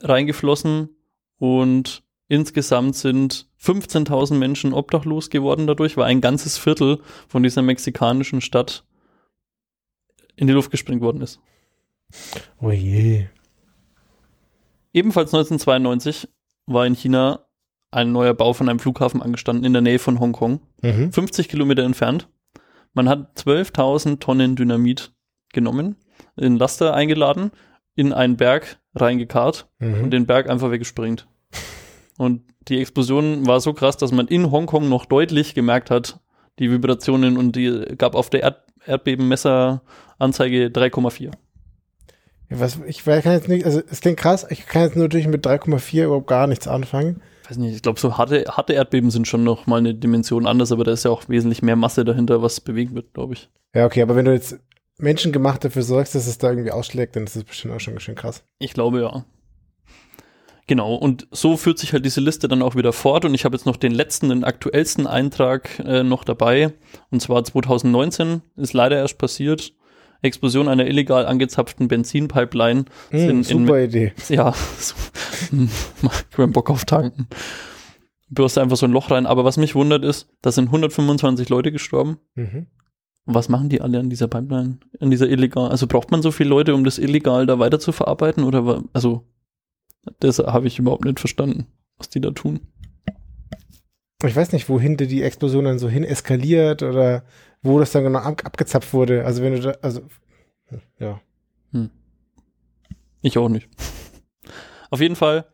reingeflossen 0.01 0.89
und 1.37 2.03
insgesamt 2.29 2.97
sind 2.97 3.51
15.000 3.61 4.35
Menschen 4.37 4.73
obdachlos 4.73 5.29
geworden 5.29 5.67
dadurch, 5.67 5.99
weil 5.99 6.07
ein 6.07 6.23
ganzes 6.23 6.57
Viertel 6.57 7.01
von 7.29 7.43
dieser 7.43 7.61
mexikanischen 7.61 8.41
Stadt 8.41 8.87
in 10.37 10.47
die 10.47 10.55
Luft 10.55 10.71
gesprengt 10.71 11.03
worden 11.03 11.21
ist. 11.21 11.39
Oh 12.63 12.71
je. 12.71 13.27
Ebenfalls 14.95 15.35
1992 15.35 16.29
war 16.67 16.87
in 16.87 16.95
China 16.95 17.41
ein 17.91 18.13
neuer 18.13 18.33
Bau 18.33 18.53
von 18.55 18.69
einem 18.69 18.79
Flughafen 18.79 19.21
angestanden 19.23 19.65
in 19.65 19.73
der 19.73 19.83
Nähe 19.83 19.99
von 19.99 20.19
Hongkong, 20.21 20.61
Mhm. 20.83 21.13
50 21.13 21.49
Kilometer 21.49 21.83
entfernt. 21.83 22.29
Man 22.95 23.09
hat 23.09 23.37
12.000 23.37 24.21
Tonnen 24.21 24.57
Dynamit 24.57 25.13
genommen, 25.53 25.97
in 26.37 26.57
Laster 26.57 26.95
eingeladen, 26.95 27.51
in 27.97 28.13
einen 28.13 28.37
Berg 28.37 28.79
reingekarrt 28.95 29.69
und 29.81 30.03
Mhm. 30.05 30.11
den 30.11 30.27
Berg 30.27 30.49
einfach 30.49 30.71
weggesprengt. 30.71 31.27
Und 32.19 32.43
die 32.69 32.81
Explosion 32.81 33.45
war 33.47 33.61
so 33.61 33.75
krass, 33.75 33.97
dass 33.97 34.13
man 34.13 34.29
in 34.29 34.53
Hongkong 34.53 34.89
noch 34.89 35.05
deutlich 35.05 35.55
gemerkt 35.55 35.91
hat, 35.91 36.21
die 36.61 36.71
Vibrationen 36.71 37.37
und 37.37 37.57
die 37.57 37.85
gab 37.99 38.15
auf 38.15 38.31
der 38.31 38.43
Erd 38.45 38.63
Erdbebenmesseranzeige 38.87 40.69
3,4. 40.71 41.33
Was, 42.59 42.79
ich 42.87 43.01
weiß- 43.03 43.23
kann 43.23 43.33
jetzt 43.33 43.49
nicht, 43.49 43.65
also 43.65 43.81
es 43.91 44.01
klingt 44.01 44.19
krass, 44.19 44.47
ich 44.51 44.67
kann 44.67 44.83
jetzt 44.83 44.97
natürlich 44.97 45.27
mit 45.29 45.45
3,4 45.47 46.05
überhaupt 46.05 46.27
gar 46.27 46.47
nichts 46.47 46.67
anfangen. 46.69 47.21
weiß 47.49 47.57
nicht, 47.59 47.75
ich 47.77 47.83
glaube, 47.83 48.01
so 48.01 48.17
harte, 48.19 48.45
harte 48.49 48.73
Erdbeben 48.73 49.11
sind 49.11 49.29
schon 49.29 49.45
noch 49.45 49.67
mal 49.67 49.79
eine 49.79 49.95
Dimension 49.95 50.47
anders, 50.47 50.73
aber 50.73 50.85
da 50.85 50.93
ist 50.93 51.05
ja 51.05 51.11
auch 51.11 51.29
wesentlich 51.29 51.63
mehr 51.63 51.77
Masse 51.77 52.05
dahinter, 52.05 52.43
was 52.43 52.61
bewegt 52.61 52.95
wird, 52.95 53.13
glaube 53.15 53.35
ich. 53.35 53.51
Ja, 53.75 53.87
okay, 53.87 54.03
aber 54.03 54.17
wenn 54.17 54.25
du 54.25 54.33
jetzt 54.33 54.59
menschengemacht 54.99 55.65
dafür 55.65 55.83
sorgst, 55.83 56.15
dass 56.15 56.27
es 56.27 56.39
da 56.39 56.51
irgendwie 56.51 56.71
ausschlägt, 56.71 57.17
dann 57.17 57.25
ist 57.25 57.37
das 57.37 57.45
bestimmt 57.45 57.75
auch 57.75 57.81
schon 57.81 57.99
schön 58.01 58.15
krass. 58.15 58.45
Ich 58.59 58.73
glaube 58.75 59.01
ja. 59.01 59.25
Genau, 60.67 60.95
und 60.95 61.27
so 61.31 61.59
führt 61.59 61.79
sich 61.79 61.93
halt 61.93 62.07
diese 62.07 62.23
Liste 62.23 62.49
dann 62.49 62.63
auch 62.63 62.75
wieder 62.75 62.95
fort 62.95 63.27
und 63.27 63.35
ich 63.35 63.45
habe 63.45 63.55
jetzt 63.55 63.67
noch 63.67 63.77
den 63.77 63.93
letzten, 63.93 64.31
den 64.31 64.45
aktuellsten 64.45 65.07
Eintrag 65.07 65.79
äh, 65.81 66.03
noch 66.03 66.25
dabei 66.25 66.73
und 67.11 67.21
zwar 67.21 67.45
2019 67.45 68.41
ist 68.57 68.73
leider 68.73 68.97
erst 68.97 69.19
passiert. 69.19 69.75
Explosion 70.25 70.69
einer 70.69 70.87
illegal 70.87 71.27
angezapften 71.27 71.89
Benzinpipeline. 71.89 72.85
Hm, 73.11 73.19
Sind 73.19 73.31
in- 73.51 73.67
super 73.67 73.81
Idee. 73.83 74.13
Ja, 74.29 74.53
so, 74.79 74.95
ich 76.31 76.39
hab 76.39 76.53
Bock 76.53 76.71
auf 76.71 76.85
tanken. 76.85 77.29
Bürste 78.31 78.63
einfach 78.63 78.77
so 78.77 78.87
ein 78.87 78.93
Loch 78.93 79.11
rein. 79.11 79.27
Aber 79.27 79.45
was 79.45 79.57
mich 79.57 79.75
wundert 79.75 80.05
ist, 80.05 80.29
da 80.43 80.51
sind 80.51 80.67
125 80.67 81.49
Leute 81.51 81.71
gestorben. 81.73 82.19
Mhm. 82.35 82.67
Was 83.27 83.49
machen 83.49 83.69
die 83.69 83.81
alle 83.81 84.01
an 84.01 84.11
dieser 84.11 84.29
Pipeline? 84.29 84.79
An 85.01 85.11
dieser 85.11 85.29
illegal? 85.29 85.71
Also 85.71 85.87
braucht 85.87 86.11
man 86.11 86.21
so 86.23 86.31
viele 86.31 86.51
Leute, 86.51 86.75
um 86.75 86.85
das 86.85 86.99
illegal 86.99 87.47
da 87.47 87.59
weiter 87.59 87.79
zu 87.79 87.93
verarbeiten? 87.93 88.45
Oder 88.45 88.83
also, 88.93 89.25
das 90.21 90.39
habe 90.39 90.67
ich 90.67 90.79
überhaupt 90.79 91.05
nicht 91.05 91.21
verstanden, 91.21 91.67
was 91.97 92.09
die 92.11 92.21
da 92.21 92.31
tun. 92.33 92.61
Ich 94.25 94.35
weiß 94.37 94.53
nicht, 94.53 94.69
wohin 94.69 94.97
die 94.97 95.23
Explosion 95.23 95.65
dann 95.65 95.79
so 95.79 95.89
hin 95.89 96.05
eskaliert 96.05 96.83
oder 96.83 97.25
wo 97.65 97.81
das 97.81 97.91
dann 97.91 98.05
genau 98.05 98.21
ab, 98.21 98.43
abgezapft 98.45 98.93
wurde. 98.93 99.25
Also 99.25 99.43
wenn 99.43 99.55
du 99.55 99.61
da, 99.61 99.71
also 99.83 100.03
ja. 100.99 101.21
Ich 103.23 103.39
auch 103.39 103.49
nicht. 103.49 103.69
Auf 104.91 105.01
jeden 105.01 105.17
Fall, 105.17 105.47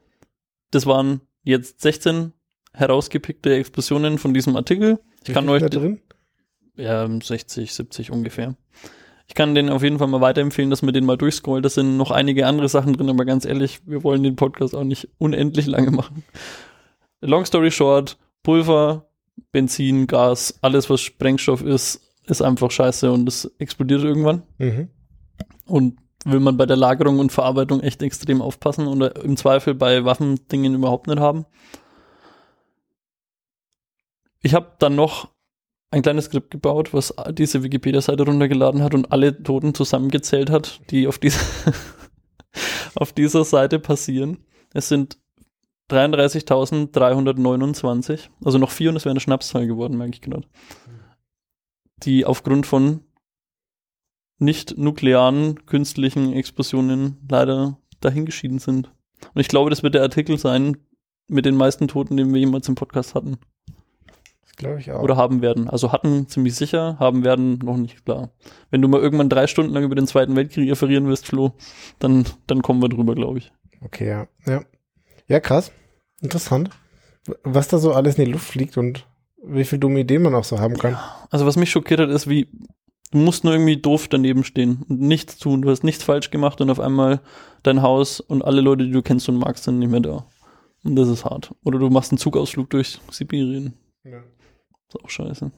das 0.73 0.87
waren 0.87 1.21
jetzt 1.45 1.81
16 1.81 2.33
herausgepickte 2.73 3.55
Explosionen 3.55 4.19
von 4.19 4.35
diesem 4.35 4.57
Artikel. 4.57 4.99
Ich 5.23 5.29
Wie 5.29 5.33
kann 5.33 5.49
euch 5.49 5.63
da 5.63 5.69
drin? 5.69 6.01
ja, 6.77 7.09
60, 7.09 7.73
70 7.73 8.11
ungefähr. 8.11 8.57
Ich 9.29 9.35
kann 9.37 9.55
den 9.55 9.71
auf 9.71 9.85
jeden 9.85 9.99
Fall 9.99 10.09
mal 10.09 10.21
weiterempfehlen, 10.21 10.71
dass 10.71 10.83
man 10.83 10.93
den 10.93 11.05
mal 11.05 11.17
durchscrollt. 11.17 11.65
Da 11.65 11.69
sind 11.69 11.97
noch 11.97 12.11
einige 12.11 12.47
andere 12.47 12.69
Sachen 12.69 12.95
drin, 12.95 13.09
aber 13.09 13.25
ganz 13.25 13.45
ehrlich, 13.45 13.81
wir 13.87 14.03
wollen 14.03 14.25
den 14.25 14.35
Podcast 14.35 14.75
auch 14.75 14.83
nicht 14.83 15.09
unendlich 15.19 15.67
lange 15.67 15.93
machen. 15.93 16.25
Long 17.21 17.45
story 17.45 17.71
short, 17.71 18.19
Pulver, 18.43 19.10
Benzin, 19.53 20.07
Gas, 20.07 20.59
alles 20.63 20.91
was 20.91 21.01
Sprengstoff 21.01 21.63
ist, 21.63 22.01
ist 22.27 22.43
einfach 22.43 22.71
scheiße 22.71 23.11
und 23.11 23.29
es 23.29 23.51
explodiert 23.59 24.03
irgendwann. 24.03 24.43
Mhm. 24.59 24.89
Und 25.67 25.99
will 26.25 26.41
man 26.41 26.57
bei 26.57 26.67
der 26.67 26.77
Lagerung 26.77 27.19
und 27.19 27.33
Verarbeitung 27.33 27.81
echt 27.81 28.03
extrem 28.03 28.43
aufpassen 28.43 28.87
oder 28.87 29.17
im 29.25 29.37
Zweifel 29.37 29.75
bei 29.75 30.05
Waffendingen 30.05 30.75
überhaupt 30.75 31.07
nicht 31.07 31.19
haben. 31.19 31.47
Ich 34.43 34.55
habe 34.55 34.73
dann 34.79 34.95
noch 34.95 35.29
ein 35.91 36.03
kleines 36.03 36.27
Skript 36.27 36.51
gebaut, 36.51 36.95
was 36.95 37.15
diese 37.33 37.63
Wikipedia-Seite 37.63 38.25
runtergeladen 38.25 38.83
hat 38.83 38.95
und 38.95 39.11
alle 39.13 39.43
Toten 39.43 39.75
zusammengezählt 39.75 40.51
hat, 40.51 40.81
die 40.91 41.07
auf, 41.09 41.19
dieser 41.19 41.41
auf 42.95 43.13
dieser 43.13 43.45
Seite 43.45 43.79
passieren. 43.79 44.39
Es 44.73 44.89
sind 44.89 45.19
33.329, 45.91 48.29
also 48.45 48.59
noch 48.59 48.71
vier 48.71 48.91
und 48.91 48.97
es 48.97 49.05
wäre 49.05 49.13
eine 49.13 49.21
Schnapszahl 49.21 49.67
geworden, 49.67 49.99
merke 49.99 50.15
ich 50.15 50.21
gerade. 50.21 50.47
Die 52.05 52.25
aufgrund 52.25 52.67
von 52.67 53.01
nicht 54.39 54.79
nuklearen 54.79 55.67
künstlichen 55.67 56.33
Explosionen 56.33 57.19
leider 57.29 57.79
dahingeschieden 58.01 58.59
sind. 58.59 58.93
Und 59.35 59.41
ich 59.41 59.49
glaube, 59.49 59.71
das 59.71 59.83
wird 59.83 59.95
der 59.95 60.03
Artikel 60.03 60.39
sein 60.39 60.79
mit 61.29 61.45
den 61.45 61.57
meisten 61.57 61.89
Toten, 61.89 62.17
den 62.17 62.33
wir 62.33 62.41
jemals 62.41 62.69
im 62.69 62.75
Podcast 62.75 63.15
hatten 63.15 63.37
Das 64.43 64.57
glaube 64.57 64.81
ich 64.81 64.91
auch. 64.91 65.03
oder 65.03 65.17
haben 65.17 65.43
werden. 65.43 65.69
Also 65.69 65.93
hatten 65.93 66.27
ziemlich 66.27 66.55
sicher, 66.55 66.97
haben 66.99 67.23
werden 67.23 67.59
noch 67.59 67.77
nicht 67.77 68.05
klar. 68.05 68.31
Wenn 68.71 68.81
du 68.81 68.89
mal 68.89 69.01
irgendwann 69.01 69.29
drei 69.29 69.47
Stunden 69.47 69.75
lang 69.75 69.85
über 69.85 69.95
den 69.95 70.07
Zweiten 70.07 70.35
Weltkrieg 70.37 70.71
referieren 70.71 71.07
wirst, 71.07 71.27
Flo, 71.27 71.53
dann, 71.99 72.25
dann 72.47 72.63
kommen 72.63 72.81
wir 72.83 72.89
drüber, 72.89 73.15
glaube 73.15 73.39
ich. 73.39 73.53
Okay, 73.83 74.09
ja. 74.09 74.27
Ja. 74.47 74.63
Ja, 75.29 75.41
krass. 75.41 75.71
Interessant. 76.21 76.71
Was 77.45 77.69
da 77.69 77.79
so 77.79 77.93
alles 77.93 78.17
in 78.17 78.25
die 78.25 78.33
Luft 78.33 78.47
fliegt 78.47 78.77
und 78.77 79.07
wie 79.43 79.65
viel 79.65 79.79
dumme 79.79 80.01
Ideen 80.01 80.23
man 80.23 80.35
auch 80.35 80.45
so 80.45 80.59
haben 80.59 80.77
kann. 80.77 80.99
Also 81.31 81.47
was 81.47 81.57
mich 81.57 81.71
schockiert 81.71 82.01
hat, 82.01 82.11
ist, 82.11 82.29
wie 82.29 82.49
du 83.11 83.19
musst 83.19 83.45
nur 83.45 83.53
irgendwie 83.55 83.77
doof 83.77 84.09
daneben 84.09 84.45
stehen 84.45 84.85
und 84.89 85.01
nichts 85.01 85.39
tun. 85.39 85.63
Du 85.63 85.71
hast 85.71 85.85
nichts 85.85 86.05
falsch 86.05 86.31
gemacht 86.31 86.61
und 86.61 86.71
auf 86.71 86.81
einmal 86.81 87.21
dein 87.63 87.83
Haus 87.83 88.21
und 88.21 88.43
alle 88.43 88.61
Leute, 88.61 88.85
die 88.85 88.93
du 88.93 89.03
kennst 89.03 89.29
und 89.29 89.37
magst, 89.39 89.65
sind 89.65 89.79
nicht 89.79 89.91
mehr 89.91 90.01
da. 90.01 90.27
Und 90.83 90.97
das 90.97 91.09
ist 91.09 91.25
hart. 91.25 91.55
Oder 91.65 91.79
du 91.79 91.91
machst 91.91 92.13
einen 92.13 92.19
Zugausflug 92.19 92.71
durch 92.71 93.01
Sibirien. 93.11 93.75
Ja. 94.05 94.23
Ist 94.89 95.03
auch 95.03 95.11
scheiße. 95.11 95.53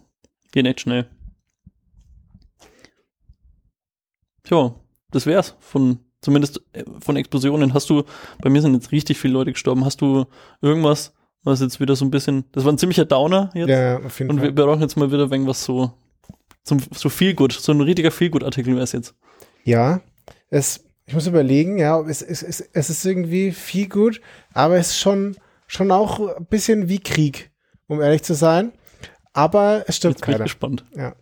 Geht 0.51 0.64
nicht 0.64 0.81
schnell. 0.81 1.09
Tja, 4.42 4.75
das 5.11 5.27
wär's 5.27 5.55
von, 5.61 6.01
zumindest 6.22 6.62
äh, 6.72 6.85
von 7.00 7.16
Explosionen. 7.16 7.74
Hast 7.74 7.90
du, 7.90 8.04
bei 8.40 8.48
mir 8.48 8.62
sind 8.62 8.72
jetzt 8.72 8.92
richtig 8.92 9.18
viele 9.18 9.35
Leute 9.35 9.52
gestorben. 9.52 9.85
Hast 9.85 10.00
du 10.00 10.24
irgendwas, 10.62 11.12
was 11.42 11.61
jetzt 11.61 11.80
wieder 11.80 11.94
so 11.94 12.06
ein 12.06 12.11
bisschen, 12.11 12.44
das 12.52 12.64
war 12.64 12.72
ein 12.72 12.78
ziemlicher 12.78 13.04
Downer 13.04 13.50
jetzt? 13.54 13.68
Ja, 13.68 13.98
auf 13.98 14.18
jeden 14.18 14.30
Und 14.30 14.38
Fall. 14.38 14.56
wir 14.56 14.64
brauchen 14.64 14.80
jetzt 14.80 14.96
mal 14.96 15.12
wieder 15.12 15.30
irgendwas 15.30 15.64
so, 15.64 15.92
zum, 16.64 16.80
so 16.94 17.11
viel 17.11 17.35
gut, 17.35 17.52
so 17.52 17.72
ein 17.72 17.80
richtiger 17.80 18.11
viel 18.11 18.30
gut 18.30 18.44
Artikel 18.44 18.72
wäre 18.74 18.85
es 18.85 18.92
jetzt. 18.92 19.14
Ja, 19.64 20.00
es, 20.48 20.85
ich 21.04 21.14
muss 21.14 21.26
überlegen, 21.26 21.78
ja, 21.78 22.00
es, 22.00 22.22
es, 22.22 22.42
es, 22.42 22.61
es 22.61 22.90
ist 22.90 23.04
irgendwie 23.04 23.52
viel 23.52 23.88
gut, 23.88 24.20
aber 24.54 24.76
es 24.76 24.88
ist 24.90 24.98
schon, 24.98 25.37
schon 25.66 25.90
auch 25.90 26.37
ein 26.37 26.46
bisschen 26.46 26.88
wie 26.88 27.00
Krieg, 27.00 27.50
um 27.88 28.00
ehrlich 28.00 28.22
zu 28.22 28.35
sein. 28.35 28.72
Aber 29.32 29.85
es 29.87 29.96
stimmt 29.96 30.16
Jetzt 30.16 30.26
bin 30.26 30.35
ich 30.37 30.42
gespannt. 30.42 30.85
Ja. 30.94 31.14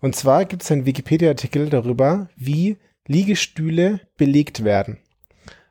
Und 0.00 0.14
zwar 0.14 0.44
gibt 0.44 0.62
es 0.62 0.70
einen 0.70 0.86
Wikipedia-Artikel 0.86 1.70
darüber, 1.70 2.28
wie 2.36 2.76
Liegestühle 3.06 4.00
belegt 4.16 4.64
werden. 4.64 4.98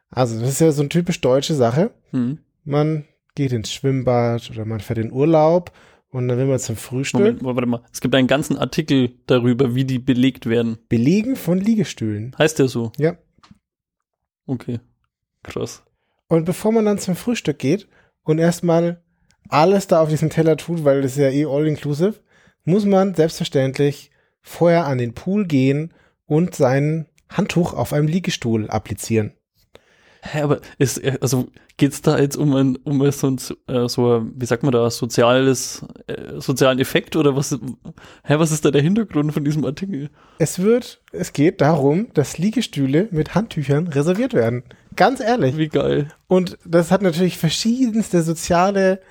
Also, 0.09 0.39
das 0.39 0.49
ist 0.49 0.61
ja 0.61 0.71
so 0.71 0.81
eine 0.81 0.89
typisch 0.89 1.21
deutsche 1.21 1.55
Sache. 1.55 1.91
Hm. 2.11 2.39
Man 2.63 3.05
geht 3.35 3.51
ins 3.51 3.73
Schwimmbad 3.73 4.49
oder 4.51 4.65
man 4.65 4.79
fährt 4.79 4.99
in 4.99 5.11
Urlaub 5.11 5.71
und 6.09 6.27
dann 6.27 6.37
will 6.37 6.45
man 6.45 6.59
zum 6.59 6.75
Frühstück. 6.75 7.19
Moment, 7.19 7.43
warte 7.43 7.65
mal. 7.65 7.83
Es 7.91 7.99
gibt 7.99 8.13
einen 8.13 8.27
ganzen 8.27 8.57
Artikel 8.57 9.15
darüber, 9.25 9.73
wie 9.73 9.85
die 9.85 9.99
belegt 9.99 10.45
werden. 10.45 10.77
Belegen 10.87 11.35
von 11.35 11.59
Liegestühlen. 11.59 12.35
Heißt 12.37 12.59
der 12.59 12.67
so? 12.67 12.91
Ja. 12.97 13.17
Okay. 14.45 14.79
Krass. 15.41 15.83
Und 16.27 16.45
bevor 16.45 16.71
man 16.71 16.85
dann 16.85 16.99
zum 16.99 17.15
Frühstück 17.15 17.57
geht 17.59 17.87
und 18.23 18.37
erstmal 18.37 19.01
alles 19.49 19.87
da 19.87 20.01
auf 20.01 20.09
diesem 20.09 20.29
Teller 20.29 20.57
tut, 20.57 20.83
weil 20.83 21.01
das 21.01 21.13
ist 21.13 21.17
ja 21.17 21.29
eh 21.29 21.45
all 21.45 21.67
inclusive, 21.67 22.15
muss 22.63 22.85
man 22.85 23.15
selbstverständlich 23.15 24.11
vorher 24.41 24.85
an 24.85 24.97
den 24.97 25.13
Pool 25.13 25.45
gehen 25.45 25.93
und 26.25 26.55
sein 26.55 27.07
Handtuch 27.33 27.73
auf 27.73 27.93
einem 27.93 28.07
Liegestuhl 28.07 28.69
applizieren. 28.69 29.33
Hä, 30.25 30.41
aber 30.41 30.61
ist, 30.77 31.03
äh, 31.03 31.17
also 31.19 31.49
geht's 31.75 32.01
da 32.01 32.17
jetzt 32.17 32.37
um 32.37 32.55
ein, 32.55 32.77
um 32.77 33.11
so 33.11 33.27
ein, 33.27 33.39
äh, 33.67 33.89
so, 33.89 34.25
wie 34.33 34.45
sagt 34.45 34.63
man 34.63 34.71
da, 34.71 34.89
soziales, 34.89 35.85
äh, 36.07 36.39
sozialen 36.39 36.79
Effekt 36.79 37.17
oder 37.17 37.35
was, 37.35 37.51
hä, 37.51 38.35
was 38.37 38.51
ist 38.51 38.63
da 38.63 38.71
der 38.71 38.81
Hintergrund 38.81 39.33
von 39.33 39.43
diesem 39.43 39.65
Artikel? 39.65 40.09
Es 40.39 40.59
wird, 40.59 41.01
es 41.11 41.33
geht 41.33 41.59
darum, 41.59 42.07
dass 42.13 42.37
Liegestühle 42.37 43.09
mit 43.11 43.35
Handtüchern 43.35 43.87
reserviert 43.87 44.33
werden. 44.33 44.63
Ganz 44.95 45.19
ehrlich. 45.19 45.57
Wie 45.57 45.67
geil. 45.67 46.07
Und 46.27 46.57
das 46.63 46.89
hat 46.89 47.01
natürlich 47.01 47.37
verschiedenste 47.37 48.21
soziale 48.21 49.01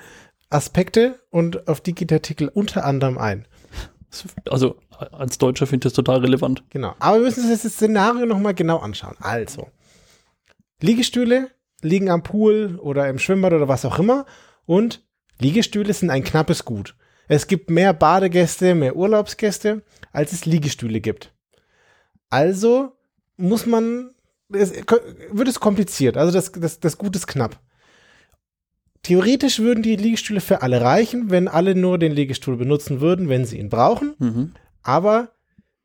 Aspekte 0.48 1.18
und 1.30 1.68
auf 1.68 1.80
die 1.80 1.94
geht 1.94 2.10
der 2.10 2.16
Artikel 2.16 2.48
unter 2.48 2.84
anderem 2.84 3.18
ein. 3.18 3.46
Also 4.48 4.76
als 5.10 5.38
Deutscher 5.38 5.66
finde 5.66 5.86
ich 5.86 5.92
das 5.92 5.96
total 5.96 6.18
relevant. 6.18 6.64
Genau. 6.70 6.94
Aber 6.98 7.18
wir 7.18 7.24
müssen 7.24 7.50
uns 7.50 7.62
das 7.62 7.72
Szenario 7.72 8.26
nochmal 8.26 8.54
genau 8.54 8.78
anschauen. 8.78 9.16
Also, 9.20 9.68
Liegestühle 10.80 11.50
liegen 11.80 12.10
am 12.10 12.22
Pool 12.22 12.78
oder 12.80 13.08
im 13.08 13.18
Schwimmbad 13.18 13.52
oder 13.52 13.68
was 13.68 13.84
auch 13.84 13.98
immer 13.98 14.26
und 14.66 15.04
Liegestühle 15.38 15.92
sind 15.92 16.10
ein 16.10 16.24
knappes 16.24 16.64
Gut. 16.64 16.94
Es 17.28 17.46
gibt 17.46 17.70
mehr 17.70 17.92
Badegäste, 17.92 18.74
mehr 18.74 18.96
Urlaubsgäste, 18.96 19.82
als 20.12 20.32
es 20.32 20.44
Liegestühle 20.44 21.00
gibt. 21.00 21.32
Also 22.30 22.92
muss 23.36 23.66
man, 23.66 24.10
es, 24.52 24.72
wird 25.30 25.48
es 25.48 25.60
kompliziert. 25.60 26.16
Also 26.16 26.32
das, 26.32 26.52
das, 26.52 26.80
das 26.80 26.98
Gut 26.98 27.16
ist 27.16 27.26
knapp. 27.26 27.58
Theoretisch 29.02 29.58
würden 29.58 29.82
die 29.82 29.96
Liegestühle 29.96 30.40
für 30.40 30.62
alle 30.62 30.80
reichen, 30.80 31.30
wenn 31.30 31.48
alle 31.48 31.74
nur 31.74 31.98
den 31.98 32.12
Liegestuhl 32.12 32.56
benutzen 32.56 33.00
würden, 33.00 33.28
wenn 33.28 33.44
sie 33.44 33.58
ihn 33.58 33.68
brauchen. 33.68 34.14
Mhm. 34.18 34.54
Aber, 34.82 35.32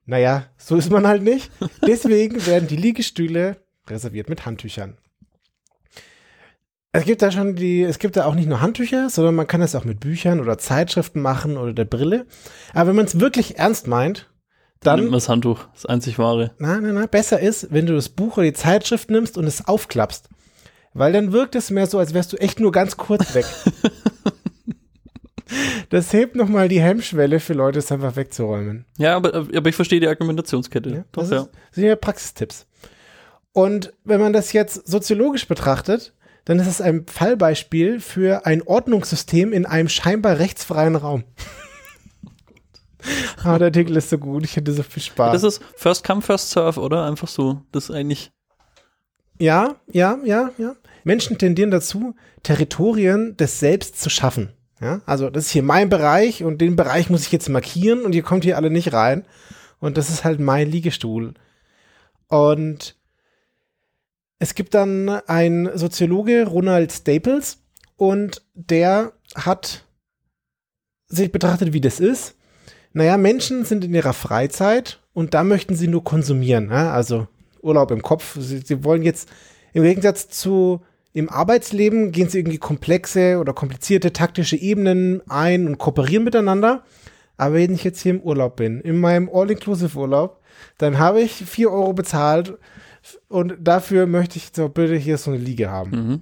naja, 0.06 0.46
so 0.58 0.76
ist 0.76 0.92
man 0.92 1.08
halt 1.08 1.24
nicht. 1.24 1.52
Deswegen 1.86 2.46
werden 2.46 2.68
die 2.68 2.76
Liegestühle 2.76 3.58
reserviert 3.88 4.30
mit 4.30 4.46
Handtüchern. 4.46 4.98
Es 6.92 7.06
gibt 7.06 7.22
da 7.22 7.32
schon 7.32 7.56
die, 7.56 7.84
es 7.84 8.00
gibt 8.00 8.18
da 8.18 8.26
auch 8.26 8.36
nicht 8.36 8.48
nur 8.48 8.62
Handtücher, 8.62 9.10
sondern 9.10 9.36
man 9.36 9.48
kann 9.48 9.62
das 9.62 9.76
auch 9.76 9.84
mit 9.84 10.00
Büchern 10.00 10.40
oder 10.40 10.58
Zeitschriften 10.58 11.22
machen 11.22 11.58
oder 11.58 11.74
der 11.74 11.86
Brille. 11.86 12.26
Aber 12.74 12.90
wenn 12.90 12.96
man 12.96 13.06
es 13.06 13.20
wirklich 13.20 13.58
ernst 13.58 13.88
meint, 13.88 14.30
dann. 14.80 15.00
Nimmt 15.00 15.12
man 15.12 15.20
das 15.20 15.30
Handtuch, 15.30 15.66
das 15.74 15.86
einzig 15.86 16.20
wahre. 16.20 16.52
Nein, 16.60 16.84
nein, 16.84 16.96
nein, 16.96 17.10
besser 17.10 17.40
ist, 17.40 17.72
wenn 17.72 17.86
du 17.88 17.94
das 17.94 18.10
Buch 18.10 18.38
oder 18.38 18.46
die 18.46 18.54
Zeitschrift 18.54 19.10
nimmst 19.10 19.38
und 19.38 19.46
es 19.46 19.68
aufklappst. 19.68 20.30
Weil 20.94 21.14
dann 21.14 21.32
wirkt 21.32 21.56
es 21.56 21.70
mehr 21.70 21.88
so, 21.88 22.00
als 22.00 22.14
wärst 22.14 22.34
du 22.34 22.38
echt 22.38 22.60
nur 22.60 22.72
ganz 22.72 22.98
kurz 22.98 23.34
weg. 23.36 23.46
das 25.90 26.12
hebt 26.14 26.36
nochmal 26.36 26.68
die 26.68 26.82
Hemmschwelle 26.82 27.40
für 27.40 27.54
Leute, 27.54 27.80
es 27.80 27.92
einfach 27.92 28.16
wegzuräumen. 28.16 28.86
Ja, 28.98 29.16
aber, 29.16 29.34
aber 29.34 29.70
ich 29.70 29.76
verstehe 29.76 30.00
die 30.00 30.08
Argumentationskette. 30.08 30.90
Ja, 30.90 31.06
das 31.12 31.30
ja. 31.30 31.42
ist, 31.42 31.50
sind 31.72 31.84
ja 31.86 31.96
Praxistipps. 31.96 32.66
Und 33.54 33.94
wenn 34.04 34.20
man 34.20 34.34
das 34.34 34.54
jetzt 34.54 34.88
soziologisch 34.88 35.48
betrachtet, 35.48 36.14
dann 36.46 36.60
ist 36.60 36.68
es 36.68 36.80
ein 36.80 37.06
Fallbeispiel 37.08 38.00
für 38.00 38.46
ein 38.46 38.62
Ordnungssystem 38.62 39.52
in 39.52 39.66
einem 39.66 39.90
scheinbar 39.90 40.40
rechtsfreien 40.40 40.96
Raum. 40.96 41.24
ah, 43.44 43.58
der 43.58 43.68
Artikel 43.68 43.98
ist 43.98 44.10
so 44.10 44.18
gut, 44.18 44.46
ich 44.46 44.56
hätte 44.56 44.72
so 44.72 44.84
viel 44.84 45.04
Spaß. 45.04 45.34
Das 45.34 45.44
ist 45.44 45.62
First 45.76 46.06
Come, 46.06 46.22
First 46.22 46.52
Serve, 46.52 46.80
oder? 46.80 47.06
Einfach 47.06 47.28
so. 47.28 47.62
Das 47.72 47.90
ist 47.90 47.92
eigentlich. 47.92 48.32
Ja, 49.40 49.76
ja, 49.92 50.18
ja, 50.24 50.52
ja. 50.58 50.76
Menschen 51.04 51.38
tendieren 51.38 51.72
dazu, 51.72 52.16
Territorien 52.44 53.38
des 53.38 53.60
Selbst 53.60 54.00
zu 54.02 54.10
schaffen. 54.10 54.50
Ja, 54.80 55.02
also 55.06 55.30
das 55.30 55.46
ist 55.46 55.52
hier 55.52 55.64
mein 55.64 55.90
Bereich 55.90 56.44
und 56.44 56.62
den 56.62 56.76
Bereich 56.76 57.10
muss 57.10 57.26
ich 57.26 57.32
jetzt 57.32 57.50
markieren 57.50 58.04
und 58.04 58.14
ihr 58.14 58.22
kommt 58.22 58.44
hier 58.44 58.58
alle 58.58 58.70
nicht 58.70 58.94
rein. 58.94 59.26
Und 59.80 59.98
das 59.98 60.10
ist 60.10 60.24
halt 60.24 60.40
mein 60.40 60.70
Liegestuhl. 60.70 61.34
Und 62.28 62.96
es 64.40 64.54
gibt 64.54 64.74
dann 64.74 65.10
einen 65.10 65.76
Soziologe, 65.78 66.46
Ronald 66.46 66.92
Staples, 66.92 67.60
und 67.96 68.44
der 68.54 69.14
hat 69.36 69.84
sich 71.08 71.32
betrachtet, 71.32 71.74
wie 71.74 71.82
das 71.82 72.00
ist. 72.00 72.36
Naja, 72.94 73.18
Menschen 73.18 73.66
sind 73.66 73.84
in 73.84 73.94
ihrer 73.94 74.14
Freizeit 74.14 75.00
und 75.14 75.34
da 75.34 75.44
möchten 75.44 75.76
sie 75.76 75.88
nur 75.88 76.04
konsumieren. 76.04 76.70
Ja? 76.70 76.94
Also 76.94 77.28
Urlaub 77.62 77.92
im 77.92 78.02
Kopf. 78.02 78.38
Sie, 78.40 78.60
sie 78.60 78.84
wollen 78.84 79.04
jetzt 79.04 79.30
im 79.74 79.84
Gegensatz 79.84 80.30
zu 80.30 80.82
im 81.14 81.30
Arbeitsleben 81.30 82.12
gehen 82.12 82.30
sie 82.30 82.38
irgendwie 82.38 82.60
komplexe 82.60 83.40
oder 83.40 83.52
komplizierte 83.52 84.14
taktische 84.14 84.56
Ebenen 84.56 85.22
ein 85.30 85.68
und 85.68 85.80
kooperieren 85.80 86.24
miteinander. 86.24 86.84
Aber 87.38 87.56
wenn 87.56 87.74
ich 87.74 87.84
jetzt 87.84 88.02
hier 88.02 88.12
im 88.12 88.22
Urlaub 88.22 88.56
bin, 88.58 88.82
in 88.82 89.00
meinem 89.00 89.28
All-Inclusive-Urlaub, 89.32 90.42
dann 90.78 91.00
habe 91.00 91.22
ich 91.22 91.32
vier 91.32 91.72
Euro 91.72 91.94
bezahlt 91.94 92.58
und 93.30 93.56
dafür 93.60 94.06
möchte 94.06 94.38
ich 94.38 94.50
so 94.54 94.70
bitte 94.70 94.96
hier 94.96 95.18
so 95.18 95.32
eine 95.32 95.40
Liege 95.40 95.72
haben. 95.72 95.92
Mhm. 95.92 96.22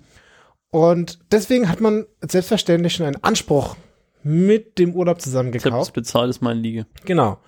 Und 0.72 1.20
deswegen 1.32 1.70
hat 1.70 1.82
man 1.82 2.06
selbstverständlich 2.22 2.94
schon 2.94 3.06
einen 3.06 3.24
Anspruch 3.24 3.76
mit 4.24 4.78
dem 4.80 4.94
Urlaub 4.94 5.22
zusammen 5.22 5.52
Selbst 5.84 5.94
bezahlt 5.94 6.30
ist 6.30 6.42
meine 6.42 6.60
Liege. 6.60 6.86
Genau. 7.06 7.40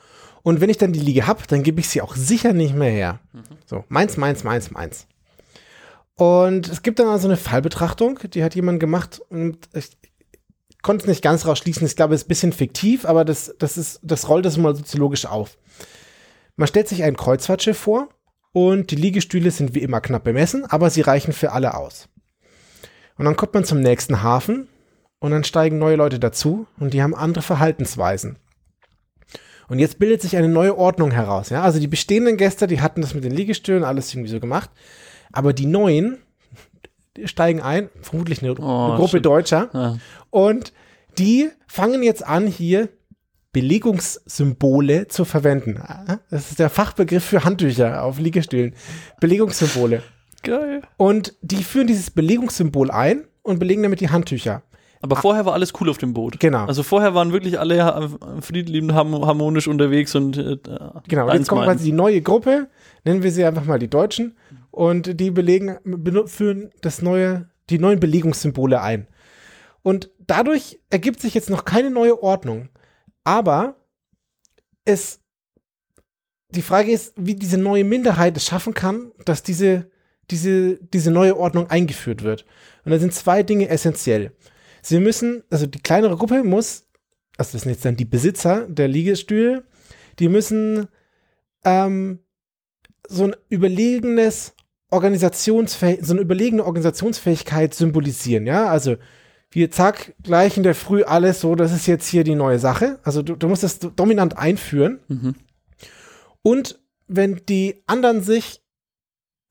Und 0.43 0.61
wenn 0.61 0.69
ich 0.69 0.77
dann 0.77 0.93
die 0.93 0.99
Liege 0.99 1.27
habe, 1.27 1.43
dann 1.47 1.63
gebe 1.63 1.79
ich 1.79 1.89
sie 1.89 2.01
auch 2.01 2.15
sicher 2.15 2.53
nicht 2.53 2.75
mehr 2.75 2.91
her. 2.91 3.19
So, 3.65 3.83
meins, 3.89 4.17
meins, 4.17 4.43
meins, 4.43 4.71
meins. 4.71 5.07
Und 6.15 6.67
es 6.67 6.81
gibt 6.81 6.99
dann 6.99 7.07
also 7.07 7.27
eine 7.27 7.37
Fallbetrachtung, 7.37 8.19
die 8.33 8.43
hat 8.43 8.55
jemand 8.55 8.79
gemacht 8.79 9.21
und 9.29 9.69
ich 9.73 9.97
konnte 10.81 11.03
es 11.03 11.07
nicht 11.07 11.21
ganz 11.21 11.45
rausschließen. 11.45 11.85
Ich 11.85 11.95
glaube, 11.95 12.15
es 12.15 12.21
ist 12.21 12.25
ein 12.25 12.29
bisschen 12.29 12.53
fiktiv, 12.53 13.05
aber 13.05 13.23
das, 13.23 13.53
das, 13.59 13.77
ist, 13.77 13.99
das 14.01 14.27
rollt 14.27 14.45
das 14.45 14.57
mal 14.57 14.75
soziologisch 14.75 15.25
auf. 15.25 15.57
Man 16.55 16.67
stellt 16.67 16.87
sich 16.87 17.03
ein 17.03 17.15
Kreuzfahrtschiff 17.15 17.77
vor 17.77 18.09
und 18.51 18.89
die 18.89 18.95
Liegestühle 18.95 19.51
sind 19.51 19.75
wie 19.75 19.83
immer 19.83 20.01
knapp 20.01 20.23
bemessen, 20.23 20.65
aber 20.65 20.89
sie 20.89 21.01
reichen 21.01 21.33
für 21.33 21.51
alle 21.51 21.75
aus. 21.75 22.09
Und 23.17 23.25
dann 23.25 23.35
kommt 23.35 23.53
man 23.53 23.63
zum 23.63 23.79
nächsten 23.79 24.23
Hafen 24.23 24.67
und 25.19 25.31
dann 25.31 25.43
steigen 25.43 25.77
neue 25.77 25.97
Leute 25.97 26.19
dazu 26.19 26.65
und 26.79 26.93
die 26.93 27.03
haben 27.03 27.15
andere 27.15 27.43
Verhaltensweisen. 27.43 28.39
Und 29.67 29.79
jetzt 29.79 29.99
bildet 29.99 30.21
sich 30.21 30.37
eine 30.37 30.47
neue 30.47 30.77
Ordnung 30.77 31.11
heraus. 31.11 31.49
Ja? 31.49 31.63
Also 31.63 31.79
die 31.79 31.87
bestehenden 31.87 32.37
Gäste, 32.37 32.67
die 32.67 32.81
hatten 32.81 33.01
das 33.01 33.13
mit 33.13 33.23
den 33.23 33.33
Liegestühlen 33.33 33.83
alles 33.83 34.13
irgendwie 34.13 34.29
so 34.31 34.39
gemacht. 34.39 34.69
Aber 35.31 35.53
die 35.53 35.65
neuen 35.65 36.19
die 37.17 37.27
steigen 37.27 37.61
ein, 37.61 37.89
vermutlich 38.01 38.41
eine, 38.41 38.53
Oh, 38.53 38.85
eine 38.85 38.95
Gruppe 38.95 39.17
shit. 39.17 39.25
Deutscher. 39.25 39.69
Ja. 39.73 39.97
Und 40.29 40.71
die 41.17 41.49
fangen 41.67 42.03
jetzt 42.03 42.25
an, 42.25 42.47
hier 42.47 42.89
Belegungssymbole 43.51 45.07
zu 45.07 45.25
verwenden. 45.25 45.81
Das 46.29 46.51
ist 46.51 46.59
der 46.59 46.69
Fachbegriff 46.69 47.25
für 47.25 47.43
Handtücher 47.43 48.03
auf 48.03 48.19
Liegestühlen. 48.19 48.75
Belegungssymbole. 49.19 50.03
Geil. 50.43 50.83
Und 50.97 51.33
die 51.41 51.63
führen 51.63 51.87
dieses 51.87 52.11
Belegungssymbol 52.11 52.91
ein 52.91 53.23
und 53.41 53.57
belegen 53.57 53.81
damit 53.81 53.99
die 53.99 54.09
Handtücher. 54.09 54.61
Aber 55.01 55.15
vorher 55.15 55.45
war 55.45 55.53
alles 55.53 55.73
cool 55.79 55.89
auf 55.89 55.97
dem 55.97 56.13
Boot. 56.13 56.39
Genau. 56.39 56.65
Also 56.65 56.81
vorher 56.83 57.13
waren 57.13 57.31
wirklich 57.31 57.59
alle 57.59 57.83
ha- 57.83 58.09
friedliebend, 58.41 58.93
harm- 58.93 59.25
harmonisch 59.25 59.67
unterwegs 59.67 60.15
und 60.15 60.37
äh, 60.37 60.57
Genau, 61.07 61.31
jetzt 61.31 61.47
kommt 61.47 61.63
quasi 61.65 61.85
die 61.85 61.91
neue 61.91 62.21
Gruppe, 62.21 62.69
nennen 63.05 63.21
wir 63.23 63.31
sie 63.31 63.45
einfach 63.45 63.65
mal 63.65 63.79
die 63.79 63.89
Deutschen, 63.89 64.35
und 64.71 65.19
die 65.19 65.31
belegen, 65.31 65.77
führen 66.25 66.71
das 66.81 67.01
neue, 67.01 67.49
die 67.69 67.79
neuen 67.79 67.99
Belegungssymbole 67.99 68.81
ein. 68.81 69.07
Und 69.83 70.11
dadurch 70.25 70.79
ergibt 70.89 71.19
sich 71.21 71.33
jetzt 71.33 71.49
noch 71.49 71.63
keine 71.65 71.89
neue 71.91 72.21
Ordnung. 72.21 72.69
Aber 73.23 73.75
es, 74.85 75.19
die 76.49 76.61
Frage 76.61 76.91
ist, 76.91 77.13
wie 77.17 77.35
diese 77.35 77.57
neue 77.57 77.83
Minderheit 77.83 78.35
es 78.37 78.45
schaffen 78.45 78.73
kann, 78.73 79.11
dass 79.25 79.43
diese, 79.43 79.89
diese, 80.31 80.77
diese 80.77 81.11
neue 81.11 81.37
Ordnung 81.37 81.69
eingeführt 81.69 82.23
wird. 82.23 82.45
Und 82.85 82.91
da 82.91 82.99
sind 82.99 83.13
zwei 83.13 83.43
Dinge 83.43 83.69
essentiell. 83.69 84.31
Sie 84.87 84.99
müssen, 84.99 85.43
also 85.49 85.65
die 85.65 85.79
kleinere 85.79 86.15
Gruppe 86.15 86.43
muss, 86.43 86.85
also 87.37 87.51
das 87.53 87.63
sind 87.63 87.71
jetzt 87.71 87.83
dann 87.83 87.97
die 87.97 88.05
Besitzer 88.05 88.65
der 88.69 88.87
Liegestühle, 88.87 89.65
die 90.17 90.29
müssen 90.29 90.87
ähm, 91.65 92.19
so 93.07 93.25
ein 93.25 93.35
überlegenes 93.49 94.53
Organisationsfähig 94.89 95.99
so 96.03 96.13
eine 96.13 96.21
überlegene 96.21 96.63
Organisationsfähigkeit 96.63 97.73
symbolisieren, 97.73 98.47
ja, 98.47 98.69
also 98.69 98.95
wir 99.51 99.71
zack, 99.71 100.15
gleich 100.23 100.55
in 100.55 100.63
der 100.63 100.75
Früh 100.75 101.03
alles 101.03 101.41
so, 101.41 101.55
das 101.55 101.73
ist 101.73 101.85
jetzt 101.85 102.07
hier 102.07 102.23
die 102.23 102.35
neue 102.35 102.59
Sache. 102.59 102.99
Also 103.03 103.21
du, 103.21 103.35
du 103.35 103.47
musst 103.47 103.63
das 103.63 103.79
dominant 103.79 104.37
einführen. 104.37 104.99
Mhm. 105.07 105.35
Und 106.41 106.79
wenn 107.07 107.41
die 107.47 107.81
anderen 107.87 108.21
sich 108.21 108.61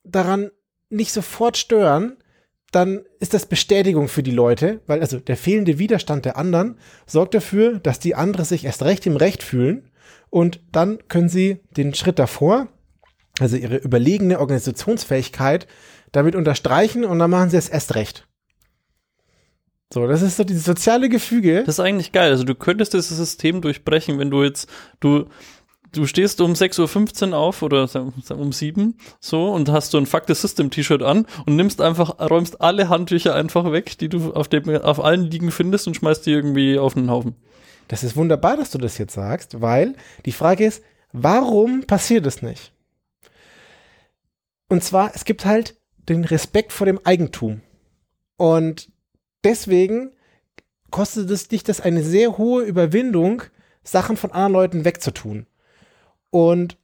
daran 0.04 0.50
nicht 0.90 1.12
sofort 1.12 1.56
stören, 1.56 2.18
dann 2.76 3.04
ist 3.20 3.32
das 3.32 3.46
Bestätigung 3.46 4.06
für 4.06 4.22
die 4.22 4.32
Leute, 4.32 4.82
weil 4.86 5.00
also 5.00 5.18
der 5.18 5.38
fehlende 5.38 5.78
Widerstand 5.78 6.26
der 6.26 6.36
anderen 6.36 6.78
sorgt 7.06 7.32
dafür, 7.32 7.78
dass 7.78 7.98
die 7.98 8.14
anderen 8.14 8.44
sich 8.44 8.66
erst 8.66 8.82
recht 8.82 9.06
im 9.06 9.16
Recht 9.16 9.42
fühlen 9.42 9.90
und 10.28 10.60
dann 10.72 10.98
können 11.08 11.30
sie 11.30 11.62
den 11.74 11.94
Schritt 11.94 12.18
davor, 12.18 12.68
also 13.40 13.56
ihre 13.56 13.78
überlegene 13.78 14.38
Organisationsfähigkeit, 14.40 15.66
damit 16.12 16.36
unterstreichen 16.36 17.06
und 17.06 17.18
dann 17.18 17.30
machen 17.30 17.48
sie 17.48 17.56
es 17.56 17.70
erst 17.70 17.94
recht. 17.94 18.28
So, 19.90 20.06
das 20.06 20.20
ist 20.20 20.36
so 20.36 20.44
dieses 20.44 20.64
soziale 20.64 21.08
Gefüge. 21.08 21.62
Das 21.64 21.76
ist 21.76 21.80
eigentlich 21.80 22.12
geil. 22.12 22.30
Also 22.30 22.44
du 22.44 22.54
könntest 22.54 22.92
das 22.92 23.08
System 23.08 23.62
durchbrechen, 23.62 24.18
wenn 24.18 24.30
du 24.30 24.42
jetzt, 24.42 24.68
du, 25.00 25.26
du 25.96 26.06
stehst 26.06 26.40
um 26.40 26.52
6.15 26.52 27.30
Uhr 27.30 27.38
auf 27.38 27.62
oder 27.62 27.88
um 28.30 28.52
7 28.52 28.96
so 29.20 29.50
und 29.52 29.70
hast 29.70 29.90
so 29.90 29.98
ein 29.98 30.06
Fuck 30.06 30.24
the 30.26 30.34
System 30.34 30.70
T-Shirt 30.70 31.02
an 31.02 31.26
und 31.46 31.56
nimmst 31.56 31.80
einfach, 31.80 32.18
räumst 32.18 32.60
alle 32.60 32.88
Handtücher 32.88 33.34
einfach 33.34 33.72
weg, 33.72 33.98
die 33.98 34.08
du 34.08 34.32
auf, 34.32 34.48
dem, 34.48 34.68
auf 34.68 35.02
allen 35.02 35.30
liegen 35.30 35.50
findest 35.50 35.86
und 35.86 35.94
schmeißt 35.94 36.26
die 36.26 36.32
irgendwie 36.32 36.78
auf 36.78 36.96
einen 36.96 37.10
Haufen. 37.10 37.34
Das 37.88 38.02
ist 38.02 38.16
wunderbar, 38.16 38.56
dass 38.56 38.70
du 38.70 38.78
das 38.78 38.98
jetzt 38.98 39.14
sagst, 39.14 39.60
weil 39.60 39.94
die 40.24 40.32
Frage 40.32 40.66
ist, 40.66 40.82
warum 41.12 41.84
passiert 41.84 42.26
es 42.26 42.42
nicht? 42.42 42.72
Und 44.68 44.82
zwar, 44.82 45.12
es 45.14 45.24
gibt 45.24 45.44
halt 45.44 45.76
den 46.08 46.24
Respekt 46.24 46.72
vor 46.72 46.86
dem 46.86 47.00
Eigentum. 47.04 47.62
Und 48.36 48.90
deswegen 49.44 50.12
kostet 50.90 51.30
es 51.30 51.48
dich 51.48 51.62
das 51.62 51.80
eine 51.80 52.02
sehr 52.02 52.36
hohe 52.38 52.64
Überwindung, 52.64 53.42
Sachen 53.82 54.16
von 54.16 54.32
anderen 54.32 54.52
Leuten 54.52 54.84
wegzutun. 54.84 55.46
Und 56.36 56.76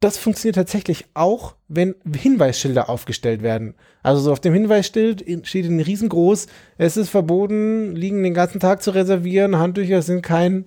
das 0.00 0.18
funktioniert 0.18 0.56
tatsächlich 0.56 1.06
auch, 1.14 1.54
wenn 1.66 1.94
Hinweisschilder 2.14 2.90
aufgestellt 2.90 3.40
werden. 3.40 3.72
Also 4.02 4.20
so 4.20 4.32
auf 4.32 4.40
dem 4.40 4.52
Hinweisschild 4.52 5.24
steht 5.44 5.64
in 5.64 5.80
riesengroß, 5.80 6.46
es 6.76 6.98
ist 6.98 7.08
verboten, 7.08 7.96
liegen 7.96 8.22
den 8.22 8.34
ganzen 8.34 8.60
Tag 8.60 8.82
zu 8.82 8.90
reservieren, 8.90 9.56
Handtücher 9.56 10.02
sind 10.02 10.20
kein 10.20 10.66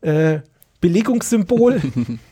äh, 0.00 0.38
Belegungssymbol, 0.80 1.82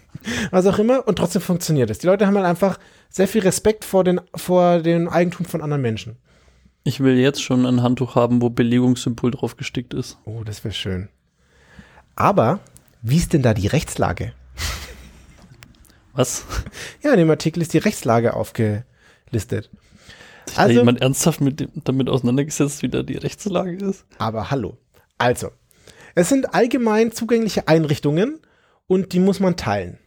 was 0.50 0.64
auch 0.64 0.78
immer, 0.78 1.06
und 1.06 1.16
trotzdem 1.16 1.42
funktioniert 1.42 1.90
es. 1.90 1.98
Die 1.98 2.06
Leute 2.06 2.26
haben 2.26 2.36
halt 2.36 2.46
einfach 2.46 2.78
sehr 3.10 3.28
viel 3.28 3.42
Respekt 3.42 3.84
vor, 3.84 4.02
den, 4.02 4.18
vor 4.34 4.78
dem 4.78 5.10
Eigentum 5.10 5.44
von 5.44 5.60
anderen 5.60 5.82
Menschen. 5.82 6.16
Ich 6.84 7.00
will 7.00 7.18
jetzt 7.18 7.42
schon 7.42 7.66
ein 7.66 7.82
Handtuch 7.82 8.14
haben, 8.14 8.40
wo 8.40 8.48
Belegungssymbol 8.48 9.32
drauf 9.32 9.58
gestickt 9.58 9.92
ist. 9.92 10.16
Oh, 10.24 10.42
das 10.42 10.64
wäre 10.64 10.72
schön. 10.72 11.10
Aber 12.16 12.60
wie 13.02 13.18
ist 13.18 13.34
denn 13.34 13.42
da 13.42 13.52
die 13.52 13.66
Rechtslage? 13.66 14.32
Was? 16.12 16.44
Ja, 17.02 17.12
in 17.12 17.18
dem 17.18 17.30
Artikel 17.30 17.62
ist 17.62 17.72
die 17.72 17.78
Rechtslage 17.78 18.34
aufgelistet. 18.34 19.70
Hat 20.50 20.58
also, 20.58 20.78
jemand 20.80 21.00
ernsthaft 21.00 21.40
mit 21.40 21.60
dem, 21.60 21.70
damit 21.84 22.08
auseinandergesetzt, 22.08 22.82
wie 22.82 22.88
da 22.88 23.02
die 23.02 23.16
Rechtslage 23.16 23.76
ist? 23.76 24.04
Aber 24.18 24.50
hallo. 24.50 24.78
Also, 25.18 25.50
es 26.14 26.28
sind 26.28 26.54
allgemein 26.54 27.12
zugängliche 27.12 27.68
Einrichtungen 27.68 28.40
und 28.86 29.12
die 29.12 29.20
muss 29.20 29.40
man 29.40 29.56
teilen. 29.56 29.98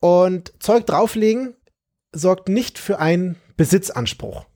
Und 0.00 0.52
Zeug 0.60 0.86
drauflegen 0.86 1.54
sorgt 2.12 2.48
nicht 2.48 2.78
für 2.78 2.98
einen 2.98 3.36
Besitzanspruch. 3.56 4.46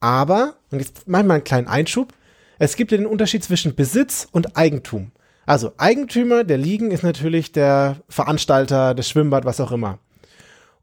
Aber, 0.00 0.56
und 0.70 0.78
jetzt 0.78 1.06
mach 1.06 1.20
ich 1.20 1.26
mal 1.26 1.34
einen 1.34 1.44
kleinen 1.44 1.68
Einschub, 1.68 2.14
es 2.58 2.76
gibt 2.76 2.92
ja 2.92 2.98
den 2.98 3.06
Unterschied 3.06 3.44
zwischen 3.44 3.74
Besitz 3.74 4.26
und 4.30 4.56
Eigentum. 4.56 5.12
Also 5.48 5.72
Eigentümer 5.78 6.44
der 6.44 6.58
Ligen 6.58 6.90
ist 6.90 7.02
natürlich 7.02 7.52
der 7.52 7.96
Veranstalter, 8.10 8.94
das 8.94 9.08
Schwimmbad, 9.08 9.46
was 9.46 9.62
auch 9.62 9.72
immer. 9.72 9.98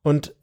Und 0.01 0.33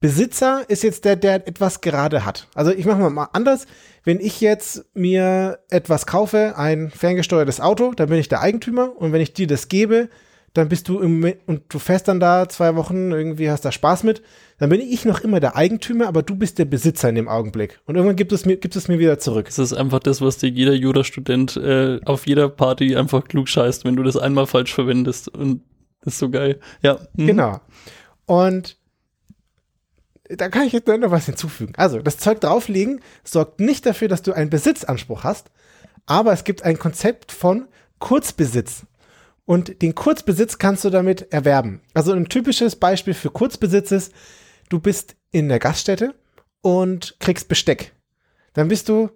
Besitzer 0.00 0.64
ist 0.68 0.82
jetzt 0.84 1.04
der, 1.04 1.16
der 1.16 1.46
etwas 1.46 1.82
gerade 1.82 2.24
hat. 2.24 2.48
Also 2.54 2.70
ich 2.70 2.86
mache 2.86 3.10
mal 3.10 3.28
anders. 3.34 3.66
Wenn 4.04 4.20
ich 4.20 4.40
jetzt 4.40 4.86
mir 4.94 5.58
etwas 5.68 6.06
kaufe, 6.06 6.54
ein 6.56 6.90
ferngesteuertes 6.90 7.60
Auto, 7.60 7.92
dann 7.92 8.08
bin 8.08 8.20
ich 8.20 8.30
der 8.30 8.40
Eigentümer 8.40 8.96
und 8.96 9.12
wenn 9.12 9.20
ich 9.20 9.34
dir 9.34 9.46
das 9.46 9.68
gebe, 9.68 10.08
dann 10.58 10.68
bist 10.68 10.88
du 10.88 11.00
im, 11.00 11.34
und 11.46 11.62
du 11.68 11.78
fährst 11.78 12.08
dann 12.08 12.20
da 12.20 12.48
zwei 12.48 12.76
Wochen, 12.76 13.12
irgendwie 13.12 13.50
hast 13.50 13.64
da 13.64 13.72
Spaß 13.72 14.02
mit, 14.02 14.22
dann 14.58 14.70
bin 14.70 14.80
ich 14.80 15.04
noch 15.04 15.20
immer 15.20 15.40
der 15.40 15.56
Eigentümer, 15.56 16.08
aber 16.08 16.22
du 16.22 16.36
bist 16.36 16.58
der 16.58 16.64
Besitzer 16.64 17.08
in 17.08 17.14
dem 17.14 17.28
Augenblick. 17.28 17.80
Und 17.86 17.94
irgendwann 17.94 18.16
gibt 18.16 18.32
es 18.32 18.44
mir, 18.44 18.56
gibt 18.56 18.76
es 18.76 18.88
mir 18.88 18.98
wieder 18.98 19.18
zurück. 19.18 19.46
Das 19.46 19.58
ist 19.58 19.72
einfach 19.72 20.00
das, 20.00 20.20
was 20.20 20.38
dir 20.38 20.50
jeder 20.50 20.74
Jurastudent 20.74 21.56
äh, 21.56 22.00
auf 22.04 22.26
jeder 22.26 22.48
Party 22.48 22.96
einfach 22.96 23.24
klug 23.24 23.48
scheißt, 23.48 23.84
wenn 23.84 23.96
du 23.96 24.02
das 24.02 24.16
einmal 24.16 24.46
falsch 24.46 24.74
verwendest. 24.74 25.28
Und 25.28 25.62
das 26.02 26.14
ist 26.14 26.18
so 26.18 26.28
geil. 26.28 26.58
Ja. 26.82 26.98
Mhm. 27.14 27.26
Genau. 27.26 27.60
Und 28.26 28.76
da 30.28 30.48
kann 30.48 30.66
ich 30.66 30.72
jetzt 30.72 30.88
noch 30.88 31.10
was 31.10 31.26
hinzufügen. 31.26 31.72
Also, 31.76 32.00
das 32.00 32.18
Zeug 32.18 32.40
drauflegen 32.40 33.00
sorgt 33.24 33.60
nicht 33.60 33.86
dafür, 33.86 34.08
dass 34.08 34.22
du 34.22 34.32
einen 34.32 34.50
Besitzanspruch 34.50 35.24
hast, 35.24 35.50
aber 36.06 36.32
es 36.32 36.44
gibt 36.44 36.64
ein 36.64 36.78
Konzept 36.78 37.32
von 37.32 37.68
Kurzbesitz. 37.98 38.84
Und 39.48 39.80
den 39.80 39.94
Kurzbesitz 39.94 40.58
kannst 40.58 40.84
du 40.84 40.90
damit 40.90 41.32
erwerben. 41.32 41.80
Also 41.94 42.12
ein 42.12 42.28
typisches 42.28 42.76
Beispiel 42.76 43.14
für 43.14 43.30
Kurzbesitz 43.30 43.92
ist, 43.92 44.12
du 44.68 44.78
bist 44.78 45.16
in 45.30 45.48
der 45.48 45.58
Gaststätte 45.58 46.14
und 46.60 47.16
kriegst 47.18 47.48
Besteck. 47.48 47.94
Dann 48.52 48.68
bist 48.68 48.90
du, 48.90 49.08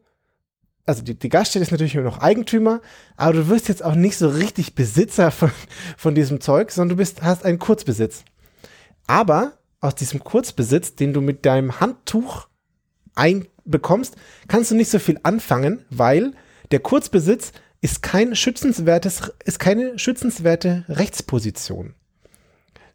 also 0.87 1.03
die, 1.03 1.18
die 1.18 1.29
Gaststätte 1.29 1.64
ist 1.64 1.71
natürlich 1.71 1.95
immer 1.95 2.05
noch 2.05 2.21
Eigentümer, 2.21 2.81
aber 3.14 3.35
du 3.35 3.49
wirst 3.49 3.68
jetzt 3.68 3.85
auch 3.85 3.95
nicht 3.95 4.16
so 4.16 4.31
richtig 4.31 4.75
Besitzer 4.75 5.33
von, 5.33 5.51
von 5.99 6.14
diesem 6.14 6.40
Zeug, 6.40 6.71
sondern 6.71 6.97
du 6.97 7.03
bist, 7.03 7.23
hast 7.23 7.45
einen 7.45 7.59
Kurzbesitz. 7.59 8.25
Aber 9.07 9.59
aus 9.81 9.97
diesem 9.97 10.25
Kurzbesitz, 10.25 10.95
den 10.95 11.12
du 11.12 11.21
mit 11.21 11.45
deinem 11.45 11.79
Handtuch 11.79 12.49
einbekommst, 13.14 14.16
kannst 14.49 14.71
du 14.71 14.77
nicht 14.77 14.88
so 14.88 14.99
viel 14.99 15.21
anfangen, 15.25 15.85
weil 15.90 16.33
der 16.71 16.81
Kurzbesitz 16.81 17.53
ist 17.83 18.01
kein 18.01 18.35
schützenswertes, 18.35 19.33
ist 19.45 19.59
keine 19.59 19.99
schützenswerte 19.99 20.85
Rechtsposition. 20.88 21.95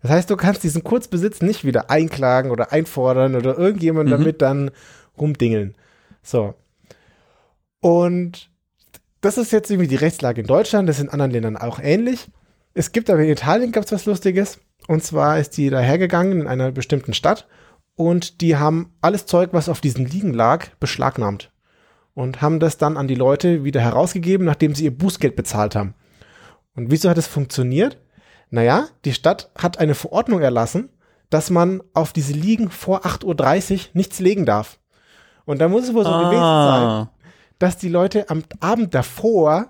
Das 0.01 0.11
heißt, 0.11 0.29
du 0.29 0.37
kannst 0.37 0.63
diesen 0.63 0.83
Kurzbesitz 0.83 1.41
nicht 1.41 1.65
wieder 1.65 1.89
einklagen 1.89 2.51
oder 2.51 2.71
einfordern 2.71 3.35
oder 3.35 3.57
irgendjemand 3.57 4.07
mhm. 4.07 4.11
damit 4.11 4.41
dann 4.41 4.71
rumdingeln. 5.17 5.75
So. 6.23 6.55
Und 7.81 8.49
das 9.19 9.37
ist 9.37 9.51
jetzt 9.51 9.69
irgendwie 9.69 9.89
die 9.89 9.95
Rechtslage 9.95 10.41
in 10.41 10.47
Deutschland, 10.47 10.87
das 10.87 10.97
ist 10.97 11.03
in 11.03 11.09
anderen 11.09 11.31
Ländern 11.31 11.57
auch 11.57 11.79
ähnlich. 11.79 12.29
Es 12.73 12.93
gibt 12.93 13.09
aber 13.09 13.23
in 13.23 13.29
Italien 13.29 13.73
gab 13.73 13.83
es 13.83 13.91
was 13.91 14.05
Lustiges. 14.05 14.59
Und 14.87 15.03
zwar 15.03 15.37
ist 15.37 15.57
die 15.57 15.69
dahergegangen 15.69 16.41
in 16.41 16.47
einer 16.47 16.71
bestimmten 16.71 17.13
Stadt 17.13 17.45
und 17.95 18.39
die 18.39 18.55
haben 18.55 18.93
alles 19.01 19.25
Zeug, 19.25 19.49
was 19.51 19.67
auf 19.67 19.81
diesen 19.81 20.05
Liegen 20.05 20.33
lag, 20.33 20.67
beschlagnahmt 20.79 21.51
und 22.17 22.41
haben 22.41 22.59
das 22.59 22.79
dann 22.79 22.97
an 22.97 23.07
die 23.07 23.13
Leute 23.13 23.63
wieder 23.63 23.79
herausgegeben, 23.79 24.43
nachdem 24.43 24.73
sie 24.73 24.85
ihr 24.85 24.97
Bußgeld 24.97 25.35
bezahlt 25.35 25.75
haben. 25.75 25.93
Und 26.75 26.89
wieso 26.89 27.11
hat 27.11 27.17
es 27.19 27.27
funktioniert? 27.27 27.99
Naja, 28.49 28.87
die 29.05 29.13
Stadt 29.13 29.51
hat 29.55 29.77
eine 29.77 29.93
Verordnung 29.93 30.41
erlassen, 30.41 30.89
dass 31.29 31.51
man 31.51 31.83
auf 31.93 32.13
diese 32.13 32.33
Liegen 32.33 32.71
vor 32.71 33.05
8.30 33.05 33.73
Uhr 33.73 33.79
nichts 33.93 34.17
legen 34.17 34.47
darf. 34.47 34.79
Und 35.45 35.59
da 35.59 35.67
muss 35.67 35.83
es 35.83 35.93
wohl 35.93 36.05
so 36.05 36.09
ah. 36.09 36.23
gewesen 36.23 36.41
sein, 36.41 37.31
dass 37.59 37.77
die 37.77 37.89
Leute 37.89 38.31
am 38.31 38.41
Abend 38.61 38.95
davor 38.95 39.67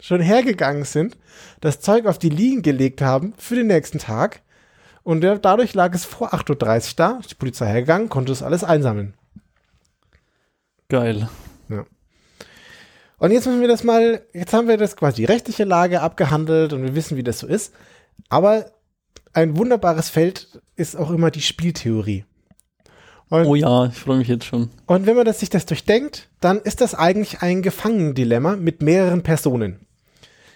schon 0.00 0.20
hergegangen 0.20 0.82
sind, 0.82 1.16
das 1.60 1.78
Zeug 1.78 2.06
auf 2.06 2.18
die 2.18 2.30
Liegen 2.30 2.62
gelegt 2.62 3.00
haben 3.00 3.32
für 3.38 3.54
den 3.54 3.68
nächsten 3.68 4.00
Tag. 4.00 4.42
Und 5.04 5.20
dadurch 5.20 5.72
lag 5.74 5.94
es 5.94 6.04
vor 6.04 6.34
8.30 6.34 6.50
Uhr 6.50 6.94
da, 6.96 7.20
die 7.30 7.36
Polizei 7.36 7.66
hergegangen, 7.66 8.08
konnte 8.08 8.32
es 8.32 8.42
alles 8.42 8.64
einsammeln. 8.64 9.14
Geil. 10.88 11.28
Und 13.18 13.30
jetzt 13.30 13.46
müssen 13.46 13.60
wir 13.60 13.68
das 13.68 13.82
mal, 13.82 14.22
jetzt 14.32 14.52
haben 14.52 14.68
wir 14.68 14.76
das 14.76 14.96
quasi 14.96 15.22
die 15.22 15.24
rechtliche 15.24 15.64
Lage 15.64 16.02
abgehandelt 16.02 16.72
und 16.72 16.82
wir 16.82 16.94
wissen, 16.94 17.16
wie 17.16 17.22
das 17.22 17.38
so 17.38 17.46
ist. 17.46 17.72
Aber 18.28 18.72
ein 19.32 19.56
wunderbares 19.56 20.10
Feld 20.10 20.60
ist 20.76 20.96
auch 20.96 21.10
immer 21.10 21.30
die 21.30 21.40
Spieltheorie. 21.42 22.24
Und, 23.28 23.46
oh 23.46 23.54
ja, 23.54 23.86
ich 23.86 23.98
freue 23.98 24.18
mich 24.18 24.28
jetzt 24.28 24.44
schon. 24.44 24.70
Und 24.86 25.06
wenn 25.06 25.16
man 25.16 25.24
das, 25.24 25.40
sich 25.40 25.50
das 25.50 25.66
durchdenkt, 25.66 26.28
dann 26.40 26.60
ist 26.60 26.80
das 26.80 26.94
eigentlich 26.94 27.42
ein 27.42 27.62
Gefangendilemma 27.62 28.56
mit 28.56 28.82
mehreren 28.82 29.22
Personen. 29.22 29.86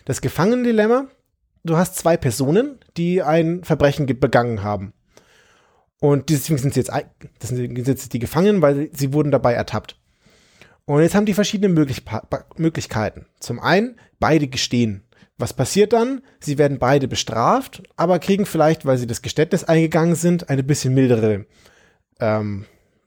Das 0.04 0.20
Gefangendilemma, 0.20 1.06
du 1.64 1.76
hast 1.76 1.96
zwei 1.96 2.16
Personen, 2.16 2.78
die 2.96 3.22
ein 3.22 3.64
Verbrechen 3.64 4.06
begangen 4.06 4.62
haben. 4.62 4.92
Und 5.98 6.30
deswegen 6.30 6.58
sind 6.58 6.74
sie 6.74 6.80
jetzt, 6.80 6.92
deswegen 7.42 7.74
sind 7.76 7.88
jetzt 7.88 8.12
die 8.12 8.18
Gefangenen, 8.18 8.62
weil 8.62 8.88
sie 8.92 9.12
wurden 9.12 9.30
dabei 9.30 9.52
ertappt. 9.52 9.96
Und 10.90 11.02
jetzt 11.02 11.14
haben 11.14 11.24
die 11.24 11.34
verschiedene 11.34 11.72
Möglich 11.72 12.02
Möglichkeiten. 12.56 13.26
Zum 13.38 13.60
einen, 13.60 14.00
beide 14.18 14.48
gestehen. 14.48 15.04
Was 15.38 15.52
passiert 15.52 15.92
dann? 15.92 16.20
Sie 16.40 16.58
werden 16.58 16.80
beide 16.80 17.06
bestraft, 17.06 17.84
aber 17.94 18.18
kriegen 18.18 18.44
vielleicht, 18.44 18.84
weil 18.84 18.98
sie 18.98 19.06
das 19.06 19.22
Geständnis 19.22 19.62
eingegangen 19.62 20.16
sind, 20.16 20.50
eine 20.50 20.64
bisschen 20.64 20.92
mildere, 20.92 21.46
ähm, 22.18 22.66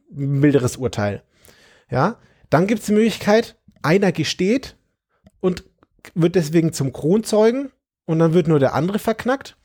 milderes 0.09 0.77
Urteil. 0.77 1.23
Ja, 1.91 2.19
dann 2.49 2.67
gibt 2.67 2.79
es 2.79 2.85
die 2.85 2.93
Möglichkeit, 2.93 3.57
einer 3.81 4.13
gesteht 4.13 4.77
und 5.41 5.65
wird 6.13 6.35
deswegen 6.35 6.71
zum 6.71 6.93
Kronzeugen 6.93 7.73
und 8.05 8.17
dann 8.17 8.33
wird 8.33 8.47
nur 8.47 8.59
der 8.59 8.75
andere 8.75 8.97
verknackt. 8.97 9.57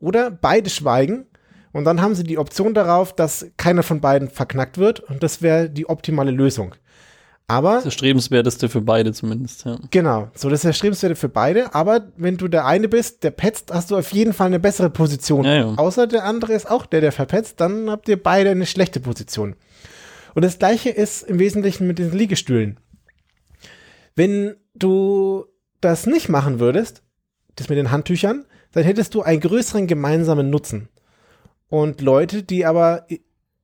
Oder 0.00 0.32
beide 0.32 0.70
schweigen 0.70 1.26
und 1.70 1.84
dann 1.84 2.02
haben 2.02 2.16
sie 2.16 2.24
die 2.24 2.38
Option 2.38 2.74
darauf, 2.74 3.14
dass 3.14 3.46
keiner 3.56 3.84
von 3.84 4.00
beiden 4.00 4.28
verknackt 4.28 4.76
wird 4.76 4.98
und 4.98 5.22
das 5.22 5.40
wäre 5.40 5.70
die 5.70 5.88
optimale 5.88 6.32
Lösung. 6.32 6.74
Aber. 7.50 7.74
Das 7.74 7.86
Erstrebenswerteste 7.86 8.68
für 8.68 8.80
beide 8.80 9.12
zumindest, 9.12 9.64
ja. 9.64 9.76
Genau, 9.90 10.30
so 10.34 10.48
das 10.48 10.64
Erstrebenswerte 10.64 11.16
für 11.16 11.28
beide. 11.28 11.74
Aber 11.74 12.12
wenn 12.16 12.36
du 12.36 12.46
der 12.46 12.64
eine 12.64 12.88
bist, 12.88 13.24
der 13.24 13.32
petzt, 13.32 13.72
hast 13.72 13.90
du 13.90 13.96
auf 13.96 14.12
jeden 14.12 14.32
Fall 14.32 14.46
eine 14.46 14.60
bessere 14.60 14.88
Position. 14.88 15.44
Ja, 15.44 15.54
ja. 15.54 15.74
Außer 15.74 16.06
der 16.06 16.24
andere 16.24 16.52
ist 16.52 16.70
auch 16.70 16.86
der, 16.86 17.00
der 17.00 17.10
verpetzt, 17.10 17.60
dann 17.60 17.90
habt 17.90 18.08
ihr 18.08 18.22
beide 18.22 18.50
eine 18.50 18.66
schlechte 18.66 19.00
Position. 19.00 19.56
Und 20.34 20.44
das 20.44 20.60
gleiche 20.60 20.90
ist 20.90 21.24
im 21.24 21.40
Wesentlichen 21.40 21.88
mit 21.88 21.98
den 21.98 22.12
Liegestühlen. 22.12 22.78
Wenn 24.14 24.54
du 24.74 25.46
das 25.80 26.06
nicht 26.06 26.28
machen 26.28 26.60
würdest, 26.60 27.02
das 27.56 27.68
mit 27.68 27.78
den 27.78 27.90
Handtüchern, 27.90 28.46
dann 28.70 28.84
hättest 28.84 29.14
du 29.14 29.22
einen 29.22 29.40
größeren 29.40 29.88
gemeinsamen 29.88 30.50
Nutzen. 30.50 30.88
Und 31.68 32.00
Leute, 32.00 32.44
die 32.44 32.64
aber 32.64 33.06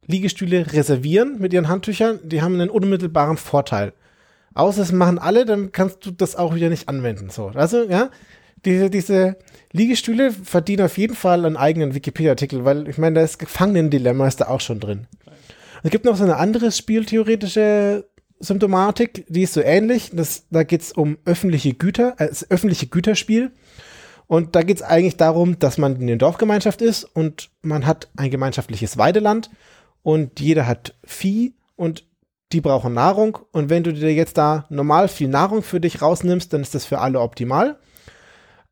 Liegestühle 0.06 0.72
reservieren 0.72 1.38
mit 1.38 1.52
ihren 1.52 1.68
Handtüchern, 1.68 2.20
die 2.22 2.42
haben 2.42 2.54
einen 2.54 2.70
unmittelbaren 2.70 3.36
Vorteil. 3.36 3.92
Außer 4.54 4.82
es 4.82 4.92
machen 4.92 5.18
alle, 5.18 5.44
dann 5.44 5.72
kannst 5.72 6.06
du 6.06 6.10
das 6.10 6.36
auch 6.36 6.54
wieder 6.54 6.70
nicht 6.70 6.88
anwenden. 6.88 7.28
So, 7.30 7.48
also 7.48 7.84
ja, 7.84 8.10
diese, 8.64 8.88
diese 8.90 9.36
Liegestühle 9.72 10.32
verdienen 10.32 10.84
auf 10.84 10.96
jeden 10.96 11.14
Fall 11.14 11.44
einen 11.44 11.56
eigenen 11.56 11.94
Wikipedia-Artikel, 11.94 12.64
weil 12.64 12.88
ich 12.88 12.98
meine, 12.98 13.20
das 13.20 13.38
Gefangenen-Dilemma 13.38 14.26
ist 14.26 14.40
da 14.40 14.48
auch 14.48 14.60
schon 14.60 14.80
drin. 14.80 15.06
Es 15.82 15.90
gibt 15.90 16.04
noch 16.04 16.16
so 16.16 16.24
eine 16.24 16.36
andere 16.36 16.72
spieltheoretische 16.72 18.08
Symptomatik, 18.40 19.24
die 19.28 19.42
ist 19.42 19.54
so 19.54 19.60
ähnlich. 19.60 20.10
Das, 20.12 20.46
da 20.50 20.62
geht 20.62 20.82
es 20.82 20.92
um 20.92 21.18
öffentliche 21.24 21.74
Güter, 21.74 22.14
äh, 22.18 22.28
öffentliche 22.48 22.86
Güterspiel. 22.86 23.52
Und 24.26 24.56
da 24.56 24.62
geht 24.62 24.78
es 24.78 24.82
eigentlich 24.82 25.16
darum, 25.16 25.58
dass 25.58 25.78
man 25.78 26.00
in 26.00 26.06
der 26.06 26.16
Dorfgemeinschaft 26.16 26.82
ist 26.82 27.04
und 27.04 27.50
man 27.62 27.86
hat 27.86 28.08
ein 28.16 28.30
gemeinschaftliches 28.30 28.96
Weideland 28.98 29.50
und 30.06 30.38
jeder 30.38 30.68
hat 30.68 30.94
Vieh 31.02 31.56
und 31.74 32.06
die 32.52 32.60
brauchen 32.60 32.94
Nahrung. 32.94 33.40
Und 33.50 33.70
wenn 33.70 33.82
du 33.82 33.92
dir 33.92 34.14
jetzt 34.14 34.38
da 34.38 34.64
normal 34.68 35.08
viel 35.08 35.26
Nahrung 35.26 35.64
für 35.64 35.80
dich 35.80 36.00
rausnimmst, 36.00 36.52
dann 36.52 36.60
ist 36.60 36.76
das 36.76 36.84
für 36.84 37.00
alle 37.00 37.20
optimal. 37.20 37.80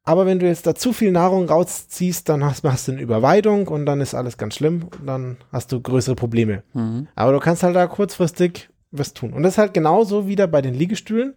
Aber 0.05 0.27
wenn 0.27 0.39
du 0.39 0.47
jetzt 0.47 0.65
da 0.65 0.77
zu 0.77 0.93
viel 0.93 1.11
Nahrung 1.11 1.49
rausziehst, 1.49 2.29
dann 2.29 2.45
hast, 2.45 2.63
hast 2.63 2.87
du 2.87 2.93
eine 2.93 3.01
Überweidung 3.01 3.67
und 3.67 3.85
dann 3.85 4.01
ist 4.01 4.15
alles 4.15 4.39
ganz 4.39 4.55
schlimm 4.55 4.89
und 5.01 5.07
dann 5.09 5.39
hast 5.51 5.73
du 5.73 5.81
größere 5.81 6.15
Probleme. 6.15 6.63
Mhm. 6.73 7.09
Aber 7.17 7.33
du 7.33 7.41
kannst 7.41 7.65
halt 7.65 7.75
da 7.75 7.89
kurzfristig 7.89 8.69
was 8.93 9.13
tun. 9.13 9.33
Und 9.33 9.43
das 9.43 9.55
ist 9.55 9.59
halt 9.59 9.75
genauso 9.75 10.29
wieder 10.29 10.47
bei 10.47 10.63
den 10.63 10.75
Liegestühlen. 10.75 11.35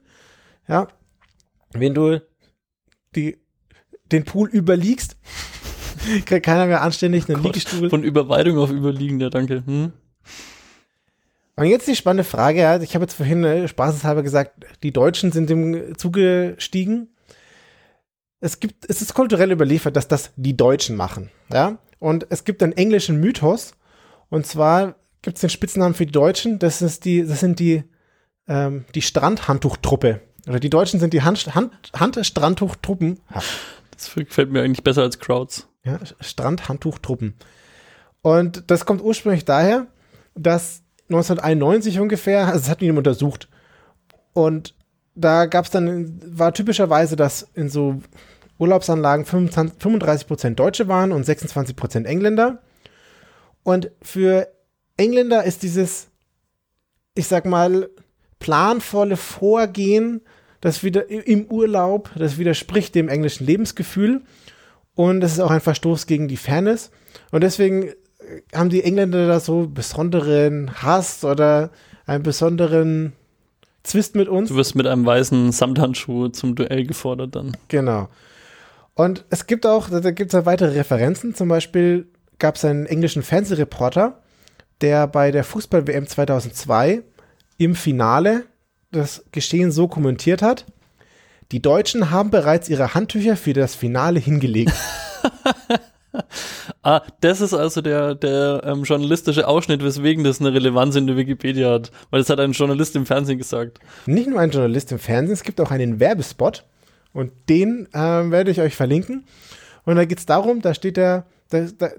Ja, 0.67 0.89
wenn 1.71 1.95
du 1.95 2.21
die, 3.15 3.39
den 4.11 4.25
Pool 4.25 4.47
überliegst, 4.47 5.17
kriegt 6.25 6.45
keiner 6.45 6.65
mehr 6.65 6.81
anständig 6.81 7.27
einen 7.27 7.41
Gott, 7.41 7.55
Liegestuhl. 7.55 7.89
Von 7.89 8.03
Überweidung 8.03 8.57
auf 8.57 8.71
Überliegen, 8.71 9.19
ja, 9.19 9.29
danke. 9.29 9.63
Hm? 9.65 9.91
Und 11.55 11.65
jetzt 11.65 11.87
die 11.87 11.95
spannende 11.95 12.23
Frage, 12.23 12.61
ja, 12.61 12.79
ich 12.79 12.93
habe 12.93 13.03
jetzt 13.03 13.15
vorhin 13.15 13.43
äh, 13.43 13.67
spaßeshalber 13.67 14.23
gesagt, 14.23 14.65
die 14.83 14.93
Deutschen 14.93 15.31
sind 15.31 15.49
dem 15.49 15.97
zugestiegen 15.97 17.09
es 18.39 18.59
gibt, 18.59 18.89
es 18.89 19.01
ist 19.01 19.13
kulturell 19.13 19.51
überliefert, 19.51 19.95
dass 19.95 20.07
das 20.07 20.31
die 20.35 20.55
Deutschen 20.55 20.95
machen, 20.95 21.29
ja. 21.51 21.77
Und 21.99 22.27
es 22.29 22.43
gibt 22.43 22.61
einen 22.61 22.73
englischen 22.73 23.19
Mythos, 23.19 23.73
und 24.29 24.45
zwar 24.45 24.95
gibt 25.21 25.37
es 25.37 25.41
den 25.41 25.49
Spitznamen 25.49 25.95
für 25.95 26.05
die 26.05 26.11
Deutschen, 26.11 26.59
das 26.59 26.81
ist 26.81 27.05
die, 27.05 27.25
das 27.25 27.39
sind 27.39 27.59
die, 27.59 27.83
ähm, 28.47 28.85
die 28.93 29.01
Strandhandtuchtruppe. 29.01 30.21
Oder 30.47 30.59
die 30.59 30.69
Deutschen 30.69 30.99
sind 30.99 31.13
die 31.13 31.23
Hand, 31.23 31.55
Hand, 31.55 31.73
Handstrandtuchtruppen. 31.93 33.19
Das 33.91 34.13
gefällt 34.13 34.51
mir 34.51 34.61
eigentlich 34.61 34.83
besser 34.83 35.01
als 35.01 35.19
Crowds. 35.19 35.67
Ja, 35.87 35.99
Strandhandtuchtruppen. 36.19 37.35
Und 38.21 38.69
das 38.69 38.85
kommt 38.85 39.01
ursprünglich 39.01 39.45
daher, 39.45 39.87
dass 40.35 40.81
1991 41.09 41.99
ungefähr, 42.01 42.47
also 42.47 42.59
es 42.59 42.69
hat 42.69 42.81
jemand 42.81 43.07
untersucht. 43.07 43.47
Und 44.33 44.75
da 45.15 45.45
gab 45.45 45.63
es 45.63 45.71
dann, 45.71 46.19
war 46.25 46.53
typischerweise, 46.53 47.15
dass 47.15 47.47
in 47.53 47.69
so 47.69 48.01
Urlaubsanlagen 48.59 49.25
25, 49.25 49.79
35% 49.79 50.55
Deutsche 50.55 50.89
waren 50.89 51.13
und 51.13 51.25
26% 51.25 52.03
Engländer. 52.03 52.61
Und 53.63 53.89
für 54.01 54.49
Engländer 54.97 55.45
ist 55.45 55.63
dieses, 55.63 56.09
ich 57.15 57.27
sag 57.27 57.45
mal, 57.45 57.89
planvolle 58.39 59.15
Vorgehen, 59.15 60.19
das 60.59 60.83
wieder 60.83 61.09
im 61.09 61.45
Urlaub, 61.45 62.09
das 62.17 62.37
widerspricht 62.37 62.93
dem 62.93 63.07
englischen 63.07 63.45
Lebensgefühl. 63.45 64.23
Und 64.97 65.21
das 65.21 65.33
ist 65.33 65.39
auch 65.39 65.51
ein 65.51 65.61
Verstoß 65.61 66.07
gegen 66.07 66.27
die 66.27 66.37
Fairness. 66.37 66.89
Und 67.31 67.41
deswegen 67.43 67.91
haben 68.53 68.69
die 68.71 68.83
Engländer 68.83 69.27
da 69.27 69.39
so 69.39 69.67
besonderen 69.67 70.81
Hass 70.81 71.23
oder 71.23 71.69
einen 72.07 72.23
besonderen 72.23 73.13
Zwist 73.83 74.15
mit 74.15 74.27
uns. 74.27 74.49
Du 74.49 74.55
wirst 74.55 74.75
mit 74.75 74.87
einem 74.87 75.05
weißen 75.05 75.51
Samthandschuh 75.51 76.29
zum 76.29 76.55
Duell 76.55 76.85
gefordert 76.85 77.35
dann. 77.35 77.55
Genau. 77.67 78.09
Und 78.95 79.23
es 79.29 79.45
gibt 79.45 79.67
auch, 79.67 79.87
da 79.87 80.09
gibt 80.09 80.33
es 80.33 80.45
weitere 80.47 80.75
Referenzen. 80.75 81.35
Zum 81.35 81.47
Beispiel 81.47 82.07
gab 82.39 82.55
es 82.55 82.65
einen 82.65 82.87
englischen 82.87 83.21
Fernsehreporter, 83.21 84.23
der 84.81 85.05
bei 85.05 85.29
der 85.29 85.43
Fußball-WM 85.43 86.07
2002 86.07 87.03
im 87.59 87.75
Finale 87.75 88.45
das 88.91 89.23
Geschehen 89.31 89.71
so 89.71 89.87
kommentiert 89.87 90.41
hat. 90.41 90.65
Die 91.51 91.61
Deutschen 91.61 92.11
haben 92.11 92.29
bereits 92.29 92.67
ihre 92.67 92.93
Handtücher 92.93 93.37
für 93.37 93.53
das 93.53 93.73
Finale 93.73 94.19
hingelegt. 94.19 94.73
ah, 96.83 97.01
das 97.21 97.39
ist 97.39 97.53
also 97.53 97.81
der, 97.81 98.15
der 98.15 98.61
ähm, 98.65 98.83
journalistische 98.83 99.47
Ausschnitt, 99.47 99.81
weswegen 99.81 100.25
das 100.25 100.41
eine 100.41 100.53
Relevanz 100.53 100.95
in 100.97 101.07
der 101.07 101.15
Wikipedia 101.15 101.71
hat. 101.71 101.91
Weil 102.09 102.19
das 102.19 102.29
hat 102.29 102.41
ein 102.41 102.51
Journalist 102.51 102.97
im 102.97 103.05
Fernsehen 103.05 103.37
gesagt. 103.37 103.79
Nicht 104.05 104.29
nur 104.29 104.41
ein 104.41 104.51
Journalist 104.51 104.91
im 104.91 104.99
Fernsehen, 104.99 105.33
es 105.33 105.43
gibt 105.43 105.61
auch 105.61 105.71
einen 105.71 106.01
Werbespot 106.01 106.65
und 107.13 107.31
den 107.47 107.87
äh, 107.93 108.29
werde 108.29 108.51
ich 108.51 108.59
euch 108.59 108.75
verlinken. 108.75 109.25
Und 109.85 109.95
da 109.95 110.03
geht 110.03 110.19
es 110.19 110.25
darum, 110.25 110.61
da 110.61 110.73
steht 110.73 110.97
der, 110.97 111.25
da, 111.49 111.65
da, 111.77 111.89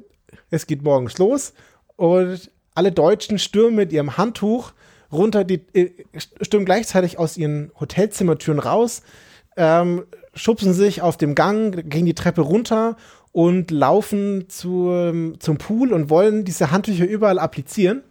es 0.50 0.66
geht 0.66 0.82
morgens 0.82 1.16
los 1.16 1.54
und 1.96 2.50
alle 2.74 2.92
Deutschen 2.92 3.38
stürmen 3.38 3.76
mit 3.76 3.92
ihrem 3.92 4.18
Handtuch 4.18 4.72
runter, 5.10 5.44
die 5.44 5.62
äh, 5.72 5.90
stürmen 6.42 6.66
gleichzeitig 6.66 7.18
aus 7.18 7.38
ihren 7.38 7.72
Hotelzimmertüren 7.80 8.58
raus, 8.58 9.02
ähm, 9.58 10.04
schubsen 10.34 10.72
sich 10.72 11.02
auf 11.02 11.16
dem 11.16 11.34
Gang, 11.34 11.90
gehen 11.90 12.06
die 12.06 12.14
Treppe 12.14 12.40
runter 12.40 12.96
und 13.32 13.70
laufen 13.70 14.48
zu, 14.48 15.36
zum 15.38 15.58
Pool 15.58 15.92
und 15.92 16.08
wollen 16.08 16.44
diese 16.44 16.70
Handtücher 16.70 17.06
überall 17.06 17.38
applizieren. 17.38 18.02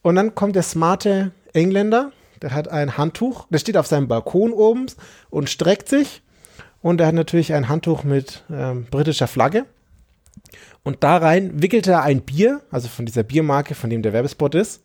Und 0.00 0.14
dann 0.14 0.34
kommt 0.34 0.56
der 0.56 0.62
smarte 0.62 1.32
Engländer, 1.52 2.12
der 2.40 2.52
hat 2.52 2.68
ein 2.68 2.96
Handtuch, 2.96 3.46
der 3.50 3.58
steht 3.58 3.76
auf 3.76 3.86
seinem 3.86 4.08
Balkon 4.08 4.52
oben 4.52 4.86
und 5.30 5.50
streckt 5.50 5.88
sich. 5.88 6.22
Und 6.80 7.00
er 7.00 7.08
hat 7.08 7.14
natürlich 7.14 7.52
ein 7.52 7.68
Handtuch 7.68 8.02
mit 8.02 8.42
ähm, 8.50 8.86
britischer 8.90 9.28
Flagge. 9.28 9.66
Und 10.82 11.04
da 11.04 11.18
rein 11.18 11.62
wickelt 11.62 11.86
er 11.86 12.02
ein 12.02 12.22
Bier, 12.22 12.62
also 12.70 12.88
von 12.88 13.06
dieser 13.06 13.22
Biermarke, 13.22 13.76
von 13.76 13.90
dem 13.90 14.02
der 14.02 14.12
Werbespot 14.12 14.56
ist, 14.56 14.82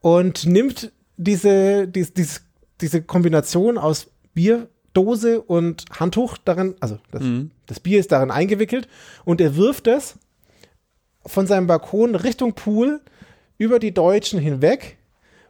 und 0.00 0.44
nimmt 0.44 0.92
diese, 1.16 1.88
diese, 1.88 2.12
diese, 2.12 2.40
diese 2.80 3.02
Kombination 3.02 3.78
aus 3.78 4.08
Bier, 4.34 4.68
Dose 4.92 5.40
und 5.40 5.84
Handtuch 5.98 6.38
darin, 6.38 6.74
also 6.80 6.98
das, 7.10 7.22
mhm. 7.22 7.50
das 7.66 7.80
Bier 7.80 8.00
ist 8.00 8.12
darin 8.12 8.30
eingewickelt 8.30 8.88
und 9.24 9.40
er 9.40 9.56
wirft 9.56 9.86
es 9.86 10.18
von 11.26 11.46
seinem 11.46 11.66
Balkon 11.66 12.14
Richtung 12.14 12.54
Pool 12.54 13.00
über 13.58 13.78
die 13.78 13.92
Deutschen 13.92 14.38
hinweg 14.38 14.98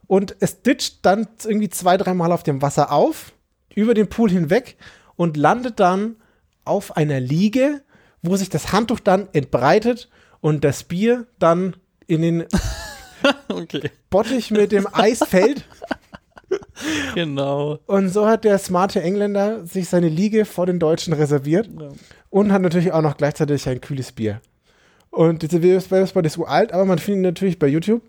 und 0.07 0.36
es 0.41 0.62
ditcht 0.62 1.05
dann 1.05 1.28
irgendwie 1.45 1.68
zwei, 1.68 1.97
dreimal 1.97 2.32
auf 2.32 2.43
dem 2.43 2.62
Wasser 2.62 2.93
auf, 2.93 3.32
über 3.74 3.95
den 3.95 4.09
Pool 4.09 4.30
hinweg 4.30 4.76
und 5.16 5.36
landet 5.36 5.78
dann 5.78 6.16
auf 6.64 6.97
einer 6.97 7.20
Liege, 7.20 7.82
wo 8.22 8.36
sich 8.36 8.49
das 8.51 8.72
Handtuch 8.72 9.01
dann 9.01 9.28
entbreitet 9.32 10.09
und 10.41 10.64
das 10.64 10.84
Bier 10.84 11.26
dann 11.39 11.76
in 12.07 12.22
den 12.22 12.45
okay. 13.49 13.91
Bottich 14.11 14.51
mit 14.51 14.72
dem 14.72 14.89
Eis 14.93 15.20
fällt 15.20 15.64
genau. 17.14 17.78
Und 17.86 18.09
so 18.09 18.26
hat 18.26 18.44
der 18.44 18.59
smarte 18.59 19.03
Engländer 19.03 19.66
sich 19.66 19.88
seine 19.88 20.09
Liege 20.09 20.44
vor 20.44 20.66
den 20.66 20.78
Deutschen 20.78 21.12
reserviert 21.12 21.68
ja. 21.78 21.88
und 22.30 22.53
hat 22.53 22.62
natürlich 22.62 22.92
auch 22.92 23.03
noch 23.03 23.16
gleichzeitig 23.16 23.68
ein 23.68 23.80
kühles 23.80 24.12
Bier. 24.12 24.40
Und 25.11 25.42
dieser 25.42 25.62
Werbespot 25.62 26.26
ist 26.26 26.38
uralt, 26.38 26.72
aber 26.72 26.84
man 26.84 26.99
findet 26.99 27.18
ihn 27.18 27.22
natürlich 27.22 27.59
bei 27.59 27.66
YouTube. 27.66 28.03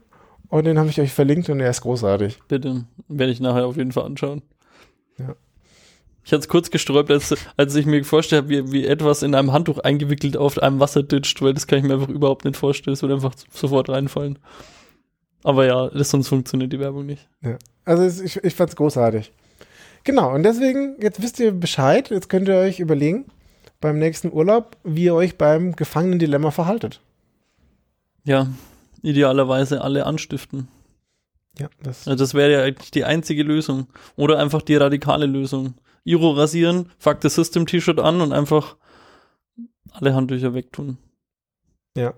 Und 0.49 0.65
den 0.65 0.79
habe 0.79 0.89
ich 0.89 0.99
euch 0.99 1.13
verlinkt 1.13 1.49
und 1.49 1.59
er 1.59 1.69
ist 1.69 1.81
großartig. 1.81 2.39
Bitte, 2.47 2.85
werde 3.07 3.31
ich 3.31 3.39
nachher 3.39 3.67
auf 3.67 3.77
jeden 3.77 3.91
Fall 3.91 4.05
anschauen. 4.05 4.41
Ja. 5.17 5.35
Ich 6.23 6.31
hatte 6.31 6.41
es 6.41 6.47
kurz 6.47 6.69
gesträubt, 6.69 7.11
als, 7.11 7.35
als 7.55 7.75
ich 7.75 7.85
mir 7.85 8.03
vorstelle, 8.03 8.49
wie, 8.49 8.71
wie 8.71 8.85
etwas 8.85 9.23
in 9.23 9.35
einem 9.35 9.51
Handtuch 9.51 9.79
eingewickelt 9.79 10.37
auf 10.37 10.57
einem 10.57 10.79
Wasser 10.79 11.03
ditcht, 11.03 11.41
weil 11.41 11.53
das 11.53 11.67
kann 11.67 11.79
ich 11.79 11.85
mir 11.85 11.93
einfach 11.95 12.09
überhaupt 12.09 12.45
nicht 12.45 12.57
vorstellen. 12.57 12.93
Es 12.93 13.01
würde 13.01 13.15
einfach 13.15 13.33
sofort 13.51 13.89
reinfallen. 13.89 14.39
Aber 15.43 15.65
ja, 15.65 15.89
das, 15.89 16.09
sonst 16.09 16.27
funktioniert 16.27 16.73
die 16.73 16.79
Werbung 16.79 17.05
nicht. 17.05 17.27
Ja. 17.41 17.57
Also 17.89 18.23
ich, 18.23 18.35
ich 18.43 18.53
fand 18.53 18.69
es 18.69 18.75
großartig. 18.75 19.31
Genau, 20.03 20.31
und 20.31 20.43
deswegen, 20.43 21.01
jetzt 21.01 21.23
wisst 21.23 21.39
ihr 21.39 21.51
Bescheid, 21.51 22.11
jetzt 22.11 22.29
könnt 22.29 22.47
ihr 22.47 22.53
euch 22.53 22.79
überlegen, 22.79 23.25
beim 23.81 23.97
nächsten 23.97 24.31
Urlaub, 24.31 24.77
wie 24.83 25.05
ihr 25.05 25.15
euch 25.15 25.39
beim 25.39 25.75
Gefangenen-Dilemma 25.75 26.51
verhaltet. 26.51 27.01
Ja, 28.25 28.45
idealerweise 29.01 29.81
alle 29.81 30.05
anstiften. 30.05 30.67
Ja, 31.57 31.67
das, 31.81 32.07
also 32.07 32.23
das 32.23 32.35
wäre 32.35 32.51
ja 32.51 32.61
eigentlich 32.61 32.91
die 32.91 33.05
einzige 33.05 33.41
Lösung. 33.41 33.87
Oder 34.15 34.37
einfach 34.37 34.61
die 34.61 34.75
radikale 34.75 35.25
Lösung. 35.25 35.73
Iro 36.03 36.29
rasieren, 36.33 36.91
fuck 36.99 37.23
the 37.23 37.29
System 37.29 37.65
T-Shirt 37.65 37.99
an 37.99 38.21
und 38.21 38.33
einfach 38.33 38.77
alle 39.93 40.13
Handtücher 40.13 40.53
wegtun. 40.53 40.99
Ja, 41.97 42.13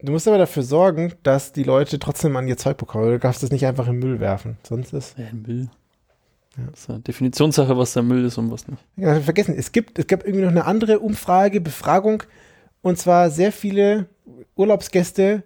Du 0.00 0.12
musst 0.12 0.28
aber 0.28 0.38
dafür 0.38 0.62
sorgen, 0.62 1.14
dass 1.22 1.52
die 1.52 1.62
Leute 1.62 1.98
trotzdem 1.98 2.36
an 2.36 2.46
ihr 2.46 2.56
Zeug 2.56 2.76
bekommen. 2.76 3.12
Du 3.12 3.18
darfst 3.18 3.42
es 3.42 3.50
nicht 3.50 3.64
einfach 3.66 3.88
in 3.88 3.98
Müll 3.98 4.20
werfen. 4.20 4.58
Sonst 4.62 4.92
ist. 4.92 5.16
Ja, 5.18 5.26
Müll. 5.32 5.68
Ja. 6.56 6.64
Das 6.70 6.80
ist 6.80 6.90
eine 6.90 7.00
Definitionssache, 7.00 7.76
was 7.76 7.94
der 7.94 8.02
Müll 8.02 8.24
ist 8.24 8.38
und 8.38 8.50
was 8.50 8.68
nicht. 8.68 8.82
Ja, 8.96 9.18
vergessen, 9.20 9.54
es 9.56 9.72
gibt, 9.72 9.98
es 9.98 10.06
gab 10.06 10.24
irgendwie 10.24 10.44
noch 10.44 10.50
eine 10.50 10.66
andere 10.66 11.00
Umfrage, 11.00 11.60
Befragung. 11.60 12.22
Und 12.82 12.98
zwar 12.98 13.30
sehr 13.30 13.52
viele 13.52 14.06
Urlaubsgäste 14.54 15.42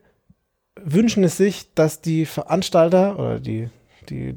wünschen 0.83 1.25
es 1.25 1.37
sich, 1.37 1.73
dass 1.75 2.01
die 2.01 2.27
Veranstalter 2.27 3.19
oder 3.19 3.41
die, 3.41 3.69
die 4.09 4.37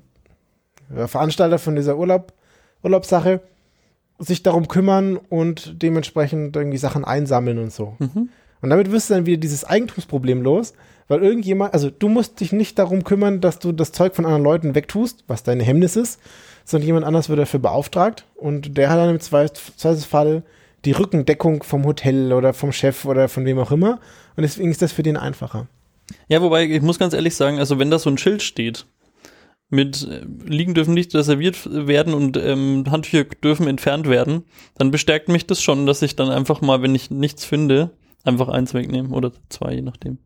Veranstalter 0.94 1.60
von 1.60 1.76
dieser 1.76 1.98
Urlaub, 1.98 2.34
Urlaubssache 2.84 3.42
sich 4.20 4.44
darum 4.44 4.68
kümmern 4.68 5.18
und 5.18 5.82
dementsprechend 5.82 6.56
irgendwie 6.56 6.78
Sachen 6.78 7.04
einsammeln 7.04 7.58
und 7.58 7.72
so. 7.72 7.96
Mhm. 8.00 8.30
Und 8.64 8.70
damit 8.70 8.92
wirst 8.92 9.10
du 9.10 9.16
dann 9.16 9.26
wieder 9.26 9.38
dieses 9.38 9.66
Eigentumsproblem 9.66 10.42
los, 10.42 10.74
Weil 11.10 11.22
irgendjemand, 11.22 11.74
also 11.74 11.90
du 11.90 12.08
musst 12.08 12.40
dich 12.40 12.54
nicht 12.54 12.80
darum 12.80 13.04
kümmern, 13.04 13.42
dass 13.42 13.60
du 13.60 13.74
das 13.74 13.92
Zeug 13.92 14.16
von 14.16 14.26
anderen 14.26 14.44
Leuten 14.44 14.74
wegtust, 14.74 15.26
was 15.28 15.44
deine 15.44 15.64
Hemmnis 15.64 15.98
ist, 15.98 16.20
sondern 16.64 16.88
jemand 16.88 17.06
anders 17.06 17.28
wird 17.28 17.40
dafür 17.40 17.60
beauftragt 17.60 18.26
und 18.36 18.78
der 18.78 18.90
hat 18.90 18.98
dann 18.98 19.10
im 19.10 19.20
Zweifelsfall 19.20 20.44
die 20.86 20.94
Rückendeckung 20.94 21.64
vom 21.64 21.84
Hotel 21.86 22.32
oder 22.32 22.54
vom 22.54 22.72
Chef 22.72 23.04
oder 23.04 23.28
von 23.28 23.44
wem 23.44 23.60
auch 23.60 23.72
immer 23.72 24.00
und 24.38 24.44
deswegen 24.44 24.72
ist 24.72 24.82
das 24.82 24.94
für 24.94 25.04
den 25.04 25.18
einfacher. 25.18 25.68
Ja, 26.30 26.42
wobei, 26.42 26.64
ich 26.64 26.82
muss 26.82 27.00
ganz 27.00 27.14
ehrlich 27.14 27.36
sagen, 27.36 27.60
also 27.60 27.80
wenn 27.80 27.92
da 27.92 28.00
so 28.00 28.10
ein 28.10 28.18
Schild 28.18 28.42
steht, 28.42 28.86
mit 29.70 30.08
äh, 30.10 30.22
Liegen 30.50 30.74
dürfen 30.74 30.94
nicht 30.94 31.14
reserviert 31.14 31.58
werden 31.70 32.14
und 32.14 32.38
ähm, 32.38 32.86
Handtücher 32.90 33.26
dürfen 33.26 33.68
entfernt 33.68 34.08
werden, 34.08 34.46
dann 34.78 34.90
bestärkt 34.90 35.28
mich 35.28 35.48
das 35.48 35.62
schon, 35.62 35.86
dass 35.86 36.02
ich 36.02 36.16
dann 36.16 36.30
einfach 36.30 36.62
mal, 36.62 36.82
wenn 36.82 36.96
ich 36.96 37.12
nichts 37.12 37.44
finde, 37.44 37.92
einfach 38.24 38.48
eins 38.50 38.74
wegnehme 38.74 39.10
oder 39.10 39.32
zwei, 39.50 39.74
je 39.74 39.82
nachdem. 39.82 40.18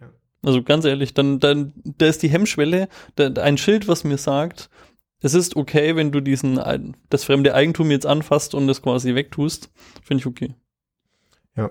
Ja. 0.00 0.10
Also 0.42 0.62
ganz 0.62 0.84
ehrlich, 0.84 1.14
dann, 1.14 1.40
dann, 1.40 1.72
da 1.84 2.06
ist 2.06 2.22
die 2.22 2.30
Hemmschwelle, 2.30 2.88
da, 3.16 3.28
ein 3.42 3.58
Schild, 3.58 3.88
was 3.88 4.04
mir 4.04 4.18
sagt, 4.18 4.70
es 5.22 5.34
ist 5.34 5.56
okay, 5.56 5.96
wenn 5.96 6.12
du 6.12 6.20
diesen, 6.20 6.60
das 7.10 7.24
fremde 7.24 7.54
Eigentum 7.54 7.90
jetzt 7.90 8.06
anfasst 8.06 8.54
und 8.54 8.68
es 8.68 8.82
quasi 8.82 9.14
wegtust, 9.14 9.70
finde 10.02 10.20
ich 10.20 10.26
okay. 10.26 10.54
Ja. 11.56 11.70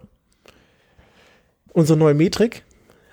Unsere 1.74 1.98
neue 1.98 2.14
Metrik 2.14 2.64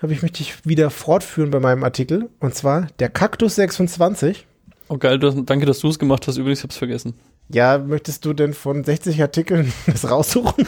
habe 0.01 0.13
ich 0.13 0.21
möchte 0.21 0.41
ich 0.41 0.65
wieder 0.65 0.89
fortführen 0.89 1.51
bei 1.51 1.59
meinem 1.59 1.83
Artikel. 1.83 2.29
Und 2.39 2.53
zwar 2.53 2.87
der 2.99 3.09
Kaktus 3.09 3.55
26. 3.55 4.45
Oh 4.89 4.97
geil, 4.97 5.19
du, 5.19 5.41
danke, 5.41 5.65
dass 5.65 5.79
du 5.79 5.89
es 5.89 5.99
gemacht 5.99 6.27
hast. 6.27 6.37
Übrigens, 6.37 6.59
ich 6.59 6.63
habe 6.63 6.71
es 6.71 6.77
vergessen. 6.77 7.15
Ja, 7.49 7.77
möchtest 7.77 8.25
du 8.25 8.33
denn 8.33 8.53
von 8.53 8.83
60 8.83 9.21
Artikeln 9.21 9.73
das 9.87 10.09
raussuchen? 10.09 10.67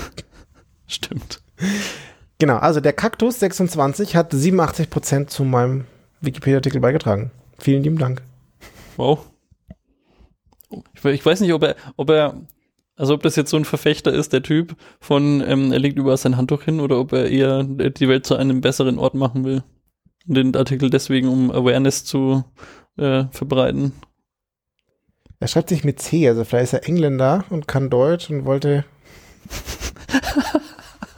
Stimmt. 0.91 1.41
Genau, 2.39 2.57
also 2.57 2.79
der 2.79 2.93
Kaktus 2.93 3.39
26 3.39 4.15
hat 4.15 4.33
87% 4.33 5.27
zu 5.27 5.43
meinem 5.43 5.85
Wikipedia-Artikel 6.21 6.81
beigetragen. 6.81 7.31
Vielen 7.59 7.83
lieben 7.83 7.97
Dank. 7.97 8.21
Wow. 8.97 9.25
Ich, 10.93 11.03
ich 11.03 11.25
weiß 11.25 11.41
nicht, 11.41 11.53
ob 11.53 11.63
er, 11.63 11.75
ob 11.95 12.09
er 12.09 12.35
also 12.99 13.13
ob 13.13 13.23
das 13.23 13.37
jetzt 13.37 13.49
so 13.49 13.55
ein 13.55 13.63
Verfechter 13.63 14.11
ist, 14.11 14.33
der 14.33 14.43
Typ 14.43 14.75
von, 14.99 15.41
ähm, 15.47 15.71
er 15.71 15.79
legt 15.79 15.97
überall 15.97 16.17
sein 16.17 16.35
Handtuch 16.35 16.63
hin 16.63 16.81
oder 16.81 16.99
ob 16.99 17.13
er 17.13 17.29
eher 17.29 17.63
die 17.63 18.09
Welt 18.09 18.25
zu 18.25 18.35
einem 18.35 18.59
besseren 18.59 18.99
Ort 18.99 19.13
machen 19.13 19.45
will. 19.45 19.63
Den 20.25 20.53
Artikel 20.53 20.89
deswegen, 20.89 21.29
um 21.29 21.49
Awareness 21.49 22.03
zu 22.03 22.43
äh, 22.97 23.23
verbreiten. 23.31 23.93
Er 25.39 25.47
schreibt 25.47 25.69
sich 25.69 25.85
mit 25.85 26.01
C, 26.01 26.27
also 26.27 26.43
vielleicht 26.43 26.65
ist 26.65 26.73
er 26.73 26.89
Engländer 26.89 27.45
und 27.49 27.69
kann 27.69 27.89
Deutsch 27.89 28.29
und 28.29 28.43
wollte. 28.43 28.83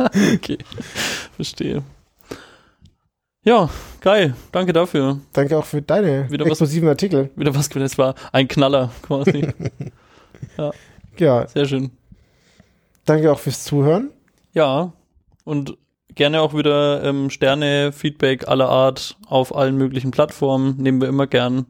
okay, 0.35 0.57
verstehe. 1.35 1.83
Ja, 3.43 3.69
geil. 4.01 4.35
Danke 4.51 4.71
dafür. 4.71 5.19
Danke 5.33 5.57
auch 5.57 5.65
für 5.65 5.81
deine 5.81 6.29
wieder 6.29 6.45
explosiven 6.45 6.87
was, 6.87 6.93
Artikel. 6.93 7.31
Wieder 7.35 7.55
was, 7.55 7.75
es 7.75 7.97
war 7.97 8.13
ein 8.31 8.47
Knaller 8.47 8.91
quasi. 9.01 9.47
ja. 10.57 10.71
Ja. 11.17 11.47
Sehr 11.47 11.65
schön. 11.65 11.91
Danke 13.05 13.31
auch 13.31 13.39
fürs 13.39 13.63
Zuhören. 13.63 14.11
Ja. 14.53 14.93
Und 15.43 15.75
gerne 16.13 16.41
auch 16.41 16.53
wieder 16.53 17.03
ähm, 17.03 17.31
Sterne, 17.31 17.91
Feedback 17.91 18.47
aller 18.47 18.69
Art 18.69 19.17
auf 19.27 19.55
allen 19.55 19.75
möglichen 19.75 20.11
Plattformen. 20.11 20.77
Nehmen 20.77 21.01
wir 21.01 21.07
immer 21.07 21.25
gern. 21.25 21.65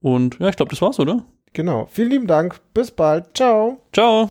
Und 0.00 0.40
ja, 0.40 0.48
ich 0.48 0.56
glaube, 0.56 0.70
das 0.70 0.82
war's, 0.82 0.98
oder? 0.98 1.24
Genau. 1.52 1.86
Vielen 1.90 2.10
lieben 2.10 2.26
Dank. 2.26 2.60
Bis 2.74 2.90
bald. 2.90 3.36
Ciao. 3.36 3.80
Ciao. 3.92 4.28